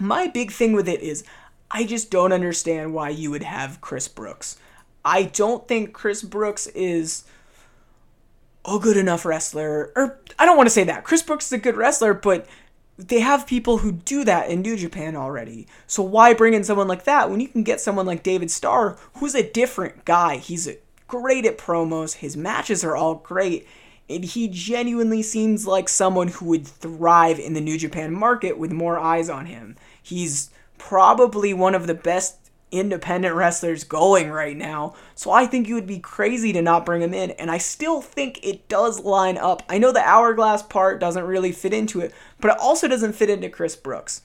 My 0.00 0.26
big 0.26 0.52
thing 0.52 0.72
with 0.72 0.88
it 0.88 1.00
is 1.00 1.24
I 1.70 1.84
just 1.84 2.10
don't 2.10 2.32
understand 2.32 2.94
why 2.94 3.10
you 3.10 3.30
would 3.30 3.42
have 3.42 3.80
Chris 3.80 4.08
Brooks. 4.08 4.58
I 5.04 5.24
don't 5.24 5.66
think 5.68 5.92
Chris 5.92 6.22
Brooks 6.22 6.66
is 6.68 7.24
a 8.76 8.80
good 8.80 8.96
enough 8.96 9.24
wrestler. 9.24 9.92
Or 9.96 10.20
I 10.38 10.46
don't 10.46 10.56
want 10.56 10.66
to 10.66 10.74
say 10.74 10.84
that. 10.84 11.04
Chris 11.04 11.22
Brooks 11.22 11.46
is 11.46 11.52
a 11.52 11.58
good 11.58 11.76
wrestler, 11.76 12.14
but 12.14 12.46
they 12.98 13.20
have 13.20 13.46
people 13.46 13.78
who 13.78 13.92
do 13.92 14.24
that 14.24 14.50
in 14.50 14.60
New 14.60 14.76
Japan 14.76 15.14
already. 15.14 15.66
So 15.86 16.02
why 16.02 16.34
bring 16.34 16.54
in 16.54 16.64
someone 16.64 16.88
like 16.88 17.04
that 17.04 17.30
when 17.30 17.40
you 17.40 17.48
can 17.48 17.62
get 17.62 17.80
someone 17.80 18.06
like 18.06 18.22
David 18.22 18.50
Starr, 18.50 18.96
who's 19.14 19.34
a 19.34 19.48
different 19.48 20.04
guy? 20.04 20.36
He's 20.36 20.68
great 21.06 21.46
at 21.46 21.58
promos. 21.58 22.14
His 22.16 22.36
matches 22.36 22.84
are 22.84 22.96
all 22.96 23.16
great. 23.16 23.66
And 24.10 24.24
he 24.24 24.48
genuinely 24.48 25.22
seems 25.22 25.66
like 25.66 25.88
someone 25.88 26.28
who 26.28 26.46
would 26.46 26.66
thrive 26.66 27.38
in 27.38 27.52
the 27.54 27.60
New 27.60 27.78
Japan 27.78 28.12
market 28.12 28.58
with 28.58 28.72
more 28.72 28.98
eyes 28.98 29.28
on 29.28 29.46
him. 29.46 29.76
He's 30.02 30.50
probably 30.78 31.52
one 31.52 31.74
of 31.74 31.86
the 31.86 31.94
best 31.94 32.47
independent 32.70 33.34
wrestlers 33.34 33.84
going 33.84 34.30
right 34.30 34.56
now. 34.56 34.94
So 35.14 35.30
I 35.30 35.46
think 35.46 35.68
you 35.68 35.74
would 35.74 35.86
be 35.86 35.98
crazy 35.98 36.52
to 36.52 36.62
not 36.62 36.86
bring 36.86 37.02
him 37.02 37.14
in. 37.14 37.30
And 37.32 37.50
I 37.50 37.58
still 37.58 38.00
think 38.00 38.40
it 38.42 38.68
does 38.68 39.00
line 39.00 39.36
up. 39.38 39.62
I 39.68 39.78
know 39.78 39.92
the 39.92 40.06
hourglass 40.06 40.62
part 40.62 41.00
doesn't 41.00 41.24
really 41.24 41.52
fit 41.52 41.72
into 41.72 42.00
it, 42.00 42.14
but 42.40 42.52
it 42.52 42.58
also 42.58 42.88
doesn't 42.88 43.14
fit 43.14 43.30
into 43.30 43.48
Chris 43.48 43.76
Brooks. 43.76 44.22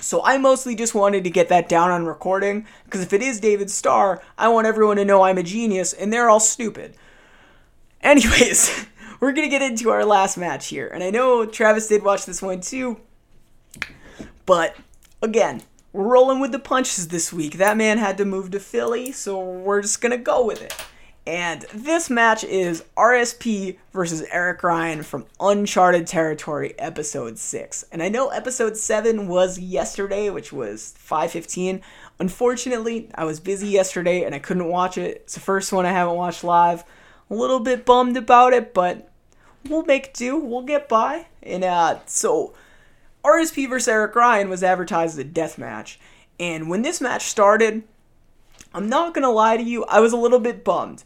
So 0.00 0.22
I 0.24 0.38
mostly 0.38 0.76
just 0.76 0.94
wanted 0.94 1.24
to 1.24 1.30
get 1.30 1.48
that 1.48 1.68
down 1.68 1.90
on 1.90 2.06
recording 2.06 2.66
because 2.84 3.00
if 3.02 3.12
it 3.12 3.22
is 3.22 3.40
David 3.40 3.70
Starr, 3.70 4.22
I 4.36 4.48
want 4.48 4.66
everyone 4.66 4.96
to 4.96 5.04
know 5.04 5.22
I'm 5.22 5.38
a 5.38 5.42
genius 5.42 5.92
and 5.92 6.12
they're 6.12 6.30
all 6.30 6.40
stupid. 6.40 6.94
Anyways, 8.00 8.86
we're 9.20 9.32
going 9.32 9.46
to 9.46 9.50
get 9.50 9.62
into 9.62 9.90
our 9.90 10.04
last 10.04 10.36
match 10.36 10.68
here. 10.68 10.86
And 10.86 11.02
I 11.02 11.10
know 11.10 11.44
Travis 11.44 11.88
did 11.88 12.04
watch 12.04 12.26
this 12.26 12.40
one 12.40 12.60
too. 12.60 13.00
But 14.46 14.76
again, 15.20 15.62
we're 15.92 16.04
rolling 16.04 16.40
with 16.40 16.52
the 16.52 16.58
punches 16.58 17.08
this 17.08 17.32
week. 17.32 17.54
That 17.54 17.76
man 17.76 17.98
had 17.98 18.18
to 18.18 18.24
move 18.24 18.50
to 18.50 18.60
Philly, 18.60 19.12
so 19.12 19.38
we're 19.40 19.82
just 19.82 20.00
gonna 20.00 20.18
go 20.18 20.44
with 20.44 20.62
it. 20.62 20.74
And 21.28 21.66
this 21.74 22.08
match 22.08 22.42
is 22.42 22.84
RSP 22.96 23.76
versus 23.92 24.22
Eric 24.30 24.62
Ryan 24.62 25.02
from 25.02 25.26
Uncharted 25.38 26.06
Territory, 26.06 26.74
episode 26.78 27.36
6. 27.36 27.84
And 27.92 28.02
I 28.02 28.08
know 28.08 28.28
episode 28.28 28.78
7 28.78 29.28
was 29.28 29.58
yesterday, 29.58 30.30
which 30.30 30.54
was 30.54 30.94
515. 30.96 31.82
Unfortunately, 32.18 33.10
I 33.14 33.24
was 33.24 33.40
busy 33.40 33.68
yesterday 33.68 34.24
and 34.24 34.34
I 34.34 34.38
couldn't 34.38 34.68
watch 34.68 34.96
it. 34.96 35.16
It's 35.16 35.34
the 35.34 35.40
first 35.40 35.70
one 35.70 35.84
I 35.84 35.92
haven't 35.92 36.16
watched 36.16 36.44
live. 36.44 36.82
A 37.28 37.34
little 37.34 37.60
bit 37.60 37.84
bummed 37.84 38.16
about 38.16 38.54
it, 38.54 38.72
but 38.72 39.12
we'll 39.68 39.84
make 39.84 40.14
do. 40.14 40.38
We'll 40.38 40.62
get 40.62 40.88
by. 40.88 41.26
And 41.42 41.62
uh, 41.62 41.98
so 42.06 42.54
RSP 43.24 43.68
vs. 43.68 43.88
Eric 43.88 44.14
Ryan 44.14 44.48
was 44.48 44.62
advertised 44.62 45.14
as 45.14 45.18
a 45.18 45.24
death 45.24 45.58
match. 45.58 45.98
And 46.38 46.68
when 46.68 46.82
this 46.82 47.00
match 47.00 47.26
started, 47.26 47.82
I'm 48.72 48.88
not 48.88 49.14
gonna 49.14 49.30
lie 49.30 49.56
to 49.56 49.62
you, 49.62 49.84
I 49.84 50.00
was 50.00 50.12
a 50.12 50.16
little 50.16 50.38
bit 50.38 50.64
bummed. 50.64 51.02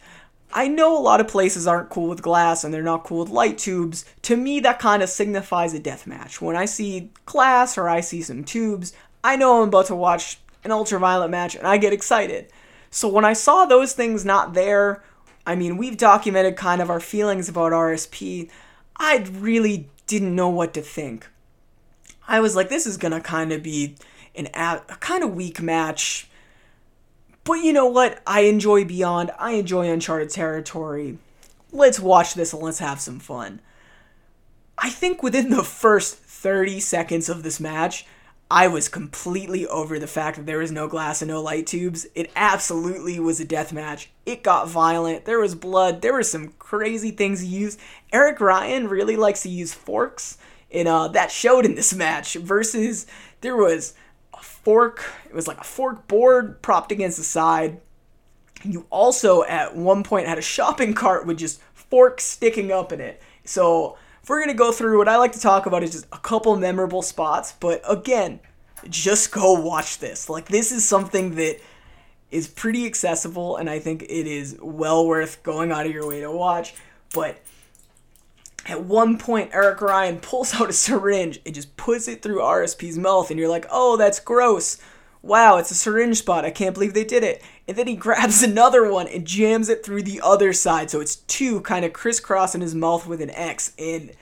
I 0.55 0.68
know 0.68 0.96
a 0.96 1.01
lot 1.01 1.20
of 1.20 1.29
places 1.29 1.66
aren't 1.66 1.88
cool 1.88 2.09
with 2.09 2.20
glass 2.20 2.62
and 2.62 2.75
they're 2.75 2.83
not 2.83 3.05
cool 3.05 3.20
with 3.20 3.31
light 3.31 3.57
tubes. 3.57 4.05
To 4.22 4.37
me, 4.37 4.61
that 4.61 4.79
kind 4.79 5.03
of 5.03 5.09
signifies 5.09 5.72
a 5.72 5.79
death 5.79 6.07
match. 6.07 6.42
When 6.42 6.57
I 6.57 6.66
see 6.66 7.11
glass 7.25 7.79
or 7.79 7.88
I 7.88 8.01
see 8.01 8.20
some 8.20 8.44
tubes, 8.44 8.92
I 9.25 9.37
know 9.37 9.62
I'm 9.62 9.68
about 9.68 9.87
to 9.87 9.96
watch 9.96 10.38
an 10.64 10.70
ultraviolent 10.70 11.31
match 11.31 11.55
and 11.55 11.66
I 11.66 11.79
get 11.79 11.94
excited. 11.94 12.53
So 12.90 13.09
when 13.09 13.25
I 13.25 13.33
saw 13.33 13.64
those 13.64 13.94
things 13.94 14.27
not 14.27 14.53
there, 14.53 15.03
I 15.46 15.55
mean, 15.55 15.79
we've 15.79 15.96
documented 15.96 16.57
kind 16.57 16.83
of 16.83 16.90
our 16.90 17.01
feelings 17.01 17.48
about 17.48 17.72
RSP. 17.72 18.51
I 18.96 19.25
really 19.33 19.88
didn't 20.07 20.37
know 20.37 20.51
what 20.51 20.75
to 20.75 20.83
think. 20.83 21.27
I 22.33 22.40
was 22.40 22.57
like, 22.57 22.71
this 22.71 22.87
is 22.87 22.97
gonna 22.97 23.21
kind 23.21 23.53
of 23.53 23.62
be 23.62 23.95
an 24.35 24.49
a, 24.55 24.81
a 24.88 24.97
kind 24.97 25.23
of 25.23 25.35
weak 25.35 25.61
match. 25.61 26.31
But 27.45 27.55
you 27.57 27.75
know 27.75 27.87
what? 27.87 28.23
I 28.27 28.40
enjoy 28.40 28.87
Beyond. 28.87 29.31
I 29.38 29.53
enjoy 29.53 29.90
Uncharted 29.90 30.31
Territory. 30.31 31.18
Let's 31.73 32.01
watch 32.01 32.33
this 32.33 32.55
and 32.55 32.62
let's 32.62 32.79
have 32.79 33.01
some 33.01 33.18
fun. 33.18 33.61
I 34.79 34.88
think 34.88 35.23
within 35.23 35.51
the 35.51 35.62
first 35.62 36.16
30 36.16 36.81
seconds 36.81 37.29
of 37.29 37.42
this 37.42 37.61
match, 37.61 38.07
I 38.51 38.66
was 38.66 38.88
completely 38.88 39.66
over 39.66 39.99
the 39.99 40.07
fact 40.07 40.38
that 40.38 40.47
there 40.47 40.59
was 40.59 40.73
no 40.73 40.88
glass 40.88 41.21
and 41.21 41.31
no 41.31 41.42
light 41.42 41.66
tubes. 41.66 42.07
It 42.14 42.31
absolutely 42.35 43.21
was 43.21 43.40
a 43.40 43.45
death 43.45 43.75
match. 43.75 44.11
It 44.25 44.42
got 44.42 44.68
violent. 44.68 45.27
There 45.27 45.40
was 45.40 45.55
blood. 45.55 46.01
There 46.01 46.14
were 46.14 46.23
some 46.23 46.55
crazy 46.59 47.11
things 47.11 47.45
used. 47.45 47.79
Eric 48.11 48.40
Ryan 48.40 48.88
really 48.88 49.16
likes 49.16 49.42
to 49.42 49.51
use 49.51 49.75
forks 49.75 50.38
and 50.73 50.89
uh, 50.89 51.09
that 51.09 51.31
showed 51.31 51.65
in 51.65 51.75
this 51.75 51.95
match. 51.95 52.35
Versus 52.35 53.07
there 53.41 53.57
was 53.57 53.95
a 54.35 54.43
fork. 54.43 55.05
It 55.29 55.35
was 55.35 55.47
like 55.47 55.59
a 55.59 55.65
fork 55.65 56.09
board 56.09 56.63
propped 56.63 56.93
against 56.93 57.19
the 57.19 57.25
side. 57.25 57.81
You 58.65 58.87
also 58.91 59.43
at 59.45 59.77
one 59.77 60.05
point 60.05 60.27
had 60.27 60.39
a 60.39 60.43
shopping 60.43 60.95
cart 60.95 61.27
with 61.27 61.39
just 61.39 61.61
forks 61.75 62.25
sticking 62.25 62.73
up 62.73 62.93
in 62.93 63.01
it. 63.01 63.21
So 63.45 63.99
if 64.23 64.29
we're 64.29 64.41
gonna 64.41 64.55
go 64.55 64.73
through 64.73 64.99
what 64.99 65.09
I 65.09 65.17
like 65.17 65.33
to 65.33 65.41
talk 65.41 65.67
about 65.67 65.83
is 65.83 65.93
just 65.93 66.07
a 66.13 66.19
couple 66.19 66.57
memorable 66.57 67.03
spots. 67.03 67.53
But 67.59 67.83
again, 67.89 68.41
just 68.89 69.33
go 69.33 69.53
watch 69.61 69.99
this. 69.99 70.29
Like 70.29 70.47
this 70.47 70.73
is 70.73 70.85
something 70.85 71.35
that 71.37 71.61
is 72.31 72.49
pretty 72.49 72.87
accessible, 72.87 73.57
and 73.57 73.69
I 73.69 73.79
think 73.79 74.03
it 74.05 74.27
is 74.27 74.57
well 74.61 75.07
worth 75.07 75.43
going 75.43 75.71
out 75.71 75.87
of 75.87 75.93
your 75.93 76.09
way 76.09 76.21
to 76.21 76.31
watch. 76.31 76.75
But 77.13 77.39
at 78.66 78.85
one 78.85 79.18
point, 79.18 79.51
Eric 79.53 79.81
Ryan 79.81 80.18
pulls 80.18 80.55
out 80.55 80.70
a 80.70 80.72
syringe 80.72 81.40
and 81.44 81.55
just 81.55 81.77
puts 81.77 82.09
it 82.09 82.22
through 82.22 82.40
RSP's 82.40 82.98
mouth, 82.98 83.31
and 83.31 83.38
you're 83.38 83.48
like, 83.48 83.66
oh, 83.70 83.96
that's 83.96 84.20
gross. 84.20 84.79
Wow, 85.20 85.57
it's 85.59 85.70
a 85.70 85.75
syringe 85.77 86.18
spot. 86.18 86.44
I 86.44 86.51
can't 86.51 86.75
believe 86.75 86.94
they 86.94 87.05
did 87.05 87.22
it. 87.22 87.42
And 87.68 87.77
then 87.77 87.87
he 87.87 87.96
grabs 87.96 88.42
another 88.42 88.90
one 88.90 89.07
and 89.07 89.27
jams 89.27 89.68
it 89.68 89.85
through 89.85 90.03
the 90.03 90.20
other 90.22 90.53
side. 90.53 90.90
So 90.90 91.01
it's 91.01 91.16
two 91.16 91.61
kind 91.61 91.85
of 91.85 91.92
crisscrossing 91.92 92.61
his 92.61 92.75
mouth 92.75 93.07
with 93.07 93.20
an 93.20 93.31
X. 93.31 93.72
And 93.79 94.12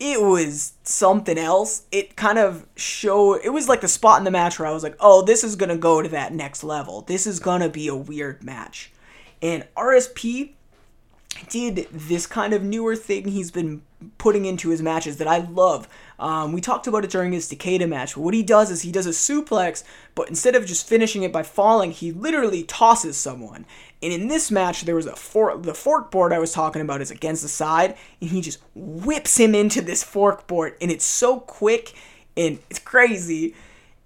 it 0.00 0.22
was 0.22 0.72
something 0.84 1.36
else. 1.36 1.82
It 1.92 2.16
kind 2.16 2.38
of 2.38 2.66
showed, 2.76 3.40
it 3.44 3.50
was 3.50 3.68
like 3.68 3.82
the 3.82 3.88
spot 3.88 4.18
in 4.18 4.24
the 4.24 4.30
match 4.30 4.58
where 4.58 4.68
I 4.68 4.72
was 4.72 4.82
like, 4.82 4.96
oh, 5.00 5.22
this 5.22 5.44
is 5.44 5.56
going 5.56 5.70
to 5.70 5.76
go 5.76 6.00
to 6.00 6.08
that 6.10 6.32
next 6.32 6.64
level. 6.64 7.02
This 7.02 7.26
is 7.26 7.40
going 7.40 7.60
to 7.60 7.68
be 7.68 7.88
a 7.88 7.94
weird 7.94 8.42
match. 8.42 8.90
And 9.42 9.66
RSP 9.76 10.54
did 11.48 11.88
this 11.90 12.26
kind 12.26 12.52
of 12.52 12.62
newer 12.62 12.96
thing 12.96 13.28
he's 13.28 13.50
been 13.50 13.82
putting 14.16 14.44
into 14.44 14.70
his 14.70 14.82
matches 14.82 15.16
that 15.16 15.28
I 15.28 15.38
love. 15.38 15.88
Um, 16.18 16.52
we 16.52 16.60
talked 16.60 16.86
about 16.86 17.04
it 17.04 17.10
during 17.10 17.32
his 17.32 17.50
Takeda 17.50 17.88
match. 17.88 18.16
What 18.16 18.34
he 18.34 18.42
does 18.42 18.70
is 18.70 18.82
he 18.82 18.92
does 18.92 19.06
a 19.06 19.10
suplex, 19.10 19.84
but 20.14 20.28
instead 20.28 20.54
of 20.54 20.66
just 20.66 20.88
finishing 20.88 21.22
it 21.22 21.32
by 21.32 21.42
falling, 21.42 21.90
he 21.92 22.12
literally 22.12 22.62
tosses 22.64 23.16
someone. 23.16 23.66
And 24.02 24.12
in 24.12 24.28
this 24.28 24.50
match, 24.50 24.82
there 24.82 24.94
was 24.94 25.06
a 25.06 25.16
fork. 25.16 25.62
The 25.62 25.74
fork 25.74 26.10
board 26.10 26.32
I 26.32 26.38
was 26.38 26.52
talking 26.52 26.82
about 26.82 27.00
is 27.00 27.10
against 27.10 27.42
the 27.42 27.48
side, 27.48 27.96
and 28.20 28.30
he 28.30 28.40
just 28.40 28.60
whips 28.74 29.36
him 29.36 29.54
into 29.54 29.80
this 29.80 30.02
fork 30.02 30.46
board, 30.46 30.74
and 30.80 30.90
it's 30.90 31.04
so 31.04 31.40
quick 31.40 31.94
and 32.36 32.60
it's 32.70 32.78
crazy. 32.78 33.54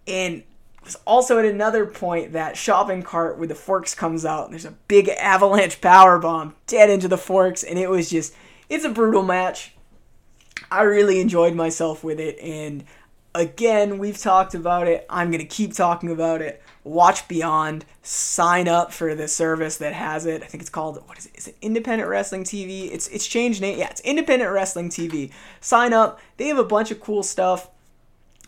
And 0.06 0.42
was 0.84 0.96
also 1.06 1.38
at 1.38 1.44
another 1.44 1.86
point 1.86 2.32
that 2.32 2.56
shopping 2.56 3.02
cart 3.02 3.38
with 3.38 3.48
the 3.48 3.54
forks 3.54 3.94
comes 3.94 4.24
out 4.24 4.44
and 4.44 4.52
there's 4.52 4.64
a 4.64 4.74
big 4.88 5.08
avalanche 5.08 5.80
power 5.80 6.18
bomb 6.18 6.54
dead 6.66 6.90
into 6.90 7.08
the 7.08 7.18
forks 7.18 7.62
and 7.62 7.78
it 7.78 7.88
was 7.88 8.10
just 8.10 8.34
it's 8.68 8.84
a 8.84 8.90
brutal 8.90 9.22
match. 9.22 9.74
I 10.70 10.82
really 10.82 11.20
enjoyed 11.20 11.54
myself 11.54 12.02
with 12.02 12.18
it 12.18 12.38
and 12.40 12.84
again 13.34 13.98
we've 13.98 14.18
talked 14.18 14.54
about 14.54 14.88
it. 14.88 15.06
I'm 15.08 15.30
going 15.30 15.40
to 15.40 15.46
keep 15.46 15.74
talking 15.74 16.10
about 16.10 16.42
it. 16.42 16.62
Watch 16.84 17.28
beyond. 17.28 17.84
Sign 18.02 18.66
up 18.66 18.92
for 18.92 19.14
the 19.14 19.28
service 19.28 19.76
that 19.76 19.92
has 19.92 20.26
it. 20.26 20.42
I 20.42 20.46
think 20.46 20.62
it's 20.62 20.70
called 20.70 21.02
what 21.06 21.18
is 21.18 21.26
it? 21.26 21.32
Is 21.36 21.48
it 21.48 21.56
independent 21.62 22.10
wrestling 22.10 22.42
tv 22.42 22.90
it's 22.92 23.06
it's 23.08 23.26
changed 23.26 23.60
name 23.60 23.78
yeah 23.78 23.90
it's 23.90 24.00
independent 24.00 24.50
wrestling 24.50 24.88
tv 24.88 25.30
sign 25.60 25.92
up. 25.92 26.18
They 26.38 26.48
have 26.48 26.58
a 26.58 26.64
bunch 26.64 26.90
of 26.90 27.00
cool 27.00 27.22
stuff. 27.22 27.68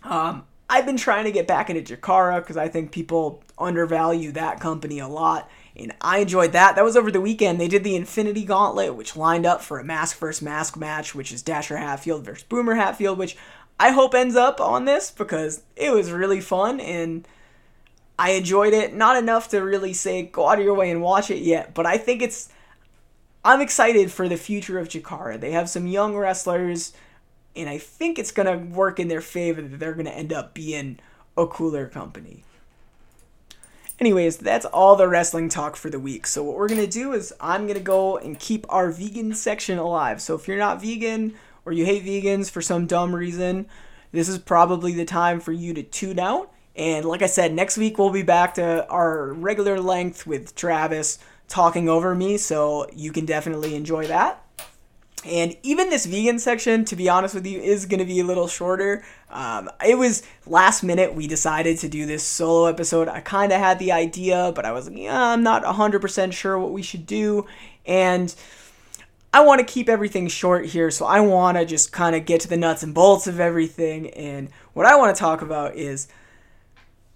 Um, 0.03 0.45
I've 0.69 0.87
been 0.87 0.97
trying 0.97 1.25
to 1.25 1.33
get 1.33 1.47
back 1.47 1.69
into 1.69 1.97
Chikara 1.97 2.41
because 2.41 2.57
I 2.57 2.69
think 2.69 2.91
people 2.91 3.43
undervalue 3.59 4.33
that 4.33 4.61
company 4.61 4.99
a 4.99 5.09
lot. 5.09 5.51
And 5.77 5.93
I 6.01 6.19
enjoyed 6.19 6.53
that. 6.53 6.77
That 6.77 6.85
was 6.85 6.97
over 6.97 7.11
the 7.11 7.21
weekend. 7.21 7.61
They 7.61 7.69
did 7.69 7.85
the 7.85 7.97
Infinity 7.97 8.45
Gauntlet, 8.45 8.95
which 8.95 9.17
lined 9.17 9.45
up 9.45 9.61
for 9.61 9.79
a 9.79 9.85
mask 9.85 10.19
versus 10.19 10.43
mask 10.43 10.77
match, 10.77 11.15
which 11.15 11.33
is 11.33 11.43
Dasher 11.43 11.77
Hatfield 11.77 12.25
versus 12.25 12.45
Boomer 12.45 12.77
Hatfield, 12.77 13.19
which 13.19 13.37
I 13.79 13.91
hope 13.91 14.15
ends 14.15 14.37
up 14.37 14.61
on 14.61 14.85
this 14.85 15.11
because 15.11 15.63
it 15.77 15.93
was 15.93 16.13
really 16.13 16.41
fun 16.41 16.81
and 16.81 17.27
I 18.19 18.31
enjoyed 18.31 18.73
it. 18.73 18.95
Not 18.95 19.17
enough 19.17 19.49
to 19.49 19.59
really 19.59 19.93
say 19.93 20.23
go 20.23 20.49
out 20.49 20.59
of 20.59 20.65
your 20.65 20.75
way 20.75 20.91
and 20.91 21.03
watch 21.03 21.31
it 21.31 21.43
yet, 21.43 21.75
but 21.75 21.87
I 21.87 21.99
think 21.99 22.23
it's. 22.23 22.49
I'm 23.47 23.61
excited 23.61 24.11
for 24.11 24.27
the 24.27 24.39
future 24.39 24.79
of 24.79 24.89
Chikara. 24.89 25.39
They 25.39 25.51
have 25.51 25.69
some 25.69 25.87
young 25.87 26.17
wrestlers 26.17 26.95
and 27.57 27.69
I 27.69 27.79
think 27.79 28.19
it's 28.19 28.33
going 28.33 28.47
to 28.47 28.75
work 28.75 28.99
in 28.99 29.09
their 29.09 29.21
favor 29.21 29.63
that 29.63 29.79
they're 29.79 29.95
going 29.95 30.07
to 30.07 30.15
end 30.15 30.33
up 30.33 30.55
being 30.55 30.99
a 31.37 31.47
cooler 31.47 31.87
company. 31.87 32.45
Anyways, 34.01 34.39
that's 34.39 34.67
all 34.67 34.97
the 34.97 35.07
wrestling 35.07 35.49
talk 35.49 35.77
for 35.77 35.89
the 35.89 36.01
week. 36.01 36.27
So, 36.27 36.43
what 36.43 36.57
we're 36.57 36.69
going 36.69 36.81
to 36.81 36.87
do 36.87 37.13
is 37.13 37.33
I'm 37.41 37.63
going 37.63 37.79
to 37.79 37.85
go 37.85 38.19
and 38.19 38.39
keep 38.39 38.67
our 38.69 38.91
vegan 38.91 39.35
section 39.35 39.79
alive. 39.79 40.21
So, 40.21 40.35
if 40.35 40.49
you're 40.49 40.59
not 40.59 40.83
vegan 40.83 41.35
or 41.65 41.73
you 41.73 41.85
hate 41.85 42.05
vegans 42.05 42.51
for 42.51 42.61
some 42.61 42.87
dumb 42.87 43.15
reason, 43.15 43.67
this 44.11 44.29
is 44.29 44.39
probably 44.39 44.93
the 44.95 45.05
time 45.05 45.39
for 45.39 45.53
you 45.53 45.73
to 45.75 45.83
tune 45.83 46.19
out. 46.19 46.53
And 46.75 47.05
like 47.05 47.23
I 47.23 47.27
said, 47.27 47.53
next 47.53 47.79
week 47.79 47.97
we'll 47.97 48.11
be 48.11 48.23
back 48.23 48.55
to 48.55 48.85
our 48.89 49.33
regular 49.33 49.81
length 49.81 50.27
with 50.27 50.57
Travis 50.57 51.21
talking 51.47 51.89
over 51.89 52.17
me. 52.17 52.37
So, 52.37 52.89
you 52.93 53.13
can 53.13 53.27
definitely 53.27 53.77
enjoy 53.77 54.09
that. 54.09 54.44
And 55.25 55.57
even 55.63 55.91
this 55.91 56.07
vegan 56.07 56.39
section, 56.39 56.85
to 56.87 56.97
be 56.97 57.09
honest 57.09 57.35
with 57.35 57.47
you, 57.47 57.61
is 57.61 57.87
going 57.87 58.01
to 58.01 58.05
be 58.05 58.21
a 58.21 58.25
little 58.25 58.47
shorter. 58.47 59.05
Um, 59.31 59.71
it 59.87 59.97
was 59.97 60.23
last 60.47 60.83
minute 60.83 61.15
we 61.15 61.27
decided 61.27 61.79
to 61.79 61.89
do 61.89 62.05
this 62.05 62.23
solo 62.23 62.67
episode. 62.67 63.09
I 63.09 63.21
kind 63.21 63.53
of 63.53 63.59
had 63.59 63.79
the 63.79 63.93
idea, 63.93 64.53
but 64.55 64.67
I 64.67 64.73
was 64.73 64.89
like, 64.89 64.99
yeah, 64.99 65.29
I'm 65.29 65.43
not 65.43 65.65
100% 65.65 66.33
sure 66.33 66.59
what 66.59 66.73
we 66.73 66.83
should 66.83 67.07
do. 67.07 67.47
And 67.87 68.35
I 69.33 69.41
want 69.41 69.61
to 69.61 69.67
keep 69.67 69.89
everything 69.89 70.29
short 70.29 70.67
here, 70.67 70.91
so 70.91 71.07
I 71.07 71.21
want 71.21 71.57
to 71.59 71.65
just 71.65 71.91
kind 71.91 72.15
of 72.15 72.25
get 72.27 72.43
to 72.43 72.49
the 72.49 72.57
nuts 72.57 72.83
and 72.83 72.95
bolts 72.95 73.27
of 73.27 73.41
everything. 73.41 74.11
And 74.11 74.49
what 74.75 74.87
I 74.87 74.97
want 74.97 75.17
to 75.17 75.19
talk 75.19 75.43
about 75.43 75.75
is 75.75 76.07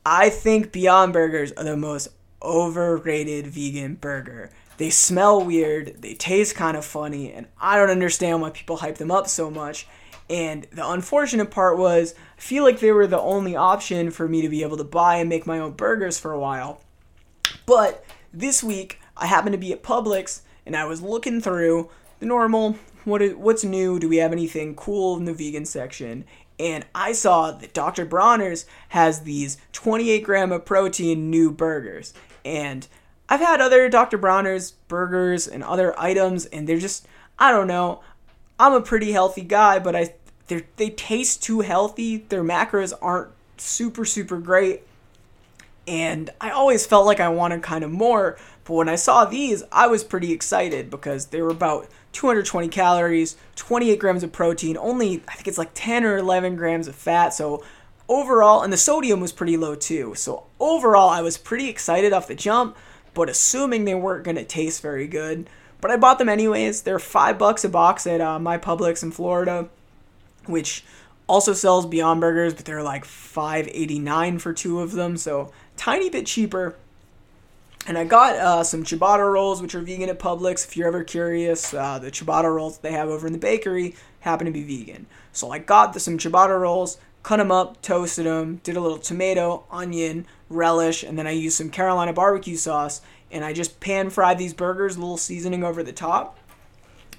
I 0.04 0.30
think 0.30 0.72
Beyond 0.72 1.12
Burgers 1.12 1.52
are 1.52 1.64
the 1.64 1.76
most 1.76 2.08
overrated 2.42 3.46
vegan 3.46 3.94
burger. 3.94 4.50
They 4.78 4.90
smell 4.90 5.44
weird, 5.44 6.00
they 6.02 6.14
taste 6.14 6.54
kind 6.54 6.76
of 6.76 6.84
funny, 6.84 7.32
and 7.32 7.46
I 7.60 7.76
don't 7.76 7.90
understand 7.90 8.40
why 8.40 8.50
people 8.50 8.78
hype 8.78 8.96
them 8.96 9.10
up 9.10 9.28
so 9.28 9.50
much. 9.50 9.86
And 10.30 10.66
the 10.72 10.88
unfortunate 10.88 11.50
part 11.50 11.78
was, 11.78 12.14
I 12.36 12.40
feel 12.40 12.64
like 12.64 12.80
they 12.80 12.92
were 12.92 13.06
the 13.06 13.20
only 13.20 13.56
option 13.56 14.10
for 14.10 14.28
me 14.28 14.42
to 14.42 14.48
be 14.48 14.62
able 14.62 14.76
to 14.76 14.84
buy 14.84 15.16
and 15.16 15.28
make 15.28 15.46
my 15.46 15.58
own 15.58 15.72
burgers 15.72 16.18
for 16.18 16.32
a 16.32 16.38
while. 16.38 16.82
But 17.66 18.04
this 18.32 18.62
week, 18.62 19.00
I 19.16 19.26
happened 19.26 19.54
to 19.54 19.58
be 19.58 19.72
at 19.72 19.82
Publix 19.82 20.42
and 20.64 20.76
I 20.76 20.84
was 20.84 21.02
looking 21.02 21.40
through 21.40 21.90
the 22.20 22.26
normal 22.26 22.76
what 23.04 23.22
is, 23.22 23.34
what's 23.34 23.64
new? 23.64 23.98
Do 23.98 24.08
we 24.08 24.18
have 24.18 24.32
anything 24.32 24.74
cool 24.74 25.16
in 25.16 25.24
the 25.24 25.32
vegan 25.32 25.64
section? 25.64 26.24
And 26.58 26.84
I 26.94 27.12
saw 27.12 27.52
that 27.52 27.72
Dr. 27.72 28.04
Praeger's 28.04 28.66
has 28.90 29.22
these 29.22 29.56
28 29.72 30.24
gram 30.24 30.52
of 30.52 30.64
protein 30.64 31.30
new 31.30 31.50
burgers. 31.50 32.12
And 32.44 32.86
I've 33.28 33.40
had 33.40 33.60
other 33.60 33.88
Dr. 33.88 34.18
Praeger's 34.18 34.72
burgers 34.72 35.46
and 35.46 35.62
other 35.62 35.98
items, 35.98 36.46
and 36.46 36.68
they're 36.68 36.78
just, 36.78 37.06
I 37.38 37.52
don't 37.52 37.66
know. 37.66 38.02
I'm 38.58 38.72
a 38.72 38.80
pretty 38.80 39.12
healthy 39.12 39.42
guy, 39.42 39.78
but 39.78 39.94
I 39.94 40.14
they 40.48 40.90
taste 40.90 41.42
too 41.42 41.60
healthy. 41.60 42.18
Their 42.18 42.42
macros 42.42 42.92
aren't 43.02 43.30
super, 43.58 44.04
super 44.04 44.38
great. 44.38 44.82
And 45.86 46.30
I 46.40 46.50
always 46.50 46.86
felt 46.86 47.06
like 47.06 47.20
I 47.20 47.28
wanted 47.28 47.62
kind 47.62 47.84
of 47.84 47.90
more. 47.90 48.38
But 48.64 48.74
when 48.74 48.88
I 48.88 48.96
saw 48.96 49.24
these, 49.24 49.62
I 49.72 49.86
was 49.86 50.04
pretty 50.04 50.32
excited 50.32 50.90
because 50.90 51.26
they 51.26 51.40
were 51.40 51.50
about 51.50 51.88
220 52.12 52.68
calories, 52.68 53.36
28 53.56 53.98
grams 53.98 54.22
of 54.22 54.32
protein, 54.32 54.76
only, 54.78 55.22
I 55.28 55.34
think 55.34 55.48
it's 55.48 55.58
like 55.58 55.70
10 55.74 56.04
or 56.04 56.18
11 56.18 56.56
grams 56.56 56.88
of 56.88 56.94
fat. 56.94 57.30
So 57.34 57.62
overall, 58.08 58.62
and 58.62 58.72
the 58.72 58.78
sodium 58.78 59.20
was 59.20 59.32
pretty 59.32 59.56
low 59.56 59.74
too. 59.74 60.14
So 60.14 60.44
overall, 60.60 61.08
I 61.08 61.22
was 61.22 61.38
pretty 61.38 61.68
excited 61.68 62.12
off 62.12 62.28
the 62.28 62.34
jump 62.34 62.76
but 63.18 63.28
assuming 63.28 63.84
they 63.84 63.96
weren't 63.96 64.24
going 64.24 64.36
to 64.36 64.44
taste 64.44 64.80
very 64.80 65.08
good. 65.08 65.50
But 65.80 65.90
I 65.90 65.96
bought 65.96 66.18
them 66.18 66.28
anyways. 66.28 66.82
They're 66.82 66.98
five 66.98 67.36
bucks 67.36 67.64
a 67.64 67.68
box 67.68 68.06
at 68.06 68.20
uh, 68.20 68.38
my 68.38 68.58
Publix 68.58 69.02
in 69.02 69.10
Florida, 69.10 69.68
which 70.46 70.84
also 71.26 71.52
sells 71.52 71.84
Beyond 71.84 72.20
Burgers, 72.20 72.54
but 72.54 72.64
they're 72.64 72.82
like 72.82 73.04
five 73.04 73.68
eighty 73.72 73.98
nine 73.98 74.38
for 74.38 74.52
two 74.52 74.80
of 74.80 74.92
them, 74.92 75.16
so 75.16 75.52
tiny 75.76 76.08
bit 76.08 76.26
cheaper. 76.26 76.76
And 77.86 77.98
I 77.98 78.04
got 78.04 78.36
uh, 78.36 78.64
some 78.64 78.84
ciabatta 78.84 79.32
rolls, 79.32 79.60
which 79.62 79.74
are 79.74 79.80
vegan 79.80 80.08
at 80.08 80.18
Publix. 80.18 80.64
If 80.64 80.76
you're 80.76 80.88
ever 80.88 81.04
curious, 81.04 81.74
uh, 81.74 81.98
the 81.98 82.10
ciabatta 82.10 82.54
rolls 82.54 82.78
they 82.78 82.92
have 82.92 83.08
over 83.08 83.26
in 83.26 83.32
the 83.32 83.38
bakery 83.38 83.94
happen 84.20 84.46
to 84.46 84.52
be 84.52 84.62
vegan. 84.62 85.06
So 85.32 85.50
I 85.50 85.58
got 85.58 85.92
the, 85.92 86.00
some 86.00 86.18
ciabatta 86.18 86.58
rolls, 86.60 86.98
cut 87.22 87.38
them 87.38 87.50
up, 87.50 87.80
toasted 87.82 88.26
them, 88.26 88.60
did 88.62 88.76
a 88.76 88.80
little 88.80 88.98
tomato, 88.98 89.64
onion, 89.70 90.26
relish, 90.48 91.02
and 91.02 91.18
then 91.18 91.26
I 91.26 91.32
used 91.32 91.56
some 91.56 91.70
Carolina 91.70 92.12
barbecue 92.12 92.56
sauce, 92.56 93.00
and 93.30 93.44
I 93.44 93.52
just 93.52 93.80
pan 93.80 94.10
fried 94.10 94.38
these 94.38 94.54
burgers, 94.54 94.96
a 94.96 95.00
little 95.00 95.16
seasoning 95.16 95.64
over 95.64 95.82
the 95.82 95.92
top. 95.92 96.38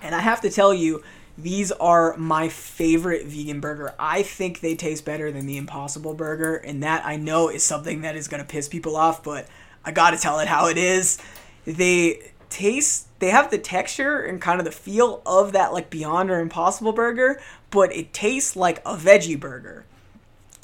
And 0.01 0.15
I 0.15 0.19
have 0.19 0.41
to 0.41 0.49
tell 0.49 0.73
you, 0.73 1.03
these 1.37 1.71
are 1.73 2.17
my 2.17 2.49
favorite 2.49 3.25
vegan 3.25 3.59
burger. 3.59 3.93
I 3.97 4.23
think 4.23 4.59
they 4.59 4.75
taste 4.75 5.05
better 5.05 5.31
than 5.31 5.45
the 5.45 5.57
Impossible 5.57 6.13
Burger, 6.13 6.55
and 6.55 6.83
that 6.83 7.05
I 7.05 7.15
know 7.15 7.49
is 7.49 7.63
something 7.63 8.01
that 8.01 8.15
is 8.15 8.27
going 8.27 8.41
to 8.41 8.47
piss 8.47 8.67
people 8.67 8.95
off, 8.95 9.23
but 9.23 9.47
I 9.85 9.91
got 9.91 10.11
to 10.11 10.17
tell 10.17 10.39
it 10.39 10.47
how 10.47 10.67
it 10.67 10.77
is. 10.77 11.17
They 11.65 12.31
taste 12.49 13.09
they 13.19 13.29
have 13.29 13.51
the 13.51 13.57
texture 13.57 14.21
and 14.21 14.41
kind 14.41 14.59
of 14.59 14.65
the 14.65 14.71
feel 14.71 15.21
of 15.25 15.51
that 15.51 15.73
like 15.73 15.89
Beyond 15.89 16.31
or 16.31 16.39
Impossible 16.39 16.93
burger, 16.93 17.39
but 17.69 17.93
it 17.93 18.13
tastes 18.13 18.55
like 18.55 18.79
a 18.79 18.95
veggie 18.95 19.39
burger. 19.39 19.85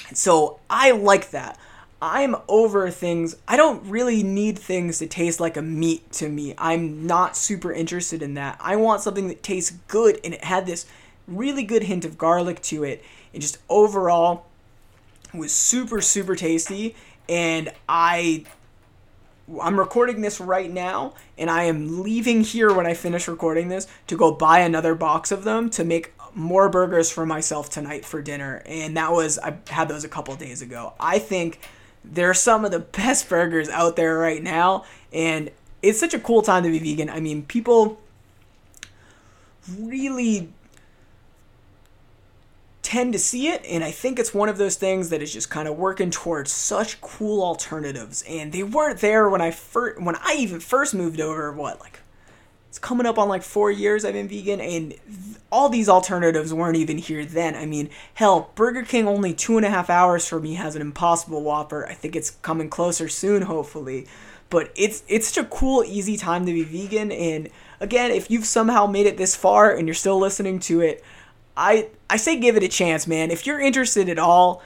And 0.07 0.17
So 0.17 0.59
I 0.69 0.91
like 0.91 1.31
that. 1.31 1.59
I'm 2.05 2.35
over 2.47 2.91
things. 2.91 3.35
I 3.47 3.57
don't 3.57 3.83
really 3.89 4.21
need 4.21 4.59
things 4.59 4.99
to 4.99 5.07
taste 5.07 5.39
like 5.39 5.57
a 5.57 5.61
meat 5.63 6.11
to 6.13 6.29
me. 6.29 6.53
I'm 6.55 7.07
not 7.07 7.35
super 7.35 7.73
interested 7.73 8.21
in 8.21 8.35
that. 8.35 8.59
I 8.61 8.75
want 8.75 9.01
something 9.01 9.27
that 9.29 9.41
tastes 9.41 9.71
good 9.87 10.19
and 10.23 10.35
it 10.35 10.43
had 10.43 10.67
this 10.67 10.85
really 11.27 11.63
good 11.63 11.81
hint 11.81 12.05
of 12.05 12.15
garlic 12.15 12.61
to 12.63 12.83
it. 12.83 13.03
And 13.33 13.41
just 13.41 13.57
overall 13.69 14.45
was 15.33 15.51
super 15.51 15.99
super 15.99 16.35
tasty 16.35 16.95
and 17.27 17.73
I 17.89 18.45
I'm 19.61 19.77
recording 19.77 20.21
this 20.21 20.39
right 20.39 20.71
now, 20.71 21.13
and 21.37 21.51
I 21.51 21.65
am 21.65 22.01
leaving 22.01 22.41
here 22.41 22.73
when 22.73 22.87
I 22.87 22.95
finish 22.95 23.27
recording 23.27 23.67
this 23.67 23.87
to 24.07 24.17
go 24.17 24.31
buy 24.31 24.61
another 24.61 24.95
box 24.95 25.31
of 25.31 25.43
them 25.43 25.69
to 25.71 25.83
make 25.83 26.13
more 26.33 26.67
burgers 26.67 27.11
for 27.11 27.27
myself 27.27 27.69
tonight 27.69 28.05
for 28.05 28.23
dinner. 28.23 28.63
And 28.65 28.97
that 28.97 29.11
was, 29.11 29.37
I 29.37 29.57
had 29.69 29.87
those 29.87 30.03
a 30.03 30.09
couple 30.09 30.35
days 30.35 30.63
ago. 30.63 30.93
I 30.99 31.19
think 31.19 31.59
they're 32.13 32.33
some 32.33 32.65
of 32.65 32.71
the 32.71 32.79
best 33.01 33.29
burgers 33.29 33.69
out 33.69 33.95
there 33.95 34.17
right 34.17 34.41
now, 34.41 34.85
and 35.11 35.51
it's 35.81 35.99
such 35.99 36.13
a 36.13 36.19
cool 36.19 36.41
time 36.41 36.63
to 36.63 36.71
be 36.71 36.79
vegan. 36.79 37.09
I 37.09 37.19
mean, 37.19 37.43
people 37.43 37.99
really 39.79 40.49
tend 42.85 43.13
to 43.13 43.17
see 43.17 43.47
it 43.47 43.65
and 43.65 43.83
i 43.83 43.89
think 43.89 44.19
it's 44.19 44.31
one 44.31 44.47
of 44.47 44.59
those 44.59 44.75
things 44.75 45.09
that 45.09 45.19
is 45.19 45.33
just 45.33 45.49
kind 45.49 45.67
of 45.67 45.75
working 45.75 46.11
towards 46.11 46.51
such 46.51 47.01
cool 47.01 47.43
alternatives 47.43 48.23
and 48.29 48.51
they 48.51 48.61
weren't 48.61 48.99
there 48.99 49.27
when 49.27 49.41
i 49.41 49.49
first 49.49 49.99
when 49.99 50.15
i 50.17 50.35
even 50.37 50.59
first 50.59 50.93
moved 50.93 51.19
over 51.19 51.51
what 51.51 51.79
like 51.79 51.99
it's 52.75 52.79
coming 52.81 53.05
up 53.05 53.17
on 53.17 53.29
like 53.29 53.41
four 53.41 53.71
years 53.71 54.03
i've 54.03 54.13
been 54.13 54.27
vegan 54.27 54.59
and 54.59 54.95
all 55.49 55.69
these 55.69 55.87
alternatives 55.87 56.53
weren't 56.53 56.75
even 56.75 56.97
here 56.97 57.23
then 57.23 57.55
i 57.55 57.65
mean 57.65 57.89
hell 58.15 58.51
burger 58.55 58.83
king 58.83 59.07
only 59.07 59.33
two 59.33 59.55
and 59.55 59.65
a 59.65 59.69
half 59.69 59.89
hours 59.89 60.27
for 60.27 60.41
me 60.41 60.55
has 60.55 60.75
an 60.75 60.81
impossible 60.81 61.41
whopper 61.41 61.87
i 61.87 61.93
think 61.93 62.17
it's 62.17 62.31
coming 62.31 62.69
closer 62.69 63.07
soon 63.07 63.43
hopefully 63.43 64.05
but 64.49 64.71
it's 64.75 65.03
it's 65.07 65.29
such 65.29 65.45
a 65.45 65.47
cool 65.47 65.85
easy 65.85 66.17
time 66.17 66.45
to 66.45 66.51
be 66.51 66.63
vegan 66.63 67.13
and 67.13 67.47
again 67.79 68.11
if 68.11 68.29
you've 68.29 68.45
somehow 68.45 68.85
made 68.85 69.05
it 69.05 69.15
this 69.15 69.37
far 69.37 69.73
and 69.73 69.87
you're 69.87 69.95
still 69.95 70.19
listening 70.19 70.59
to 70.59 70.81
it 70.81 71.01
I 71.57 71.87
I 72.09 72.17
say 72.17 72.37
give 72.37 72.57
it 72.57 72.63
a 72.63 72.67
chance, 72.67 73.07
man. 73.07 73.31
If 73.31 73.45
you're 73.45 73.59
interested 73.59 74.09
at 74.09 74.19
all, 74.19 74.61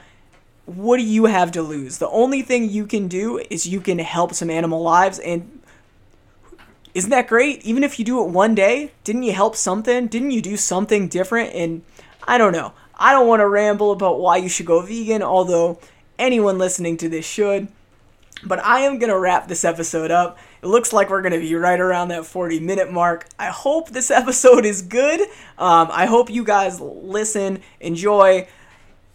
what 0.66 0.96
do 0.96 1.02
you 1.02 1.26
have 1.26 1.52
to 1.52 1.62
lose? 1.62 1.98
The 1.98 2.08
only 2.08 2.42
thing 2.42 2.68
you 2.68 2.86
can 2.86 3.08
do 3.08 3.38
is 3.50 3.66
you 3.66 3.80
can 3.80 3.98
help 3.98 4.34
some 4.34 4.50
animal 4.50 4.82
lives 4.82 5.18
and 5.18 5.59
isn't 6.94 7.10
that 7.10 7.28
great? 7.28 7.64
Even 7.64 7.84
if 7.84 7.98
you 7.98 8.04
do 8.04 8.24
it 8.24 8.30
one 8.30 8.54
day, 8.54 8.92
didn't 9.04 9.22
you 9.22 9.32
help 9.32 9.56
something? 9.56 10.06
Didn't 10.08 10.32
you 10.32 10.42
do 10.42 10.56
something 10.56 11.08
different? 11.08 11.54
And 11.54 11.82
I 12.24 12.38
don't 12.38 12.52
know. 12.52 12.72
I 12.98 13.12
don't 13.12 13.28
want 13.28 13.40
to 13.40 13.48
ramble 13.48 13.92
about 13.92 14.20
why 14.20 14.36
you 14.36 14.48
should 14.48 14.66
go 14.66 14.82
vegan, 14.82 15.22
although 15.22 15.78
anyone 16.18 16.58
listening 16.58 16.96
to 16.98 17.08
this 17.08 17.24
should. 17.24 17.68
But 18.42 18.64
I 18.64 18.80
am 18.80 18.98
going 18.98 19.10
to 19.10 19.18
wrap 19.18 19.48
this 19.48 19.64
episode 19.64 20.10
up. 20.10 20.38
It 20.62 20.66
looks 20.66 20.92
like 20.92 21.10
we're 21.10 21.22
going 21.22 21.32
to 21.32 21.40
be 21.40 21.54
right 21.54 21.80
around 21.80 22.08
that 22.08 22.26
40 22.26 22.60
minute 22.60 22.92
mark. 22.92 23.26
I 23.38 23.46
hope 23.46 23.90
this 23.90 24.10
episode 24.10 24.64
is 24.64 24.82
good. 24.82 25.20
Um, 25.58 25.88
I 25.90 26.06
hope 26.06 26.30
you 26.30 26.44
guys 26.44 26.80
listen, 26.80 27.60
enjoy. 27.80 28.48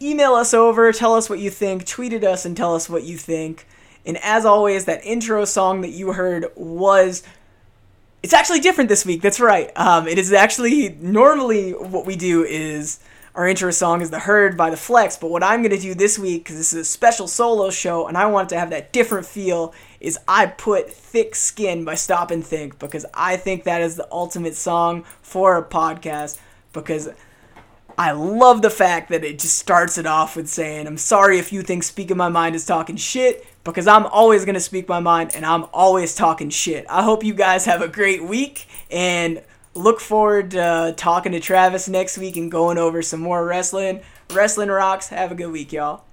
Email 0.01 0.33
us 0.33 0.53
over, 0.53 0.91
tell 0.91 1.15
us 1.15 1.29
what 1.29 1.39
you 1.39 1.49
think, 1.49 1.85
tweet 1.85 2.13
at 2.13 2.23
us 2.23 2.45
and 2.45 2.55
tell 2.55 2.75
us 2.75 2.89
what 2.89 3.03
you 3.03 3.17
think. 3.17 3.65
And 4.05 4.17
as 4.17 4.45
always, 4.45 4.85
that 4.85 5.03
intro 5.05 5.45
song 5.45 5.81
that 5.81 5.91
you 5.91 6.13
heard 6.13 6.47
was. 6.55 7.23
It's 8.25 8.33
actually 8.33 8.59
different 8.59 8.89
this 8.89 9.05
week. 9.05 9.21
That's 9.21 9.39
right. 9.39 9.71
Um, 9.75 10.07
it 10.07 10.17
is 10.17 10.33
actually 10.33 10.97
normally 10.99 11.73
what 11.73 12.07
we 12.07 12.15
do 12.15 12.43
is 12.43 12.99
our 13.35 13.47
intro 13.47 13.69
song 13.69 14.01
is 14.01 14.09
The 14.09 14.17
Herd 14.17 14.57
by 14.57 14.71
The 14.71 14.77
Flex, 14.77 15.15
but 15.15 15.29
what 15.29 15.43
I'm 15.43 15.61
going 15.61 15.75
to 15.75 15.77
do 15.77 15.93
this 15.93 16.17
week, 16.17 16.43
because 16.43 16.57
this 16.57 16.73
is 16.73 16.79
a 16.79 16.85
special 16.85 17.27
solo 17.27 17.69
show 17.69 18.07
and 18.07 18.17
I 18.17 18.25
want 18.25 18.49
to 18.49 18.57
have 18.57 18.71
that 18.71 18.91
different 18.91 19.27
feel, 19.27 19.75
is 19.99 20.17
I 20.27 20.47
put 20.47 20.89
Thick 20.89 21.35
Skin 21.35 21.85
by 21.85 21.93
Stop 21.93 22.31
and 22.31 22.43
Think, 22.43 22.79
because 22.79 23.05
I 23.13 23.37
think 23.37 23.63
that 23.65 23.83
is 23.83 23.95
the 23.95 24.07
ultimate 24.11 24.55
song 24.55 25.03
for 25.21 25.55
a 25.55 25.63
podcast, 25.63 26.39
because 26.73 27.09
I 27.97 28.11
love 28.11 28.61
the 28.61 28.69
fact 28.69 29.09
that 29.09 29.23
it 29.23 29.39
just 29.39 29.57
starts 29.57 29.97
it 29.97 30.05
off 30.05 30.35
with 30.35 30.49
saying, 30.49 30.85
I'm 30.85 30.97
sorry 30.97 31.39
if 31.39 31.53
you 31.53 31.61
think 31.61 31.83
speaking 31.83 32.17
my 32.17 32.29
mind 32.29 32.55
is 32.55 32.65
talking 32.65 32.97
shit, 32.97 33.45
because 33.63 33.87
I'm 33.87 34.05
always 34.07 34.43
going 34.43 34.55
to 34.55 34.61
speak 34.61 34.89
my 34.89 34.99
mind 34.99 35.31
and 35.35 35.45
I'm 35.45 35.65
always 35.73 36.13
talking 36.13 36.49
shit. 36.49 36.85
I 36.89 37.03
hope 37.03 37.23
you 37.23 37.33
guys 37.33 37.65
have 37.65 37.81
a 37.81 37.87
great 37.87 38.23
week 38.23 38.67
and 38.91 39.41
look 39.73 39.99
forward 39.99 40.51
to 40.51 40.61
uh, 40.61 40.91
talking 40.93 41.31
to 41.31 41.39
Travis 41.39 41.87
next 41.87 42.17
week 42.17 42.35
and 42.35 42.51
going 42.51 42.77
over 42.77 43.01
some 43.01 43.21
more 43.21 43.45
wrestling. 43.45 44.01
Wrestling 44.33 44.69
rocks. 44.69 45.09
Have 45.09 45.31
a 45.31 45.35
good 45.35 45.51
week, 45.51 45.71
y'all. 45.71 46.03